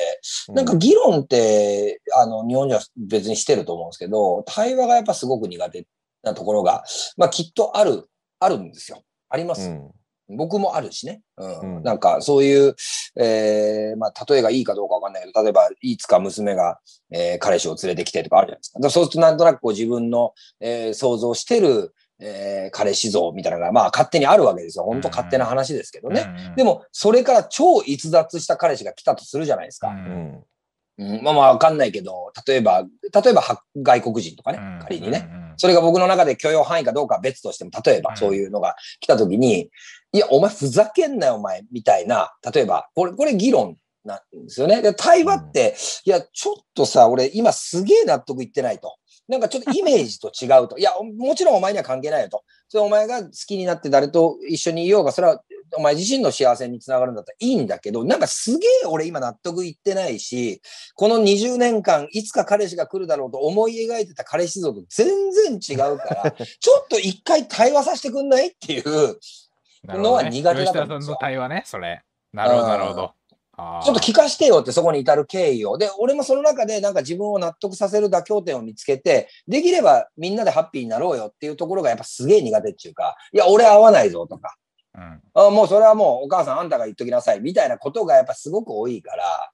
[0.48, 5.86] なんか議論って、あの、日本人は別にしてると思うんですけど、対話がやっぱすごく苦手
[6.22, 6.84] なところが、
[7.16, 8.08] まあきっとある、
[8.38, 9.02] あるんですよ。
[9.28, 9.68] あります。
[9.68, 9.90] うん
[10.28, 11.20] 僕もあるしね。
[11.36, 11.76] うん。
[11.76, 12.74] うんなんか、そういう、
[13.16, 16.80] えーまあ、例えがいいかどうかわかんないけど、例えば、いつか娘が、
[17.12, 18.90] えー彼氏を連れてきてとかあるじゃないですか。
[18.90, 24.84] そうすると、なんとなくこう自分の、えー想像してる、えー彼氏像みたいなのが、まあ、勝手にあるわけですよ。
[24.84, 26.52] 本当勝手な話ですけどね。
[26.56, 29.88] でも、も、それから超逸脱した彼氏が来たとするじゃないですか。
[29.88, 30.44] うん。
[30.98, 35.28] うん、まあまあ、わかんないけど、例えば、例えば、は外国人とかね、仮にね。
[35.58, 39.70] それが僕の中で許容範囲かどうかは別としても、例えばうんそういうのが来たときに、
[40.12, 44.80] いや、お前ふざけんなよ、お前、みたいな、例えば、これ、これ議論なんですよね。
[44.80, 48.96] で、対話って、いや、ちょっとさ、俺今すげえ納得いってないと。
[49.28, 50.78] なんかちょっとイメージと違うと。
[50.78, 52.44] いや、もちろんお前には関係ないよと。
[52.68, 55.42] それお前が好きになって誰と一緒にいようが、それは
[55.76, 60.62] お前自身の幸せにつながるんだったらいいんだけど、なんかすげえ俺今納得いってないし、
[60.94, 68.48] この20年間、いつか彼氏が来るだろうと思い描いてた彼氏像と全然違うから、 ちょっと一回対話させてくんない？
[68.48, 69.18] っていう、
[69.84, 72.02] のは苦手だと思うんですよ吉田さんの対話ね、それ。
[72.32, 73.12] なるほど、なるほど。
[73.56, 75.78] ちょっと聞かしてよってそこに至る経緯を。
[75.78, 84.56] で、俺もその中でなんか自分を納得させる妥協点を見つけて、できればみんなでハッピーになろうよっていうところがやっぱすげえ苦手っていうか、いや、俺合わないぞとか、
[84.94, 89.52] うんあもうそれはもうお母さんあんたが言っときなさいみたいなことがやっぱすごく多いから、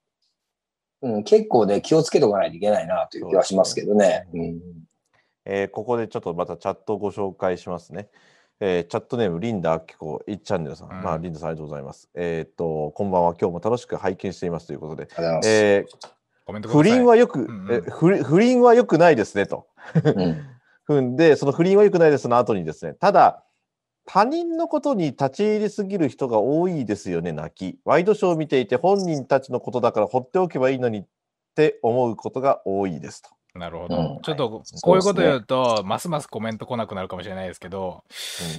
[1.01, 4.27] うん、結構ね、気をつけておかないといけないなという気はしますけどね。
[5.45, 8.09] えーここでちょっとまたチャットをご紹介しますね。
[8.65, 10.89] えーチャットネーム、リンダアキコ1チャンネルさん。
[10.89, 12.09] うんまあ、リンダさんありがとうございます。
[12.15, 13.35] えーっと、こんばんは。
[13.37, 15.03] 今日も楽しく拝見していますということで。
[15.03, 15.49] ありがとうございます。
[15.49, 15.85] え
[16.45, 19.67] コメントー不倫はよく、うんうんえ不倫不倫は良くないですねと。
[20.87, 23.43] うんで、その不倫は良くないですの後にですね、ただ、
[24.05, 27.79] 他人のことに立ち入りすぎる人が多いですよね、泣き。
[27.83, 31.05] ワイドショーを見ていて、本人たちのことだから放っておけばいいのにっ
[31.53, 33.29] て思うことが多いですと。
[33.55, 33.95] なるほど。
[33.95, 34.21] うん。
[34.21, 38.03] ちょっとこういうこと言うと、ますますコメント来なくなるかもしれないですけど、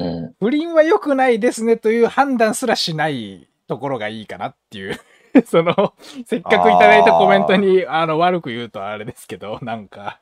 [0.00, 0.06] うん。
[0.06, 5.00] うん不倫は良くないですねという判断すらしないところがいいかなっていう。
[5.46, 5.94] その、
[6.26, 10.20] せっかくいただいたコメントに、あの、悪く言うとあれですけど、なんか、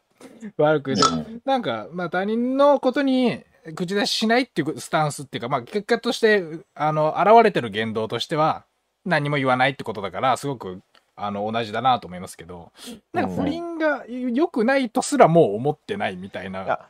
[0.56, 3.44] 悪く言うと、なんか、まあ他人のことに
[3.74, 6.44] 口出ししないっていうスタンスっていうか、まあ結果として、
[6.74, 8.64] あの、現れてる言動としては、
[9.04, 10.80] 何も言わないってことだから、すごく、
[11.24, 12.72] あの、同じだなと思いますけど、
[13.12, 16.64] なんか不倫が良くないとすらもう思ってないみたいな。
[16.64, 16.80] いや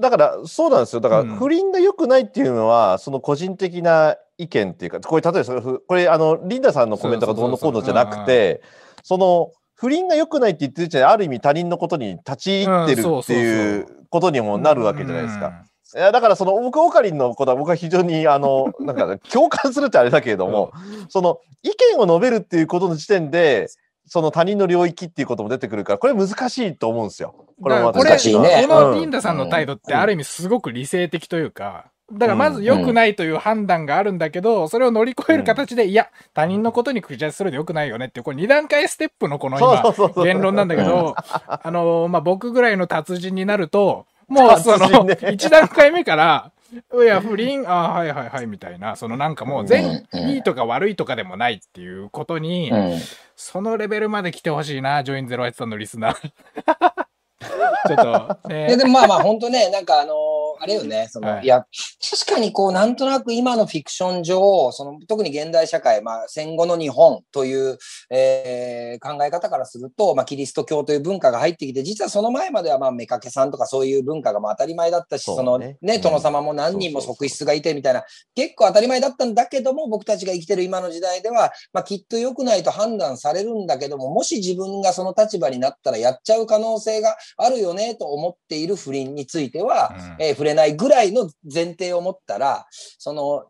[0.00, 8.62] だからそうなんですよだからうん不倫が良くないっていうのはその個人的な意見っていうかこれ例えばそれこれあのリンダさんのコメントがどうのこうのじゃなくて
[9.02, 15.64] その不倫が良くないって言ってるじゃある意味他人のことに立ち入ってるっていうことにもなるわけじゃないですか。
[15.94, 20.72] いやだからその僕オカリンのことは僕は非常にあの なんか共感するってあれだけれども、
[21.08, 23.68] その意見を述べるっていうことの時点で
[24.06, 27.34] その他人の領域っていうことも出てくるからこれ難しいと思うんですよ。
[27.62, 28.66] これも難しいね。
[28.68, 46.52] このうんリンダさんの態度ってある意味すごく理性的というか、だからまず良くないという判断があるんだけど、それを乗り越える形で、いや、他人のことに口出しするで良くないよねっていう、これ二段階ステップのこの今、そうそうそう言論なんだけど、あの、まあ、僕ぐらいの達人になると、もう その 一段階目から、
[46.94, 52.98] いや、不倫、あはいはいはい、みたいな、そのなんかもう全、いいとか悪いとかでもないっていうことに、うん。
[53.36, 57.05] そのレベルまで来てほしいな、ジョイン08さんのリスナー。
[57.86, 57.96] ちょっ
[58.42, 58.68] と、ね。
[58.68, 60.16] ででもまあまあ本当ね、なんかあのー
[60.58, 61.66] あれよね、その、はいい、や、
[62.10, 67.78] 確かにこう、なんとなく今のフィクション上、その、特に現代社会、まあ戦後の日本という、
[68.10, 76.00] えー考え方からすると、まあキリスト教という文化が入ってきて、実はその前まではまあ妾さんとかそういう文化がまあ当たり前だったし、そうそのねね、うん。
[76.00, 78.04] 殿様も何人も側室がいてみたいな、
[78.34, 92.66] 結構当たり前だったんだけども、僕たちが生きてる今の時代では、まあきっと良くないと判断されるんだけども、もし自分がその立場になったらやっちゃう可能性があるよねと思っている不倫については、うんえー触れないぐらいの前提を持ったら、
[92.98, 93.46] その、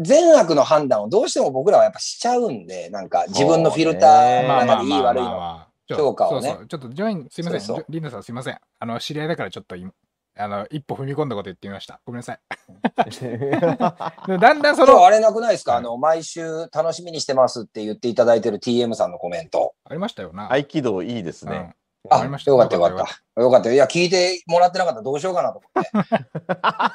[0.00, 5.42] 善悪の判断をどうしても僕らはやっぱしちゃうんで、なんか自分のフィルターの中でいい悪いの。
[5.42, 7.60] あちょ評価をねそうそうちょっとジョイン、すいません。
[7.62, 8.58] そうリンダさんすいません。
[8.78, 9.92] あの、知り合いだからちょっと今、
[10.36, 12.00] あの、一歩踏み込んだこと言ってみました。
[12.04, 12.40] ごめんなさい。
[13.20, 19.74] でだんだんその、あれなくないですか、はいあの、毎週楽しみにしてますって言っていただいてる TM さんのコメント。
[19.84, 20.52] ありましたよな。
[20.52, 21.74] 合気道いいですね。
[22.10, 23.40] うんあ、ありましたよかったよかった。
[23.42, 23.72] よかった。
[23.72, 26.18] いや、聞いてもらってなかったらどうしようかなと思って。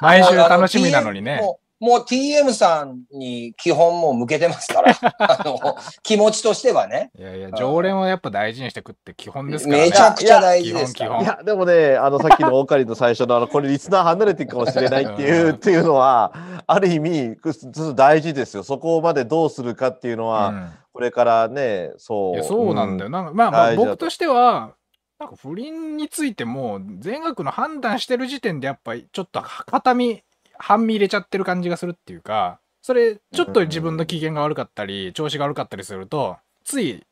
[0.00, 1.38] 毎週楽しみなのにね。
[1.40, 4.94] もうもう TM さんに基本もう向けてますから。
[5.18, 5.58] あの、
[6.02, 7.10] 気持ちとしてはね。
[7.18, 9.84] いやいや、常連をやっぱ大事にしてくって基本ですからね。
[9.86, 16.32] めちゃくちゃ大事ですいや、でもね、あの、さっきのオーカリの最初の、あの、これリスナー離れていくかもしれないっていう、う んっていうのは、
[16.66, 18.62] ある意味、くす大事ですよ。
[18.62, 22.34] そこまでどうするかっていうのは、うんこれからね、そう。
[22.34, 23.10] いやそうなんだよ。
[23.10, 24.74] んなんかまあまあ僕としては、
[25.18, 30.22] なんか不倫についても全額の判断してる時点でやっぱりちょっと片身、
[30.58, 37.04] 半身入れちゃってる感じがするっていうか、それちょっと自分の機嫌が悪かったり、調子が悪かったりすると、つい、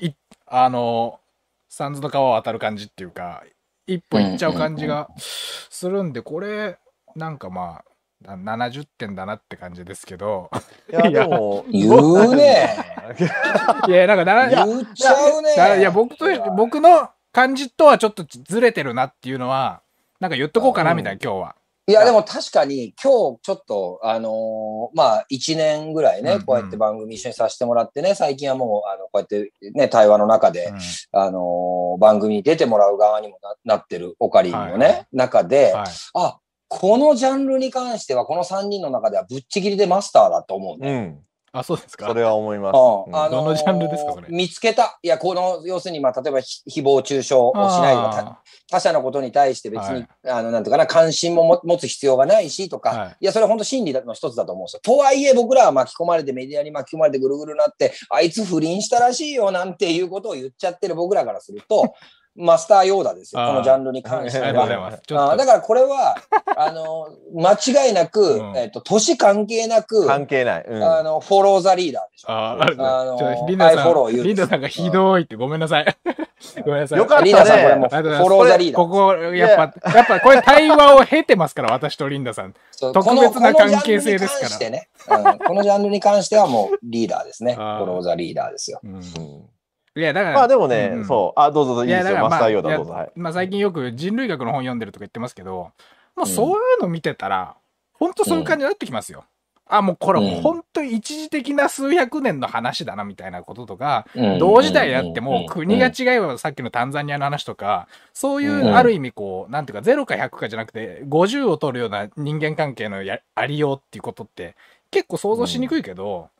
[0.00, 0.10] い、
[0.46, 1.20] あの、
[1.68, 3.42] サンズの川を渡る感じっていうか、
[3.86, 6.78] 一歩行っちゃう感じがするんで、これ、
[7.16, 7.82] なんかま
[8.24, 10.50] あ、な70点だなって感じですけど、
[10.90, 12.76] いや、でも、言うね。
[13.88, 15.54] いや、なんかな、言っちゃうね。
[15.56, 16.26] だいや僕と
[16.56, 19.82] 僕の感じとはちょっとずれてるなっていうのは
[20.18, 21.54] なんか言っとこうかなみたいな、今日は。
[21.86, 30.72] いや、でも確かに今日ちょっと、あのーまあ、一年ぐらいね、うんうんこうやって番組一緒にさせてもらってね、最近はもう、あの、こうやってね、対話の中で、
[31.12, 40.92] あのー番組に出てもらう側にもななってるオカリンのね、はいはい中で、はい、あ、このジャンルに関しては、この3人の中ではぶっちぎりでマスターだと思うね。
[40.92, 41.20] うん。
[41.58, 42.06] あそうですか？
[42.06, 42.76] それは思います。
[42.76, 44.28] あのーどのジャンルですかそれ？
[44.30, 44.98] 見つけた。
[45.02, 54.80] いや、この、要するに、まあ、例えば、ひ誹謗中傷をしないとか、あ他者のことに対して別に、はいあの、なんていうかな、関心もも持つ必要がないしとか、はいい、や、それ本当真理の一つだと思うんですよ。
[54.82, 61.94] とはいえ、僕らは巻き込まれて、メディアに巻き込まれてぐるぐるなって、あいつ不倫したらしいよ、なんていうことを言っちゃってる僕らからすると、
[62.38, 64.86] マスターヨーダですよ、このジャンルに関してありがとうございは。
[65.30, 66.16] あーだからこれは、
[66.56, 70.64] あの、間違いなく、うんえっと、年関係なく、関係ない。
[70.68, 70.82] うん。
[70.82, 72.30] あの、フォローザリーダーでしょ。
[72.30, 75.86] あああのリンダさ I follow you ん、リンダさんがひどいってごめんなさい。
[76.64, 76.98] ごめんなさい。
[76.98, 77.88] よかったリーダーさん、これもね。
[77.90, 78.82] フありがとうございますォローザリーダー。
[78.82, 82.54] ここ、やっぱ、やっぱこれ対話を経てますから、私とリンダさん。
[82.78, 87.54] 特別な関係性ですからこのジャンルに関してね、うんこのジャンルに関してはもうリーダーですね。
[87.54, 88.80] フォローザリーダーですよ。
[89.98, 90.34] うんうんいや、だから。
[90.36, 91.40] まあでもね、うんそう。
[91.40, 92.18] あ、どうぞどうぞいいですよ。
[92.18, 92.92] マスターどうぞ。
[92.92, 93.10] はい。
[93.16, 95.72] まあ最近よく人類学の本読んでるとか言ってますけど、
[96.16, 97.56] もうそういうの見てたら、
[97.92, 99.24] 本当そういう感じになってきますよ。
[99.70, 114.56] あ、もうこれうん本当に一時的な数百年の話だなみたいなこととか、うん同時代であっても国がうん違えばさっきのタンザニアの話とか、そういううんある意味こう、なんていうか0か100かじゃなくて50を取るような人間関係のやありようっていうことって
[114.90, 116.30] 結構想像しにくいけど、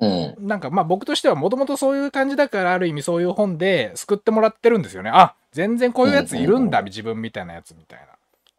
[0.00, 5.10] うんなんかまあ僕としてはもともとそういう感じだからある意味そういう本で救ってもらってるんですよね。
[5.12, 8.06] あ全然こういうやついるんだ、自分みたいなやつみたいな。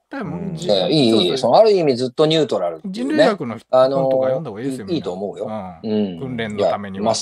[0.09, 3.09] 多分うんいやいい、いい、そのある意味ずっとニュートラルってい人。
[3.09, 4.87] 類学の本とか読んだ方がいいですよ。
[4.87, 5.45] いいいいと思うよ。
[5.83, 7.13] うんうん訓練のためには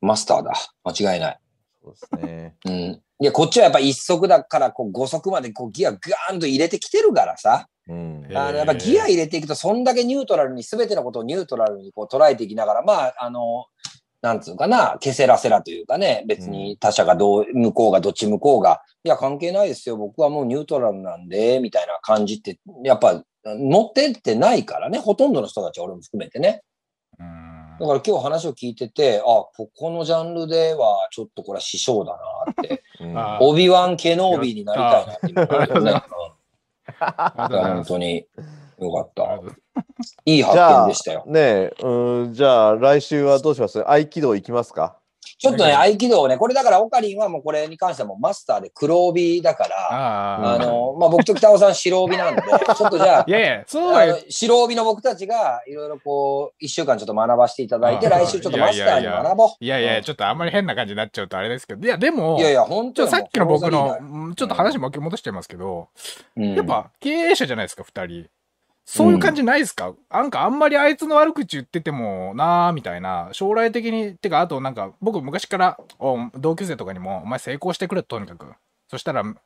[0.00, 0.52] マスターだ。
[0.84, 1.38] 間違いない。
[1.82, 2.54] そうですね。
[2.64, 2.72] うん。
[3.18, 7.68] いや、こっちはやっぱ一足だから、こう、五足までこうギアガーンと入れてきてるからさ。
[7.88, 8.26] うん。
[8.28, 13.66] えーあのやっぱギア入れていくと、そんだけニュートラルに、すべてのことをニュートラルにこう捉えていきながら、まあ、あの、
[14.22, 26.62] なんつうかな、ケセラセラというかね、別に他者がどう、向こうがどっち向こうが、いや、関係ないですよ、僕はもうニュートラルなんで、みたいな感じって、やっぱ、乗ってってないからね、ほとんどの人たち、俺も含めてね。
[27.20, 27.76] うん。
[27.78, 33.16] だから今日話を聞いてて、あ、ここのジャンルではちょっとこれは師匠だなって、 うん。
[33.18, 36.16] あオビワン・ケノービーになりたいなって。
[36.98, 38.26] 本当に
[38.78, 39.40] よかった。
[40.24, 41.24] いいい発見でしたよ。
[41.26, 43.82] ねえ、うん、じゃあ来週はどうします？
[43.88, 44.98] 合気道行きますか？
[45.38, 52.42] ちょっとね、だ合気道をね、これだからオカリンはもうこれに関してはもうマスターで黒帯だから、あの、まあ、僕と北尾さん白帯なんで、
[52.74, 59.48] ちょっとじゃあい、やいや、そう白帯の僕たちがいろいろこう、一週間ちょっと学ばせていただいて、あ来週ちょっとマスターに学ぼう。
[59.60, 63.98] いやいや、ちょっとあんまり変な感じになっちゃうとあれですけど、いや、でも、いやいや、本当さっきの僕の、
[64.36, 65.88] ちょっと話巻き戻しちゃいますけど、
[66.36, 66.54] うん。
[66.54, 68.26] やっぱ経営者じゃないですか、二人。
[68.88, 78.46] そういう感じないですか、なんかあんまりあいつの悪口言っててもなーみたいな、将来的に、てかあとなんか僕昔からお同級生とかにも、お前成功してくれとにかく。
[78.88, 79.36] そしたら、うん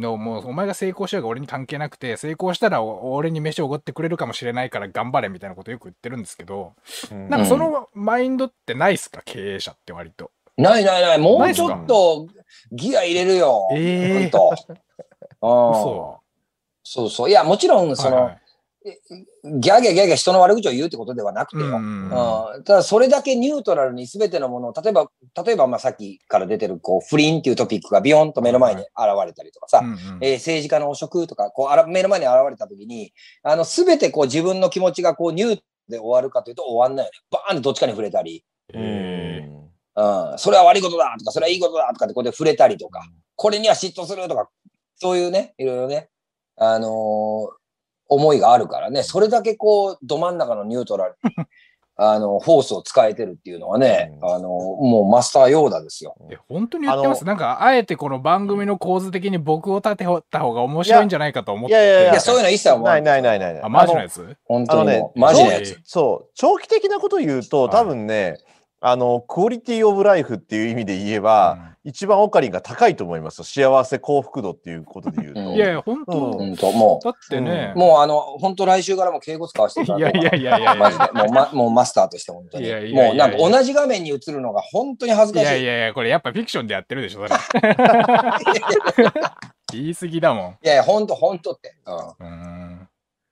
[0.00, 6.74] のもうお前が成功しようが俺に関係なくて、成功したらお俺に飯をおごってくれるかもしれないから頑張れみたいなことよく言ってるんですけど、
[7.10, 9.22] うんなんかそのマインドってないっすか？
[9.24, 10.30] 経営者って割と。
[10.56, 12.28] ないないない、もうちょっと
[12.70, 13.68] ギア入れるよ。
[13.72, 14.54] ええほんと。
[16.22, 16.24] う。
[16.84, 17.28] そうそう。
[17.28, 18.40] いや、もちろん、その、はいはい
[18.84, 21.64] ギャーギャーギャーギャー人の悪口を言うってことではなくてよ。
[21.64, 21.72] うん。
[21.72, 22.54] うん。
[22.56, 25.10] うんただ、それだけニュートラルに全てのものを、例えば、
[25.44, 28.88] 例えば、まあ、さっきから出てる、こう、不倫っていうトピックがビヨンと目の前に現
[29.24, 29.98] れたりとかさ、うんうん。
[30.20, 33.12] えー政治家の汚職とか、こう、あら目の前に現れたときに、
[33.42, 37.18] あの、すべてこう、自分の気持ちがこう、ニューで終わるかというと終わんないよね。
[37.30, 38.44] バーンってどっちかに触れたり、
[38.74, 39.48] え
[39.96, 43.02] うん、それは悪いことだとか、それはいいことだとかってここで触れたりとか、
[43.36, 44.48] これには嫉妬するとか、
[44.96, 46.08] そういうね、いろいろね、
[46.56, 47.63] あのー
[48.08, 51.34] 思いがあるからね、それだけこう、ど真ん中のニュートラルに、
[51.96, 56.16] あの、フォースを使えてるっていうのはね、うんあのもうマスターヨーダですよ。
[56.28, 61.72] え本当に言ってますあなんか、あえてこの番組の構図的に僕を立てた方が面白いんじゃないかと思って。
[61.72, 63.62] いやいやいやいや、そういうの一切思わないないないないない。
[63.62, 65.78] あ、マジのあやつ本当にねマジなやつ。
[65.84, 68.38] そう、長期的なことを言うと、はい多分ね、
[68.86, 73.44] あの、クオリティオブライフっていう意味で言えば、一番オカリンが高いと思いますよ。
[73.44, 75.40] 幸せ幸福度っていうことで言うと。
[75.40, 81.02] うんいやいや、本当、うん本当もだってね、う、もうあの、本当来週からも敬語使わせていただいやいやいやいやいマジで。
[81.02, 81.10] や。
[81.14, 82.92] もう、ま、もうマスターとして本当に。
[82.92, 85.54] もうなんか同じ画面に映るのが本当に恥ずいかしい。
[85.54, 87.40] やいやいや、これやっぱフィクションでやってるでしょ、それ。
[89.72, 90.44] 言い過ぎだもん。
[90.62, 91.74] いやいや、本当本当って。
[92.20, 92.73] うん。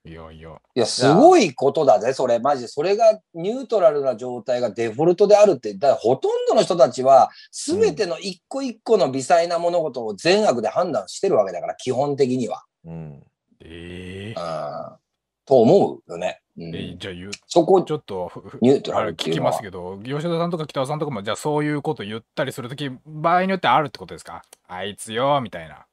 [0.05, 0.51] いやいや。
[0.75, 2.41] いや、すごいことだぜ、それ。
[2.41, 2.69] マジで。
[2.69, 5.75] それがニュートラルな状態がデフォルトであるって。
[5.75, 12.65] だほとんどの人たちは、すべての一個一個の微細な物事を善悪で判断してるわけだから、基本的には。
[12.85, 13.23] うん。
[13.61, 14.97] えうん。
[15.45, 16.41] と思うよね。
[16.57, 18.31] うえん、じゃあ言う、そこち、ょっと
[18.61, 24.43] ニュートラあれ聞きますけど、吉田さんとか北尾さんとかも、じゃあそういうこと言ったりするとき、場合によってあるってことですか？
[24.69, 25.87] あいつよ、みたいな。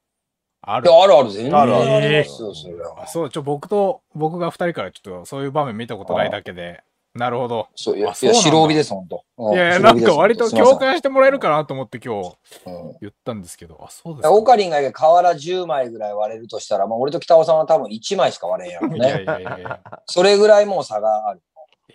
[0.61, 6.83] あるあるある、全然あるあるありますよ、それはあそう、ちょ、僕と、僕が二人からちょっとそういう場面見たことないだけで、
[7.15, 7.67] なるほど。
[7.75, 9.23] そういや、いあそうなんだや白帯です、本当。
[9.37, 12.37] うんいやいや、なんか割と共感してもらえるかなと思って今日
[12.67, 14.31] うん言ったんですけど、あ、そうですか。
[14.31, 19.23] オカリンが瓦10枚ぐらい割れるとしたら、まあ、俺と北尾さんは多分1枚しか割れんやろ いやね。
[19.23, 19.79] いやいやいや。
[20.05, 21.41] それぐらいもう差がある。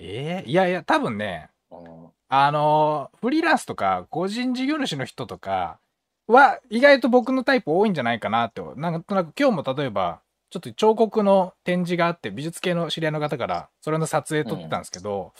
[0.00, 5.78] ええいやいや、多分ね、うんあのーフリーランスとか、個人事業主の人とか
[6.26, 8.62] は、意外と僕のタイプ多いんじゃないかなって。
[8.76, 10.20] なんとなく今日も例えば、
[10.50, 15.32] ちょっと彫刻の展示があって、美術系の知り合いの方から、それの撮影撮ってたんですけど、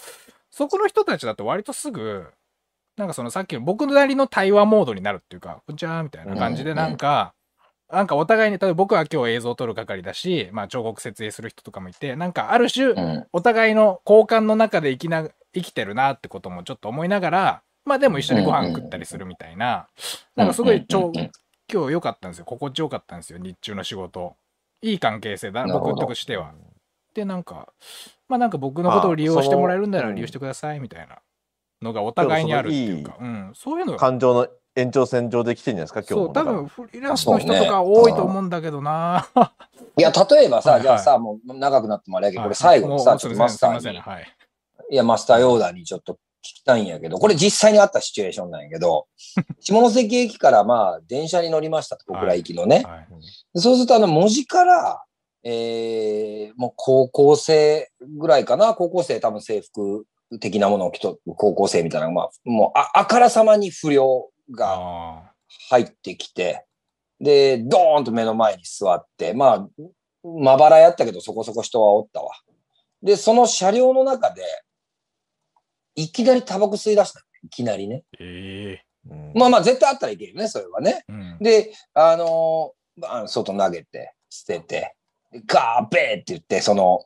[0.51, 2.27] そこの人たちだと割とすぐ、
[2.97, 7.35] なんかそのさっきの僕なりの対話モードになるっていうか、こんにちはみたいな感じで、うんなんか、
[7.90, 19.89] なんかお互いに、例えば僕は今日映像を撮る係だし、まあ彫刻設営する人とかもいて、なんかある種、うんお互いの交換の中で生きな生きてるなってこともちょっと思いながらまあでも一緒にご飯食ったりするみたいな、
[20.36, 21.12] なんかすごい超、
[21.73, 22.44] 今日良かったんですよ。
[22.44, 24.36] 心地よかったんですよ日中の仕事。
[24.82, 26.52] いい関係性だ僕としては。
[27.15, 27.73] でなんか
[28.28, 31.19] まあなんか僕のことを利用してもらえるんなら利用してくださいみたいな
[31.81, 33.16] のがお互いにあるっていうか。
[33.20, 33.98] うん、そういうのが。
[33.98, 36.24] 感情の延長線上で来てんじゃないですか、今日も。
[36.27, 39.28] そう多分フリーランスの人とか多いと思うんだけどな、
[39.97, 44.23] いや、例えばさ、じゃあさ、もう長くなってもあれやけど、これ最後にさ、ちょっとマスター
[44.90, 49.06] いや、マスターヨーダーにちょっと聞きたいんやけど、これ実際にあったシチュエーションなんやけど、
[49.60, 52.82] 下関駅からまあ、電車に乗りましたと、小倉行きのね。
[52.86, 53.06] はい
[53.54, 55.02] でそうすると、あの、文字から、
[55.42, 60.06] えー、もう高校生ぐらいかな、高校生多分制服
[60.40, 65.32] 的なものを着と、高校生みたいな、まあ、もうあ、あからさまに不良があ
[65.70, 66.64] 入ってきて、
[67.20, 69.68] で、ドーンと目の前に座って、まあ、
[70.24, 72.32] まばらやったけどそこそこ人はおったわ。
[73.02, 74.42] で、その車両の中で、
[75.94, 77.24] いきなりタバコ吸い出したの。
[77.44, 78.04] いきなりね。
[78.18, 78.84] ーえ。
[79.10, 79.32] うん。
[79.34, 81.04] まあまあ、絶対あったらいけるよね、それはね。
[81.08, 81.38] えうん。
[81.40, 82.84] で、あのー
[83.26, 84.94] 外投げて、捨てて、
[85.32, 87.00] でガーベーって言って、その、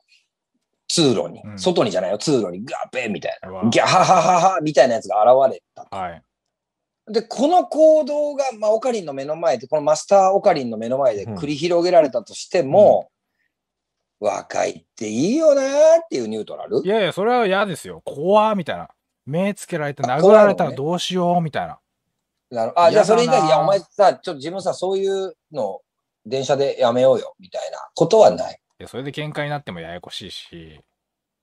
[0.87, 1.59] 通路に、うん。
[1.59, 5.87] 外にじゃないよ、通路にガーベーみたいな、ギャハハハハみたいなやつが現れた。
[5.89, 6.23] はい。
[7.11, 13.09] で、この行動が、まあ、オカリンの目の前で、このマスターオカリンの目の前で繰り広げられたとしても、
[14.19, 15.65] 若いっていいよなー
[16.03, 16.81] っていうニュートラル？
[16.83, 18.01] いやいや、それは嫌ですよ。
[18.03, 18.89] 怖ーみたいな。
[19.25, 21.79] 目つけられて殴られたらどうしようみたいな。
[22.51, 25.81] なるあ、じゃあそれに対して、いや、お前さ、ちょっと自分さ、そういうの、
[26.25, 28.59] 電車でやめようよ、みたいなことはない？
[28.77, 30.81] でそれで喧嘩になってもややこしいし、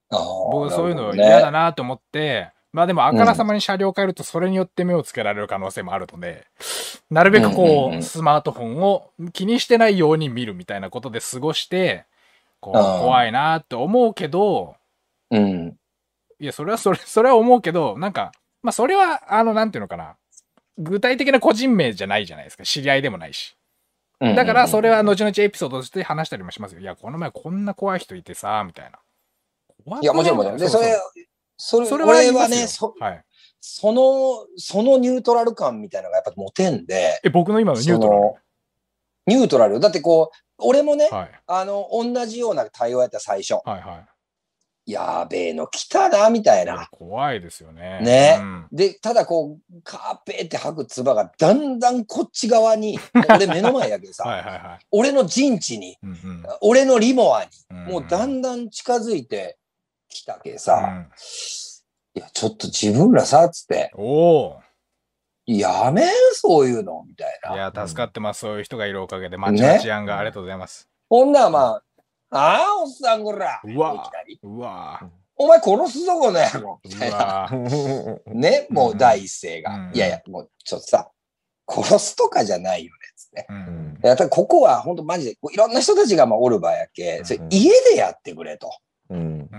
[0.09, 0.17] あ
[0.51, 6.45] 僕そういうのね、嫌だなと思って、まあでもあからさまに車両変えるとそれによって目をつけられる可能性もあるので、
[7.09, 12.05] なるべくこう、うんスマートフォンを気にしてないように見るみたいなことで過ごして、
[12.59, 14.75] こう、うん怖いなって思うけど、
[15.31, 15.77] うん。
[16.39, 18.31] いや、それは それ、それは思うけど、なんか、
[18.61, 20.17] まあそれは、あの、なんていうのかな。
[20.77, 22.63] 具体的な個人名じゃないじゃないですか。
[22.63, 23.55] 知り合いでもないし。
[24.19, 26.81] うんだから、それは後々エピソードとして話したりもしますよ。
[26.81, 28.99] いや、この前こんな怖い人いてさ、みたいな。
[29.85, 30.57] 怖いいや、もちろんもちろん。
[30.57, 30.95] で、それ、
[31.57, 33.23] それ、それはね、そはい。
[33.59, 38.33] その、そのニュートラル感みたいなのがやっぱ持てんで、え、僕の今のニュートラル？
[39.27, 39.79] ニュートラル。
[39.79, 41.31] だってこう、俺もね、はい。
[41.47, 43.55] あの、同じような対応やった最初。
[43.65, 44.05] はいはい。
[44.87, 46.87] やべえの来たな、みたいな。
[46.91, 47.99] 怖いですよね。
[48.01, 52.97] ねうんで、ただこう、カーペーって吐く唾がだんだんこっち側に、
[53.29, 54.85] 俺目の前やけどさ、 はいはいはい。
[54.91, 59.57] 俺の陣地に、うんうん俺のリモアに、うんもうだんだん近づいて
[60.07, 61.11] きたけうさ、ん
[62.15, 64.59] いや、ちょっと自分らさ、つって、おお
[65.47, 67.51] やめん、そういうの、みたいな。
[67.51, 67.55] ー。
[67.55, 68.41] いや、助かってます。
[68.41, 70.89] そういう人がいるおかげで、街の治安がありがとうございます。
[71.09, 71.81] ほんならま
[72.29, 75.01] あ、ああ、おっさんこら、うわいきなりうわ
[75.37, 78.33] お前殺すぞ、この野郎、みーたいうな。
[78.33, 79.73] ね、もう第一声が。
[79.73, 81.09] うんいやいや、もうちょっとさ、
[81.69, 83.45] 殺すとかじゃないよね、つって。
[83.49, 88.69] うんいや、ただここは本当マジで、いろんな人たちがまあおる場やけ、それうん家でやってくれと。
[89.09, 89.49] うんうん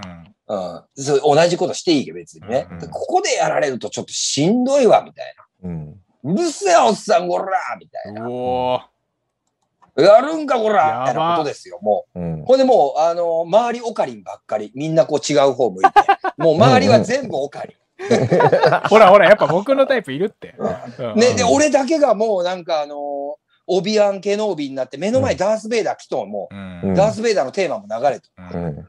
[0.48, 0.84] うん。
[1.02, 6.00] それ同じことしていいけど別にね、ここでやられるとちょっとしんどいわ、みたいうん。
[6.22, 6.32] な。
[6.32, 7.46] うるせえ、おっさん、こら
[7.78, 8.22] みたいな。
[9.96, 11.00] やるんか、こらやば。
[11.00, 12.20] みたいなことですよ、もう。
[12.20, 12.42] ん。
[12.42, 12.44] う。
[12.44, 15.90] ほんでもう、あの、周りオカリンばっかり、みんなこう違う方向いて、
[16.38, 17.76] もう周りは全部オカリ
[18.88, 20.54] ほらほら、やっぱ僕のタイプいるって。
[20.58, 20.66] う
[21.08, 21.12] ん。
[21.14, 21.14] ン。
[21.16, 23.36] ね、で、俺だけがもうなんかあの、
[23.66, 26.54] オビアン・ケノービになって、目の前ダース・ベイダー来とん、もう。
[26.54, 26.92] ん。
[26.92, 28.80] う、ダース・ベイダーのテーマも流れてうんうん。
[28.80, 28.84] っ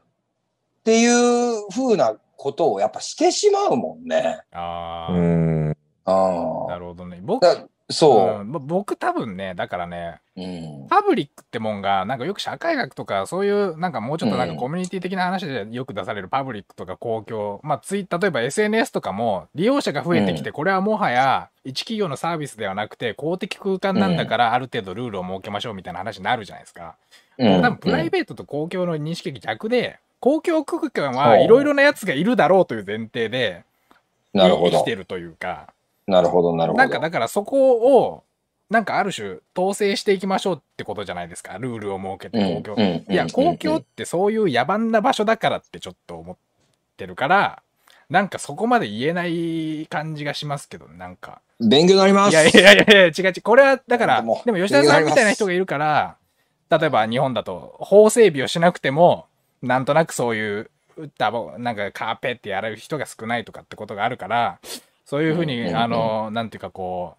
[0.84, 4.40] ていう風なことをやっぱしてしまうもんね。
[4.52, 6.70] ああ、うんああ。
[6.70, 7.20] なるほどね。
[7.22, 10.42] 僕、だそうんぼ僕多分ね、だからね、う。
[10.42, 10.44] う
[10.84, 10.86] ん。
[10.88, 26.94] パブリックってもんが、なんかよく社会学とか、そういう、なんかもうちょっとなんかうんコミュニティ的な話でよく出されるパブリックとか公共、まあツイ例えば SNS とかも利用者が増えてきて、これはもはや一企業のサービスではなくて公的空間なんだからある程度ルールを設けましょうみたいな話になるじゃないですか。
[27.38, 33.64] うん多分プライベートと公共の認識が逆で、公共空間はいろいろなやつがいるだろうという前提で
[34.32, 34.94] なるほど生きて。
[34.94, 35.72] るというか、
[36.10, 36.82] なるほど、なるほど。
[36.82, 38.24] なんかだからそこを、
[38.68, 41.58] なんかある種統制していきましょうってことじゃないですか。
[41.58, 42.76] ルールを設けて公共。
[42.76, 46.36] うんいや、公共うんってそういう野蛮な場所だからってちょっと思っ
[46.96, 47.62] てるから、
[48.08, 51.40] なんかそこまで言えない感じがしますけど、なんか。
[51.60, 52.32] 勉強になります。
[52.32, 53.42] いやいやいやいや、違う違う。
[53.42, 56.16] これは、だから、でも吉田さんみたいな人がいるから、
[56.70, 59.26] 例えば日本だと法整備をしなくても、
[59.62, 60.70] なんとなくそういう、
[61.18, 64.58] ダボなんかカーペってやる人が少ないとかってことがあるから、
[65.10, 65.76] そういうふうに、うんうんうん。
[65.76, 67.16] あの、なんていうかこ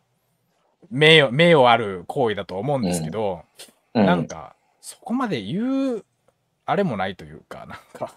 [0.84, 3.41] う、名誉、名誉ある行為だと思うんですけど、
[3.93, 4.05] うん。
[4.05, 6.05] なんか、そこまで言う、
[6.65, 8.13] あれもないというか、なんか、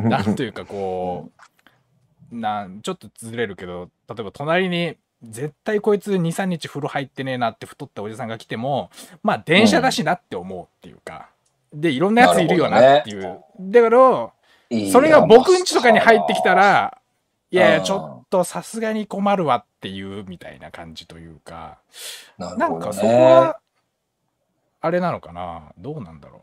[0.08, 1.28] なんというかこ
[2.32, 8.88] う、なんちょっとずれるけど、例えば隣に、絶対こいつ2、3日風呂入ってねえなって太ったおじさんが来ても、
[9.22, 11.28] まあ電車だしなって思うっていうか、
[11.74, 13.42] で、いろんなやついるよなっていう。
[13.60, 14.32] だから、
[14.90, 16.98] それが僕ん家とかに入ってきた、ら、
[17.50, 21.78] いやちょっとさすがに困るわっていうみたいな感じというか、
[22.36, 23.14] なるほどなんかそこね。
[23.14, 23.58] は、
[24.80, 25.72] あれなのかな？
[25.78, 26.42] どうなんだろ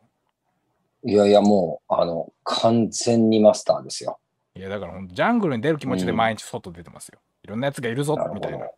[1.04, 4.18] いやいや、もう、あの、完全にマスターですよ。
[4.56, 4.60] う。
[4.60, 7.20] いや、だからジャングルに出る気持ちで毎日外出てますよ。
[7.44, 8.58] いろんなやつがいるぞみたいな。
[8.58, 8.74] ど。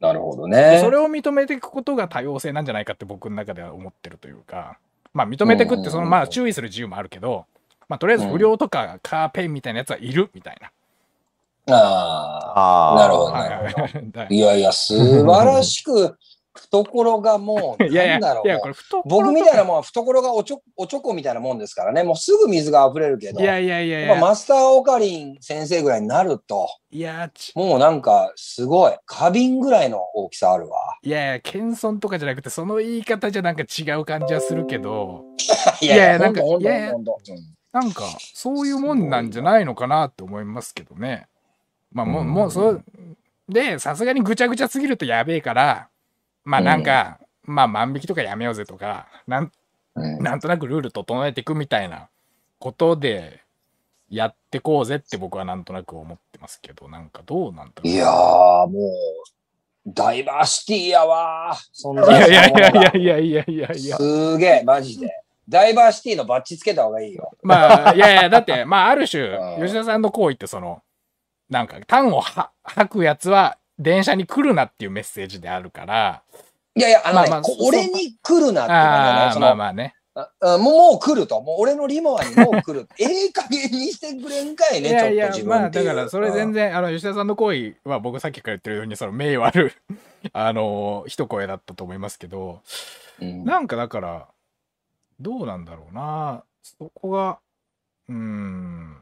[0.00, 0.78] なるほどでね。
[0.82, 4.78] それを認めていくことが多様性なんじゃないかって僕の中では思ってるというか、
[5.12, 7.44] まあ認めていくって、そのまあ注意する自由もあるけど、
[7.88, 10.70] まあとりあえず不良とかカーペンみたいなやつはいるみたいな。
[11.76, 16.16] あああ、なるほど、はいやいや、素晴らしく、
[16.52, 18.72] 懐がもう、 いやいや、なんだろう。
[19.04, 30.96] 僕みたいなもんは懐がおちょおちょこみたいなもんですからね、もうすぐ水が溢れるけど、いやいやいやマスターオカリン先生ぐらいになると、いや、ちもうなんかすごい、花瓶ぐらいの大きさあるわ。
[31.02, 35.24] いやいや、謙遜とかじゃなくて、その言い方じゃなんか違う感じはするけど、
[35.80, 36.94] いやいやなんかいやいや
[37.72, 38.02] なんか、
[38.34, 41.28] そういうもんなんじゃないのかなって思いますけどね。
[41.92, 42.84] まあ、もう、うんもう、そう、
[43.48, 45.88] で、さすがにぐちゃぐちゃすぎるとやべえから、
[46.44, 49.52] まあなんか、まあ万引きとかやめようぜとか、なん
[49.96, 52.08] うんなんとなくルール整えていくみたいな
[52.58, 53.42] ことで
[54.08, 57.88] やってこうぜって僕はなんとなく思ってますけど、なんかどうなんだろう。
[57.88, 58.90] いやー、もう、
[59.86, 61.94] ダイバーシティやわー。
[61.94, 63.96] 存いやいやいやいやいやいやいやいや。
[63.96, 65.08] すげえ、マジで。
[65.48, 67.32] ダイバーシティのバッジつけた方がいいよ。
[67.42, 70.82] まあ、いやいや、だって、まあ、ある種う、ん吉田さんの行為って、その、
[71.50, 76.22] なんか、単をは吐くやつは、電車に来るなっていうメッセージであるから、
[76.76, 79.94] いやいや、あのね、まあまあ俺に来るなってあまあまあね。
[80.14, 81.40] ああもうもう来ると。
[81.40, 82.88] もう俺のリモアにもう来る。
[82.98, 85.84] ええ加減にしてくれんかいね、ちょっといやいや自、まあ、分っていう。
[85.86, 89.72] だから、それ全然、あの、吉田さんの行為は、僕さっきから言ってるように、その、名誉ある、
[90.32, 92.60] あの、一声だったと思いますけど、
[93.20, 94.28] うんなんかだから、
[95.20, 96.44] どうなんだろうな。
[96.62, 97.38] そこが、
[98.08, 98.96] うーん。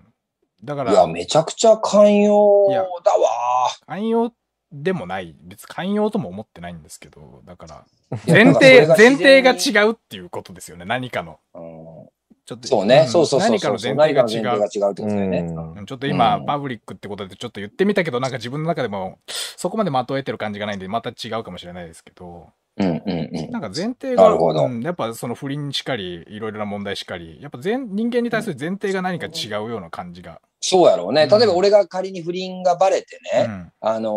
[0.62, 2.68] だから、いや、めちゃくちゃ寛容
[3.04, 3.70] だわ。
[3.86, 4.32] 寛容
[4.72, 7.84] でもない、別に寛容とも思ってないんですけど、だから、
[8.26, 11.38] 前提、前提が違うっていうことですよね、何かの。
[11.54, 12.08] うん。
[12.44, 13.08] ちょっとそうね、ん。
[13.08, 13.94] そうそうそう何かそう。
[13.94, 15.84] の前提が違う違うってことだよね。
[15.86, 16.46] ちょっと今、うん。
[16.46, 22.48] パブリックってことでちょっと言ってみたけど、なんか自分の中でも、そこまでまとえてる感じがないんで、また違うかもしれないですけど、
[22.78, 23.50] うんうんうん。
[23.50, 30.40] なんか前提が、うんやっぱその不倫しかり、いろいろな問題しかり、やっぱ前人間に対する前提が何か違うような感じが。
[30.60, 31.22] そうやろうね。
[31.22, 34.10] うん例えば俺が仮に不倫がバレてね、うんあの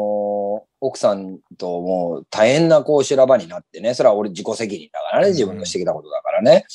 [0.68, 6.66] ー奥さんともう大変なこう修羅場になってね、それは俺自己責任だからね、自分のしてきたことだからね。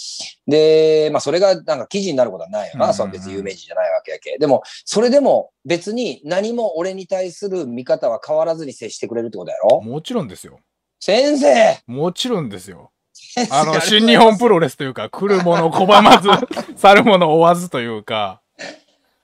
[0.47, 4.39] で、まあそれがなんか記事になることはないよな、うんその別に有名人じゃないわけやけ。
[4.39, 9.81] でも、それでも別に何も俺に対する見方は変わらずに接してくれるってことやろ？
[9.81, 10.61] もちろんですよ。
[11.07, 11.79] 先生。
[11.87, 12.91] もちろんですよ。
[13.53, 16.29] あの、新日本プロレスというか、来るもの拒まず、
[16.77, 18.41] 去るもの追わずというか、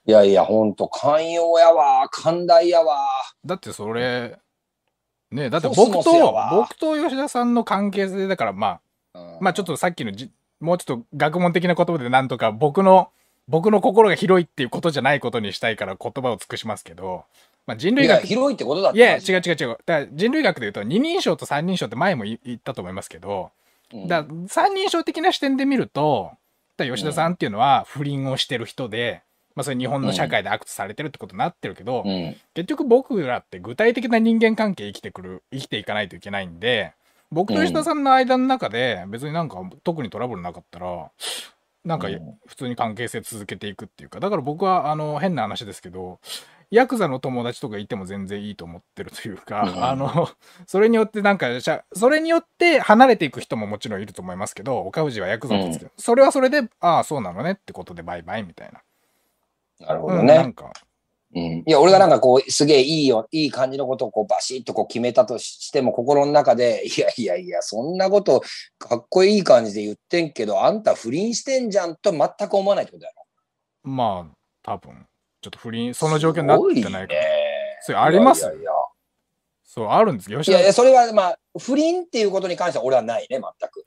[0.05, 2.95] いやいや、ほんと寛容やわ、寛大やわ。
[3.43, 4.37] だってそれ、
[5.29, 8.79] ねだって僕と僕と吉田さんの関係性だから、ま
[9.13, 9.37] あ、うん。
[9.41, 10.31] まあちょっとさっきのじ、
[10.61, 13.09] もうちょっと学問的な言葉でなんとか僕の、
[13.49, 17.25] 僕の心が広いっていうことじゃないことにしたいから言葉を尽くしますけど、
[17.65, 18.99] まあ人類学、い広いってことだって。
[18.99, 19.77] や、違う違う違う。
[19.85, 23.51] だ人類学で言うと二人称と三人称って前も言言ったと思いますけど、
[23.93, 26.31] うんだ三人称的な視点で見ると、
[26.77, 29.21] だ吉田さんっていうのは不倫をしてる人で、
[29.55, 32.35] まあそれ日本の社会で悪とされてるってことになってるけど、うん。
[32.55, 36.93] 結局僕らって具体的な人間関係生きてくる、生きていかないといけないんで、
[37.31, 41.11] 僕と吉田さんの間の中で別になんか特にトラブルなかったら、
[41.85, 46.19] なんかうん普通に関係性続けていくっていうか、だから僕はあの変な話ですけど、
[46.73, 50.27] ヤクザの友達とかいても全然いいと思ってるというか、うんあの、
[50.65, 51.47] それによってなんか
[51.93, 58.81] それによって離れていく人ももちろんいると思いますけど、岡藤はヤクザとつけ、それはそれで、ああ、そうなのねってことでバイバイみたいな。
[59.85, 60.33] なるほうん、どね。
[60.33, 60.73] なんか、
[61.35, 68.41] うん、いや、俺がなんかこう、すげえいいよ、いい感じのことをこう、バシッとこう決めたとしても、心の中で、いやいやいや、そんなこと、
[68.79, 73.15] かっこいい感じで言ってんけど、あんた不倫してんじゃんと全く思わないってことだよ。
[73.83, 75.05] まあ、多分、
[75.43, 77.21] ちょっと不倫、その状況になってないから。
[77.81, 78.71] それありますいやいや
[79.65, 80.39] そう、あるんですよ。
[80.39, 83.83] いや、いやそれはまあ、不倫っていうことに関しては俺はないね、全く。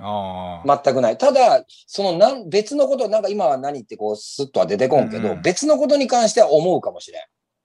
[0.85, 1.19] 全くない。
[1.19, 7.21] ただ、そのなん別のこと、なんか今は何ってこう、スッとは出てこんけど、うん別のことに関しては思うかもしれ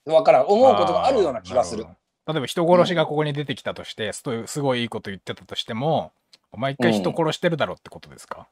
[0.05, 0.13] ん。
[0.13, 0.45] わからん。
[0.45, 1.85] 思うことがあるような気がする
[2.27, 6.11] 例えば人殺しがここに出てきたとして、すとすごいいいこと言ってたとしても、
[6.51, 8.47] お前一回人殺してるだろってことですか、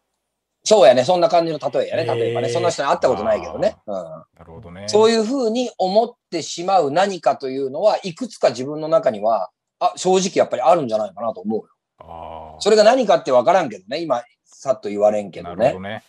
[0.63, 1.05] そうやね。
[1.05, 2.05] そんな感じの例えやね。
[2.05, 2.49] 例えばね。
[2.49, 3.77] そんな人に会ったことないけどね。
[3.87, 3.95] うん。
[3.95, 4.85] なるほどね。
[4.87, 5.23] そういう。
[5.29, 9.49] ふうに思ってしまう何かというのは、いくつか自分の中には、
[9.79, 11.67] あ、正直やっぱりあるんじゃないかなと思うよ。
[11.99, 14.01] ああ、それが何かってわからんけどね。
[14.01, 15.81] 今、さっと言われんけどねなるほど。
[15.81, 16.03] ね。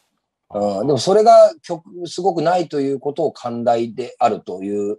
[0.53, 4.99] うん、でもそれが曲、すごくないということを寛大であるという。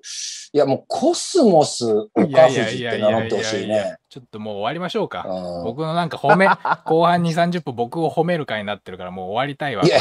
[0.53, 3.97] いや、もうコスモス岡藤って名乗ってほしいね。
[4.09, 5.25] ちょっともう終わりましょうか。
[5.27, 6.47] うん僕のなんか褒め、
[6.85, 9.83] 後半2、30分僕を褒める回になってるからもう終わりたいわ。
[9.83, 9.99] いや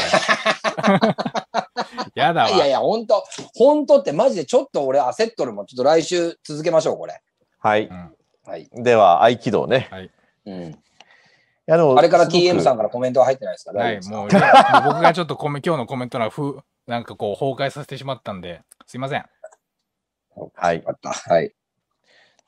[2.15, 2.49] やだわ。
[2.49, 3.23] いやいや、本当
[3.55, 5.65] 本当ってマジでちょっと俺焦っとるもん。
[5.65, 7.21] ちょっと来週続けましょう、これ。
[7.59, 7.87] はい。
[7.87, 8.67] うんはい。
[8.73, 9.89] では、合気道ね。
[10.45, 10.79] うん。
[11.71, 13.71] いやでもあれから TM さんからコメントは入ってないですか？
[13.71, 14.41] はい、もう、ね
[14.85, 19.25] 僕がちょっとコメ 今日のコメント欄ふなんかこう崩壊させてしまったんで、すいません。
[20.55, 20.83] はい。
[21.29, 21.53] はい。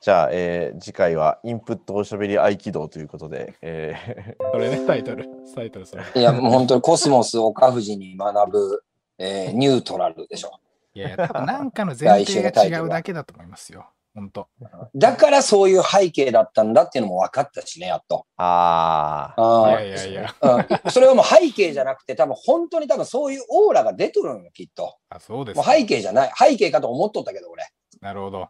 [0.00, 5.26] じゃあ、えー次回はインプットおしゃべり合気道ということで、えそれね、タイトル。
[5.54, 6.02] タイトルそれ。
[6.14, 8.84] いや、もう本当にコスモス岡藤に学ぶ、
[9.16, 10.50] えーニュートラルでしょ。
[10.92, 13.86] いやいや、多分なんかの前提が違うだけだと思いますよ。
[14.14, 14.48] 本当。
[14.94, 18.26] だからそういう背景だったんだっていうのも分かったしね、やっと。
[18.38, 20.34] ー、ああ、あいやいやいや。
[20.40, 24.96] うん、それはもう背景じゃなくて、多分本当に多分そういうオーラが出とるんよ、きっと。
[25.08, 25.72] あ、そうですもうか。
[25.72, 26.32] 背景じゃない。
[26.36, 27.68] 背景かと思っとったけど、俺。
[28.00, 28.48] なるほど。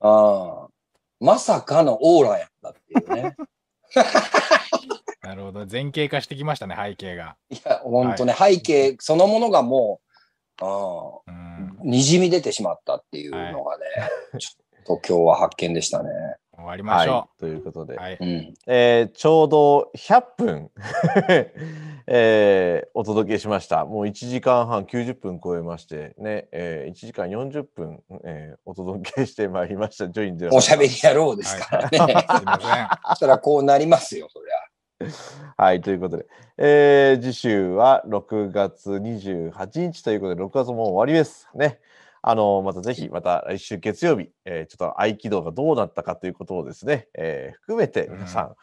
[0.00, 0.68] う
[1.24, 1.26] ん。
[1.26, 3.36] まさかのオーラやったっていうね。
[5.22, 5.66] なるほど。
[5.70, 7.36] 前景化してきましたね、背景が。
[7.50, 10.00] いや、本当ね、背景そのものがも
[10.60, 13.84] う、うんうん、にじみ出てしまったっていうのがね、
[14.38, 16.10] ちょっと今日は発見でしたね。
[16.62, 17.96] 終わりましょい、ということで、う。
[17.98, 18.18] はい。
[18.20, 18.54] うん。
[18.66, 20.70] えーちょうど100分、
[22.06, 23.84] えーお届けしました。
[23.84, 30.08] もう1時間半90分超えまして、ね、えー1時間40分、えーお届けしてまいりました。
[30.08, 30.56] ジョインゼロ。
[30.56, 31.88] おしゃべり野郎ですからね。
[31.90, 32.88] すいません。
[33.10, 34.62] そしたらこうなりますよ、そりゃ。
[35.56, 36.26] はい、ということで、
[36.58, 41.48] えー次週は6月28日ということで、6月もう終わりです。
[41.54, 41.80] ね。
[42.24, 48.54] あの、またぜひ、また来週月曜日、えーちょっと合気道がどうなったかということをですね、えー含めて皆さん、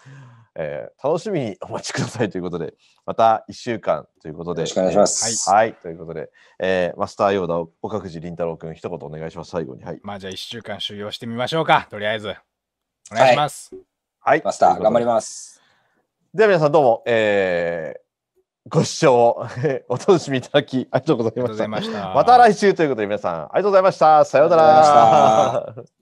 [0.56, 2.74] えー楽しみにお待ちくださいということで、
[3.06, 4.62] また1週間ということで。
[4.62, 5.50] よろしくお願いします。
[5.50, 6.30] はい、ということで、
[6.60, 9.84] えーマスターヨーダ、岡藤凛太郎君、一言お願いします、最後に。
[9.84, 10.00] はい。
[10.04, 11.88] まあじゃあ1週間修行してみましょうか。
[11.90, 12.34] とりあえず。
[13.12, 13.76] お願いします。
[14.22, 15.08] はい、マスター、頑張りす。
[15.08, 15.62] ます。
[16.34, 18.09] では皆さんどうも、えー
[18.70, 19.48] ご視聴
[19.90, 21.68] お楽しみいただきありがとうございました。
[21.68, 22.14] ました。
[22.38, 24.26] 来週ということで皆さんありがとうございました。
[24.26, 25.99] さようなら。